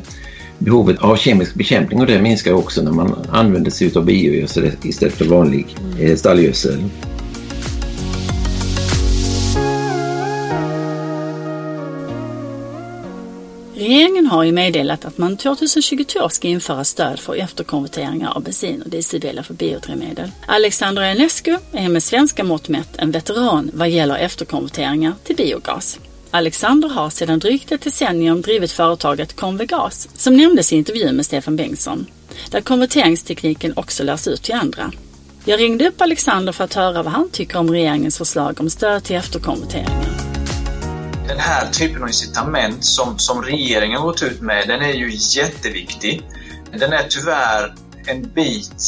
behovet 0.64 0.98
av 0.98 1.16
kemisk 1.16 1.54
bekämpning 1.54 2.00
och 2.00 2.06
det 2.06 2.22
minskar 2.22 2.52
också 2.52 2.82
när 2.82 2.92
man 2.92 3.26
använder 3.32 3.70
sig 3.70 3.92
av 3.96 4.04
biogödsel 4.04 4.70
istället 4.82 5.14
för 5.14 5.24
vanlig 5.24 5.76
eh, 6.00 6.16
stallgödsel. 6.16 6.84
Regeringen 13.74 14.26
har 14.26 14.44
ju 14.44 14.52
meddelat 14.52 15.04
att 15.04 15.18
man 15.18 15.36
2022 15.36 16.28
ska 16.28 16.48
införa 16.48 16.84
stöd 16.84 17.20
för 17.20 17.34
efterkonverteringar 17.34 18.36
av 18.36 18.42
bensin 18.42 18.82
och 18.82 18.90
dieselbilar 18.90 19.42
för 19.42 19.54
biodrivmedel. 19.54 20.30
Alexandra 20.46 21.06
Enescu 21.06 21.56
är 21.72 21.88
med 21.88 22.02
svenska 22.02 22.44
mått 22.44 22.68
mätt 22.68 22.96
en 22.96 23.10
veteran 23.10 23.70
vad 23.74 23.90
gäller 23.90 24.16
efterkonverteringar 24.16 25.14
till 25.24 25.36
biogas. 25.36 26.00
Alexander 26.34 26.88
har 26.88 27.10
sedan 27.10 27.38
drygt 27.38 27.72
ett 27.72 27.82
decennium 27.82 28.42
drivit 28.42 28.72
företaget 28.72 29.36
Convegas, 29.36 30.08
som 30.14 30.36
nämndes 30.36 30.72
i 30.72 30.76
intervjun 30.76 31.16
med 31.16 31.26
Stefan 31.26 31.56
Bengtsson, 31.56 32.06
där 32.50 32.60
konverteringstekniken 32.60 33.72
också 33.76 34.02
lärs 34.02 34.28
ut 34.28 34.42
till 34.42 34.54
andra. 34.54 34.92
Jag 35.44 35.60
ringde 35.60 35.88
upp 35.88 36.00
Alexander 36.00 36.52
för 36.52 36.64
att 36.64 36.74
höra 36.74 37.02
vad 37.02 37.12
han 37.12 37.30
tycker 37.30 37.58
om 37.58 37.70
regeringens 37.70 38.18
förslag 38.18 38.60
om 38.60 38.70
stöd 38.70 39.04
till 39.04 39.16
efterkonverteringar. 39.16 40.04
Den 41.28 41.38
här 41.38 41.66
typen 41.70 42.02
av 42.02 42.08
incitament 42.08 42.84
som, 42.84 43.18
som 43.18 43.42
regeringen 43.42 44.00
har 44.00 44.06
gått 44.06 44.22
ut 44.22 44.40
med, 44.40 44.68
den 44.68 44.80
är 44.80 44.92
ju 44.92 45.10
jätteviktig. 45.40 46.22
Den 46.78 46.92
är 46.92 47.02
tyvärr 47.08 47.74
en 48.06 48.22
bit 48.34 48.82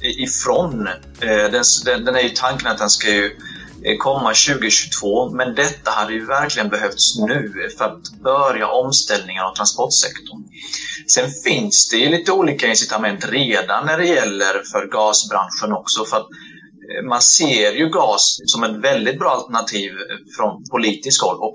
ifrån. 0.00 0.88
Eh, 1.20 1.50
den, 1.52 1.64
den, 1.84 2.04
den 2.04 2.14
är 2.14 2.22
ju 2.22 2.28
tanken 2.28 2.66
att 2.66 2.78
den 2.78 2.90
ska 2.90 3.10
ju 3.10 3.36
Eh, 3.84 3.96
komma 3.98 4.34
2022 4.34 5.30
men 5.30 5.54
detta 5.54 5.90
hade 5.90 6.12
ju 6.12 6.26
verkligen 6.26 6.68
behövts 6.68 7.18
nu 7.18 7.68
för 7.78 7.84
att 7.84 8.10
börja 8.22 8.68
omställningen 8.68 9.42
av 9.44 9.54
transportsektorn. 9.54 10.42
Sen 11.06 11.30
finns 11.44 11.88
det 11.90 11.96
ju 11.96 12.08
lite 12.08 12.32
olika 12.32 12.66
incitament 12.66 13.28
redan 13.28 13.86
när 13.86 13.98
det 13.98 14.06
gäller 14.06 14.62
för 14.72 14.86
gasbranschen 14.92 15.72
också 15.72 16.04
för 16.04 16.16
att 16.16 16.28
eh, 16.90 17.08
man 17.08 17.22
ser 17.22 17.72
ju 17.72 17.88
gas 17.88 18.40
som 18.44 18.64
ett 18.64 18.76
väldigt 18.76 19.18
bra 19.18 19.30
alternativ 19.30 19.92
från 20.36 20.64
politiskt 20.70 21.22
håll 21.22 21.36
och 21.40 21.54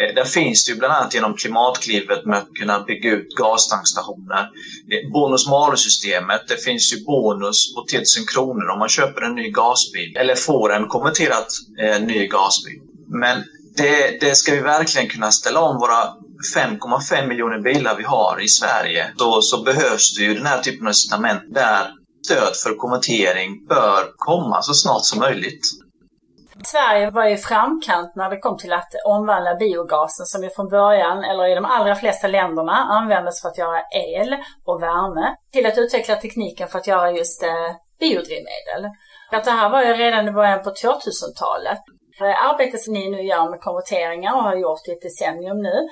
Eh, 0.00 0.14
där 0.14 0.24
finns 0.24 0.64
det 0.64 0.72
ju 0.72 0.78
bland 0.78 0.94
annat 0.94 1.14
genom 1.14 1.36
Klimatklivet 1.36 2.24
med 2.26 2.38
att 2.38 2.54
kunna 2.58 2.80
bygga 2.80 3.10
ut 3.10 3.28
gastankstationer. 3.36 4.50
Bonus-malus-systemet, 5.12 6.48
det 6.48 6.64
finns 6.64 6.92
ju 6.92 7.04
bonus 7.04 7.74
på 7.74 7.84
1000 7.84 8.26
kronor 8.26 8.68
om 8.68 8.78
man 8.78 8.88
köper 8.88 9.22
en 9.22 9.34
ny 9.34 9.50
gasbil 9.50 10.16
eller 10.16 10.34
får 10.34 10.72
en 10.72 10.88
konverterad 10.88 11.46
eh, 11.80 12.00
ny 12.00 12.26
gasbil. 12.26 12.80
Men 13.08 13.44
det, 13.76 14.20
det 14.20 14.34
ska 14.34 14.52
vi 14.52 14.60
verkligen 14.60 15.08
kunna 15.08 15.30
ställa 15.30 15.60
om 15.60 15.76
våra 15.76 16.14
5,5 16.56 17.28
miljoner 17.28 17.58
bilar 17.58 17.96
vi 17.96 18.04
har 18.04 18.40
i 18.42 18.48
Sverige. 18.48 19.12
Då 19.16 19.42
så 19.42 19.62
behövs 19.62 20.16
det 20.16 20.22
ju 20.22 20.34
den 20.34 20.46
här 20.46 20.58
typen 20.58 20.86
av 20.86 20.90
incitament 20.90 21.42
där 21.54 21.90
stöd 22.24 22.56
för 22.56 22.76
konvertering 22.76 23.66
bör 23.66 24.04
komma 24.16 24.62
så 24.62 24.74
snart 24.74 25.04
som 25.04 25.18
möjligt. 25.18 25.83
Sverige 26.62 27.10
var 27.10 27.26
i 27.26 27.36
framkant 27.36 28.16
när 28.16 28.30
det 28.30 28.38
kom 28.38 28.58
till 28.58 28.72
att 28.72 28.94
omvandla 29.04 29.54
biogasen 29.54 30.26
som 30.26 30.42
ju 30.42 30.50
från 30.50 30.68
början, 30.68 31.24
eller 31.24 31.46
i 31.52 31.54
de 31.54 31.64
allra 31.64 31.94
flesta 31.94 32.28
länderna, 32.28 32.72
användes 32.72 33.42
för 33.42 33.48
att 33.48 33.58
göra 33.58 33.80
el 33.90 34.36
och 34.64 34.82
värme 34.82 35.36
till 35.52 35.66
att 35.66 35.78
utveckla 35.78 36.16
tekniken 36.16 36.68
för 36.68 36.78
att 36.78 36.86
göra 36.86 37.10
just 37.10 37.42
eh, 37.42 37.70
biodrivmedel. 38.00 38.90
Att 39.30 39.44
det 39.44 39.50
här 39.50 39.70
var 39.70 39.82
ju 39.82 39.92
redan 39.92 40.28
i 40.28 40.32
början 40.32 40.62
på 40.62 40.70
2000-talet. 40.70 41.78
Arbetet 42.20 42.80
som 42.80 42.94
ni 42.94 43.10
nu 43.10 43.22
gör 43.22 43.50
med 43.50 43.60
konverteringar 43.60 44.34
och 44.34 44.42
har 44.42 44.56
gjort 44.56 44.88
i 44.88 44.92
ett 44.92 45.02
decennium 45.02 45.62
nu. 45.62 45.88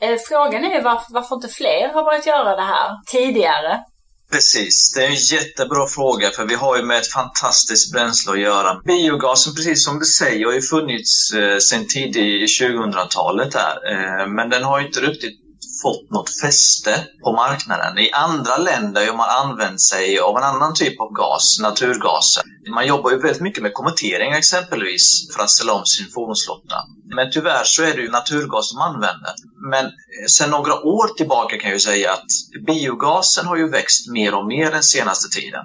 Eh, 0.00 0.16
frågan 0.28 0.64
är 0.64 0.82
varför, 0.82 1.14
varför 1.14 1.34
inte 1.34 1.48
fler 1.48 1.88
har 1.88 2.04
börjat 2.04 2.26
göra 2.26 2.56
det 2.56 2.62
här 2.62 2.90
tidigare? 3.06 3.84
Precis, 4.30 4.92
det 4.94 5.04
är 5.04 5.08
en 5.08 5.14
jättebra 5.14 5.86
fråga 5.86 6.30
för 6.30 6.46
vi 6.46 6.54
har 6.54 6.76
ju 6.76 6.82
med 6.82 6.98
ett 6.98 7.12
fantastiskt 7.12 7.92
bränsle 7.92 8.32
att 8.32 8.40
göra. 8.40 8.80
Biogasen, 8.84 9.54
precis 9.54 9.84
som 9.84 9.98
du 9.98 10.04
säger, 10.04 10.46
har 10.46 10.52
ju 10.52 10.62
funnits 10.62 11.32
eh, 11.32 11.58
sedan 11.58 11.86
tidigt 11.86 12.60
2000-talet 12.60 13.52
där, 13.52 13.78
Eh, 13.92 14.26
men 14.26 14.50
den 14.50 14.64
har 14.64 14.80
ju 14.80 14.86
inte 14.86 15.00
riktigt 15.00 15.47
fått 15.82 16.10
något 16.10 16.40
fäste 16.40 17.06
på 17.22 17.32
marknaden. 17.32 17.98
I 17.98 18.10
andra 18.12 18.56
länder 18.56 19.06
har 19.06 19.16
man 19.16 19.48
använt 19.48 19.80
sig 19.80 20.18
av 20.18 20.36
en 20.36 20.42
annan 20.42 20.74
typ 20.74 21.00
av 21.00 21.12
gas, 21.12 21.58
naturgasen. 21.62 22.44
Man 22.74 22.86
jobbar 22.86 23.10
ju 23.10 23.18
väldigt 23.18 23.42
mycket 23.42 23.62
med 23.62 23.74
konvertering 23.74 24.32
exempelvis 24.32 25.34
för 25.34 25.42
att 25.42 25.50
ställa 25.50 25.72
om 25.72 25.84
sin 25.84 26.06
fordonsflotta. 26.14 26.76
Men 27.16 27.30
tyvärr 27.30 27.64
så 27.64 27.82
är 27.82 27.94
det 27.94 28.02
ju 28.02 28.10
naturgas 28.10 28.72
de 28.72 28.80
använder. 28.80 29.32
Men 29.70 29.84
eh, 29.84 29.90
sedan 30.28 30.50
några 30.50 30.74
år 30.84 31.16
tillbaka 31.16 31.58
kan 31.58 31.70
jag 31.70 31.76
ju 31.76 31.80
säga 31.80 32.12
att 32.12 32.26
biogasen 32.66 33.46
har 33.46 33.56
ju 33.56 33.68
växt 33.68 34.08
mer 34.08 34.34
och 34.34 34.46
mer 34.46 34.70
den 34.70 34.82
senaste 34.82 35.40
tiden. 35.40 35.64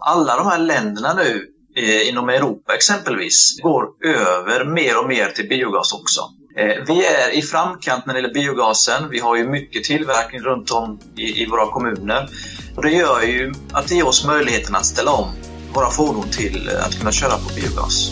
Alla 0.00 0.36
de 0.36 0.46
här 0.46 0.58
länderna 0.58 1.14
nu 1.14 1.48
eh, 1.76 2.08
inom 2.08 2.28
Europa 2.28 2.74
exempelvis 2.74 3.60
går 3.62 3.84
över 4.04 4.64
mer 4.64 4.98
och 4.98 5.08
mer 5.08 5.28
till 5.28 5.48
biogas 5.48 5.92
också. 5.92 6.20
Eh, 6.56 6.84
vi 6.86 7.06
är 7.06 7.38
i 7.38 7.42
framkant 7.42 8.06
när 8.06 8.14
det 8.14 8.20
gäller 8.20 8.34
biogasen. 8.34 9.10
Vi 9.10 9.18
har 9.18 9.36
ju 9.36 9.48
mycket 9.48 9.84
tillverkning 9.84 10.40
runt 10.40 10.70
om 10.70 10.98
i, 11.16 11.42
i 11.42 11.46
våra 11.46 11.66
kommuner. 11.66 12.28
Och 12.76 12.82
det 12.82 12.90
gör 12.90 13.22
ju 13.22 13.52
att 13.72 13.88
det 13.88 13.94
ger 13.94 14.06
oss 14.06 14.26
möjligheten 14.26 14.74
att 14.74 14.86
ställa 14.86 15.10
om 15.10 15.28
våra 15.72 15.90
fordon 15.90 16.28
till 16.30 16.68
eh, 16.68 16.86
att 16.86 16.98
kunna 16.98 17.12
köra 17.12 17.30
på 17.30 17.54
biogas. 17.54 18.10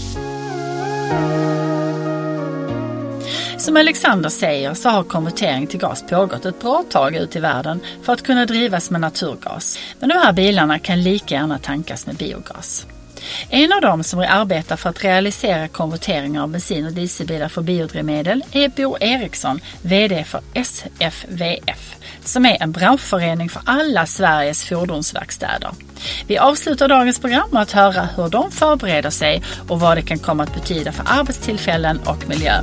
Som 3.59 3.77
Alexander 3.77 4.29
säger 4.29 4.75
så 4.75 4.89
har 4.89 5.03
konvertering 5.03 5.67
till 5.67 5.81
gas 5.81 6.05
pågått 6.11 6.45
ett 6.45 6.61
bra 6.61 6.85
tag 6.91 7.17
ute 7.17 7.39
i 7.39 7.41
världen 7.41 7.81
för 8.03 8.13
att 8.13 8.23
kunna 8.23 8.47
drivas 8.47 8.91
med 8.91 9.01
naturgas. 9.01 9.79
Men 10.01 10.09
de 10.09 10.15
här 10.15 10.33
bilarna 10.33 10.79
kan 10.79 11.03
lika 11.03 11.35
gärna 11.35 11.59
tankas 11.59 12.07
med 12.07 12.17
biogas. 12.17 12.87
En 13.49 13.73
av 13.73 13.81
dem 13.81 14.05
som 14.05 14.19
arbetar 14.21 14.77
för 14.77 14.91
att 14.91 15.05
realisera 15.05 15.69
konverteringar 15.69 16.43
av 16.43 16.49
bensin 16.49 16.87
och 16.87 16.93
dieselbilar 16.93 17.49
för 17.49 17.63
biodrivmedel 17.63 18.45
är 18.53 18.69
Bo 18.69 18.97
Eriksson, 19.01 19.61
VD 19.83 20.25
för 20.25 20.41
SFVF, 20.55 21.97
som 22.25 22.47
är 22.47 22.63
en 22.63 22.73
branschförening 22.73 23.49
för 23.49 23.63
alla 23.67 24.07
Sveriges 24.07 24.65
fordonsverkstäder. 24.65 25.71
Vi 26.27 26.39
avslutar 26.39 26.89
dagens 26.89 27.19
program 27.19 27.49
med 27.51 27.63
att 27.63 27.73
höra 27.73 28.09
hur 28.17 28.29
de 28.29 28.51
förbereder 28.51 29.11
sig 29.11 29.43
och 29.69 29.81
vad 29.81 29.97
det 29.97 30.03
kan 30.03 30.19
komma 30.19 30.43
att 30.43 30.55
betyda 30.55 30.93
för 30.93 31.05
arbetstillfällen 31.07 32.01
och 32.05 32.29
miljö. 32.29 32.63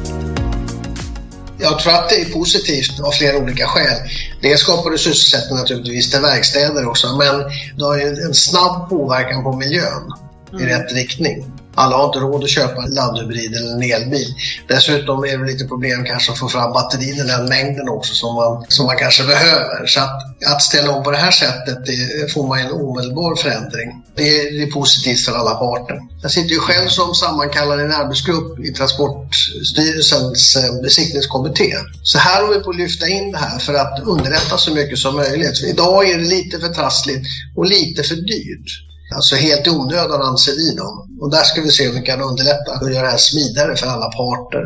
Jag 1.61 1.79
tror 1.79 1.93
att 1.93 2.09
det 2.09 2.21
är 2.21 2.33
positivt 2.33 2.99
av 2.99 3.11
flera 3.11 3.37
olika 3.37 3.67
skäl. 3.67 4.09
Det 4.41 4.57
skapar 4.57 4.97
sysselsättning 4.97 5.57
naturligtvis 5.59 6.11
till 6.11 6.21
verkstäder 6.21 6.89
också, 6.89 7.07
men 7.07 7.39
det 7.77 7.83
har 7.83 7.97
ju 7.97 8.07
en 8.07 8.33
snabb 8.33 8.89
påverkan 8.89 9.43
på 9.43 9.53
miljön 9.53 10.13
i 10.53 10.65
rätt 10.65 10.93
riktning. 10.93 11.45
Alla 11.75 11.97
har 11.97 12.05
inte 12.05 12.19
råd 12.19 12.43
att 12.43 12.49
köpa 12.49 12.83
en 12.83 12.93
laddhybrid 12.93 13.55
eller 13.55 13.71
en 13.71 13.83
elbil. 13.83 14.33
Dessutom 14.67 15.23
är 15.23 15.37
det 15.37 15.45
lite 15.45 15.65
problem 15.65 16.05
kanske 16.05 16.31
att 16.31 16.39
få 16.39 16.47
fram 16.47 16.73
batterier 16.73 17.25
i 17.25 17.27
den 17.27 17.45
mängden 17.49 17.89
också 17.89 18.13
som 18.13 18.35
man, 18.35 18.65
som 18.69 18.85
man 18.85 18.97
kanske 18.97 19.23
behöver. 19.23 19.87
Så 19.87 19.99
att, 19.99 20.21
att 20.53 20.61
ställa 20.61 20.91
om 20.95 21.03
på 21.03 21.11
det 21.11 21.17
här 21.17 21.31
sättet 21.31 21.77
det 21.85 22.33
får 22.33 22.47
man 22.47 22.59
en 22.59 22.71
omedelbar 22.71 23.35
förändring. 23.35 24.03
Det 24.15 24.23
är, 24.39 24.51
det 24.57 24.63
är 24.63 24.71
positivt 24.71 25.25
för 25.25 25.31
alla 25.31 25.55
parter. 25.55 25.99
Jag 26.21 26.31
sitter 26.31 26.49
ju 26.49 26.59
själv 26.59 26.87
som 26.87 27.15
sammankallad 27.15 27.79
i 27.79 27.83
en 27.83 27.91
arbetsgrupp 27.91 28.59
i 28.59 28.73
Transportstyrelsens 28.73 30.55
eh, 30.55 30.81
besiktningskommitté. 30.81 31.73
Så 32.03 32.17
här 32.17 32.43
har 32.43 32.53
vi 32.53 32.59
på 32.59 32.69
att 32.69 32.77
lyfta 32.77 33.07
in 33.07 33.31
det 33.31 33.37
här 33.37 33.59
för 33.59 33.73
att 33.73 33.99
underlätta 34.05 34.57
så 34.57 34.73
mycket 34.73 34.99
som 34.99 35.15
möjligt. 35.15 35.59
För 35.59 35.67
idag 35.67 36.09
är 36.09 36.17
det 36.17 36.25
lite 36.25 36.59
för 36.59 36.67
trassligt 36.67 37.25
och 37.55 37.65
lite 37.65 38.03
för 38.03 38.15
dyrt. 38.15 38.88
Alltså 39.17 39.35
helt 39.35 39.67
i 39.67 39.69
onödan 39.69 40.21
anser 40.31 40.53
vi 40.61 40.67
dem. 40.81 40.93
Och 41.21 41.31
där 41.35 41.45
ska 41.49 41.57
vi 41.61 41.71
se 41.77 41.83
om 41.89 41.95
vi 41.99 42.01
kan 42.09 42.21
underlätta 42.29 42.71
och 42.81 42.91
göra 42.91 43.05
det 43.07 43.15
här 43.15 43.27
smidigare 43.31 43.73
för 43.79 43.87
alla 43.87 44.09
parter. 44.21 44.63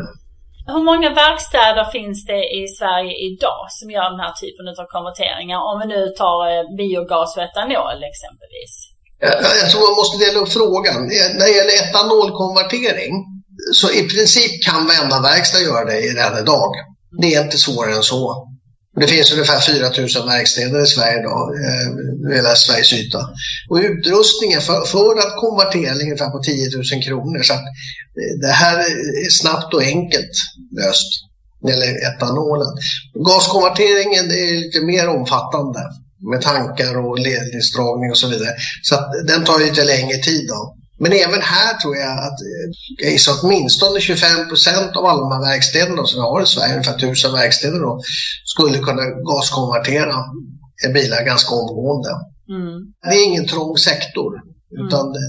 Hur 0.72 0.82
många 0.90 1.10
verkstäder 1.24 1.84
finns 1.96 2.18
det 2.30 2.42
i 2.60 2.62
Sverige 2.78 3.14
idag 3.28 3.62
som 3.78 3.86
gör 3.94 4.08
den 4.14 4.24
här 4.24 4.34
typen 4.42 4.64
av 4.80 4.86
konverteringar? 4.96 5.58
Om 5.70 5.76
vi 5.82 5.86
nu 5.94 6.02
tar 6.22 6.38
eh, 6.52 6.64
biogas 6.78 7.30
och 7.36 7.42
etanol 7.48 7.98
exempelvis. 8.12 8.72
Jag, 9.26 9.54
jag 9.62 9.68
tror 9.70 9.82
man 9.88 10.00
måste 10.00 10.16
dela 10.24 10.38
upp 10.42 10.52
frågan. 10.58 10.98
När 11.38 11.46
det 11.48 11.56
gäller 11.58 11.76
etanolkonvertering 11.82 13.12
så 13.80 13.86
i 14.00 14.02
princip 14.12 14.52
kan 14.66 14.86
varenda 14.90 15.18
verkstad 15.30 15.60
göra 15.60 15.84
det 15.84 15.98
redan 16.00 16.38
idag. 16.42 16.70
Det 17.20 17.34
är 17.34 17.44
inte 17.44 17.58
svårare 17.58 17.94
än 17.94 18.02
så. 18.02 18.48
Det 19.00 19.06
finns 19.06 19.32
ungefär 19.32 19.60
4 19.60 20.20
000 20.20 20.28
verkstäder 20.28 20.82
i 20.82 20.86
Sverige 20.86 21.20
idag, 21.20 21.42
eh, 21.64 22.34
hela 22.36 22.54
Sveriges 22.54 22.92
yta. 22.92 23.20
Och 23.68 23.76
utrustningen 23.76 24.60
för, 24.60 24.84
för 24.84 25.18
att 25.18 25.36
konvertera 25.36 25.90
är 25.90 26.02
ungefär 26.02 26.30
på 26.30 26.38
10 26.38 26.70
000 26.76 27.02
kronor. 27.02 27.42
Så 27.42 27.52
att 27.54 27.66
eh, 28.20 28.34
det 28.40 28.52
här 28.52 28.78
är 29.24 29.30
snabbt 29.30 29.74
och 29.74 29.82
enkelt 29.82 30.34
löst 30.80 31.10
när 31.62 31.72
det 31.72 31.86
gäller 31.86 32.08
etanolen. 32.08 32.72
Gaskonverteringen 33.14 34.24
är 34.30 34.60
lite 34.64 34.80
mer 34.80 35.08
omfattande 35.08 35.80
med 36.30 36.40
tankar 36.42 36.94
och 37.06 37.18
ledningsdragning 37.18 38.10
och 38.10 38.18
så 38.18 38.28
vidare. 38.28 38.54
Så 38.82 38.94
att 38.94 39.08
den 39.26 39.44
tar 39.44 39.58
lite 39.58 39.84
längre 39.84 40.16
tid. 40.16 40.48
Då. 40.48 40.76
Men 41.04 41.12
även 41.12 41.42
här 41.42 41.74
tror 41.74 41.96
jag 41.96 42.18
att 42.18 42.38
jag 43.02 43.12
gissar 43.12 43.32
att 43.32 43.42
åtminstone 43.42 44.00
25 44.00 44.48
procent 44.48 44.96
av 44.96 45.04
alla 45.06 45.20
de 45.20 45.32
här 45.32 45.44
verkstäderna 45.52 46.04
som 46.04 46.16
vi 46.20 46.22
har 46.22 46.42
i 46.42 46.46
Sverige, 46.46 46.72
ungefär 46.72 46.96
1000 46.96 47.32
verkstäder 47.32 47.80
då, 47.80 48.00
skulle 48.44 48.78
kunna 48.78 49.02
gaskonvertera 49.30 50.16
bilar 50.94 51.24
ganska 51.24 51.54
omgående. 51.54 52.10
Mm. 52.56 52.76
Det 53.02 53.16
är 53.16 53.26
ingen 53.26 53.46
trång 53.46 53.76
sektor, 53.76 54.32
utan 54.84 55.00
mm. 55.00 55.12
det, 55.12 55.26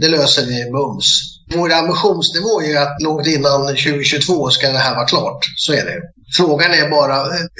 det, 0.00 0.08
löser 0.16 0.46
vi 0.46 0.70
bums. 0.70 1.06
Vår 1.54 1.72
ambitionsnivå 1.72 2.62
är 2.62 2.76
att 2.82 3.02
långt 3.02 3.26
innan 3.26 3.66
2022 3.66 4.50
ska 4.50 4.70
det 4.70 4.78
här 4.78 4.94
vara 4.94 5.06
klart. 5.06 5.44
Så 5.56 5.72
är 5.72 5.84
det. 5.84 6.00
Frågan 6.36 6.70
är 6.70 6.90
bara 6.90 7.16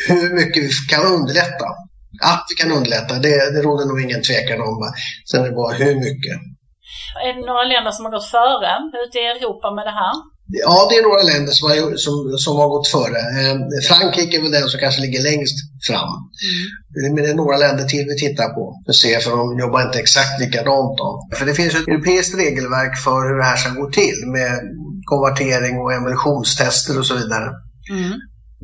hur 0.08 0.34
mycket 0.34 0.62
vi 0.64 0.70
kan 0.90 1.12
underlätta. 1.14 1.68
Att 2.22 2.44
vi 2.50 2.54
kan 2.62 2.72
underlätta, 2.72 3.14
det, 3.14 3.50
det 3.54 3.62
råder 3.62 3.86
nog 3.86 4.00
ingen 4.00 4.22
tvekan 4.22 4.60
om. 4.60 4.92
Sen 5.30 5.40
är 5.40 5.48
det 5.48 5.54
bara 5.54 5.72
hur 5.72 5.94
mycket. 5.94 6.40
Är 7.24 7.30
det 7.36 7.46
några 7.50 7.64
länder 7.72 7.90
som 7.90 8.04
har 8.04 8.12
gått 8.16 8.30
före 8.38 8.72
ute 9.04 9.18
i 9.18 9.26
Europa 9.34 9.68
med 9.76 9.84
det 9.90 9.96
här? 10.02 10.14
Ja, 10.48 10.86
det 10.90 10.96
är 10.96 11.02
några 11.08 11.22
länder 11.32 11.52
som 11.52 11.64
har, 11.68 11.96
som, 12.04 12.14
som 12.44 12.56
har 12.56 12.68
gått 12.68 12.88
före. 12.96 13.20
Eh, 13.38 13.56
Frankrike 13.88 14.36
är 14.36 14.42
väl 14.42 14.56
den 14.58 14.68
som 14.68 14.80
kanske 14.80 15.00
ligger 15.00 15.22
längst 15.30 15.56
fram. 15.88 16.14
Mm. 16.46 17.14
Men 17.14 17.24
det 17.24 17.30
är 17.30 17.34
några 17.34 17.56
länder 17.56 17.84
till 17.84 18.06
vi 18.10 18.16
tittar 18.24 18.48
på 18.56 18.64
för 18.84 18.92
att 18.92 19.02
se, 19.04 19.20
för 19.20 19.30
de 19.30 19.58
jobbar 19.58 19.82
inte 19.86 19.98
exakt 19.98 20.40
likadant. 20.40 20.92
Då. 20.98 21.08
För 21.36 21.46
det 21.46 21.54
finns 21.54 21.74
ett 21.74 21.88
europeiskt 21.88 22.38
regelverk 22.38 22.94
för 23.04 23.18
hur 23.28 23.36
det 23.38 23.48
här 23.50 23.56
ska 23.56 23.70
gå 23.70 23.90
till 23.90 24.18
med 24.36 24.52
konvertering 25.12 25.74
och 25.82 25.92
emulsionstester 25.92 26.98
och 26.98 27.06
så 27.06 27.14
vidare. 27.14 27.48
Mm. 27.90 28.14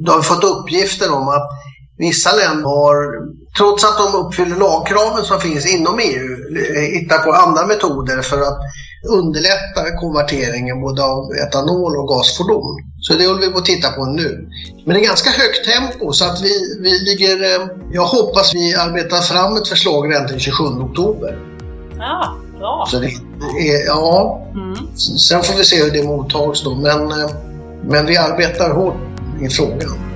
Då 0.05 0.12
har 0.12 0.18
vi 0.18 0.24
fått 0.32 0.44
uppgifter 0.44 1.09
om 1.18 1.28
att 1.28 1.48
vissa 1.98 2.30
länder 2.36 2.68
har 2.82 2.96
trots 3.57 3.84
att 3.84 3.98
de 3.98 4.14
uppfyller 4.14 4.57
lagkraven 4.57 5.24
som 5.24 5.40
finns 5.40 5.74
inom 5.74 5.98
EU, 5.98 6.28
hittar 6.98 7.18
på 7.18 7.32
andra 7.32 7.66
metoder 7.66 8.22
för 8.22 8.40
att 8.40 8.59
underlätta 9.09 9.96
konverteringen 10.00 10.80
både 10.80 11.05
av 11.05 11.32
etanol 11.34 11.96
och 11.96 12.09
gasfordon. 12.09 12.78
Så 13.00 13.14
det 13.14 13.26
håller 13.26 13.40
vi 13.40 13.53
på 13.53 13.59
att 13.59 13.64
titta 13.64 13.90
på 13.90 14.05
nu. 14.05 14.48
Men 14.84 14.94
det 14.94 15.00
är 15.00 15.05
ganska 15.05 15.30
högt 15.30 15.64
tempo 15.64 16.12
så 16.12 16.24
att 16.24 16.42
vi, 16.42 16.78
vi 16.80 16.90
ligger... 16.90 17.42
Eh, 17.42 17.66
jag 17.92 18.05
hoppas 18.05 18.55
vi 18.55 18.74
arbetar 18.74 19.20
fram 19.20 19.57
ett 19.57 19.68
förslag 19.68 20.12
redan 20.12 20.26
den 20.26 20.38
27 20.38 20.64
oktober. 20.64 21.38
Ja, 21.98 22.36
bra. 22.59 22.86
Så 22.90 22.98
det 22.98 23.07
är, 23.07 23.86
ja, 23.86 24.46
mm. 24.55 24.96
sen 24.96 25.42
får 25.42 25.55
vi 25.55 25.64
se 25.64 25.84
hur 25.84 25.90
det 25.90 26.03
mottags 26.03 26.64
då. 26.64 26.74
Men, 26.74 27.11
eh, 27.11 27.30
men 27.84 28.07
vi 28.07 28.16
arbetar 28.16 28.70
hårt 28.70 28.96
i 29.40 29.48
frågan. 29.48 30.11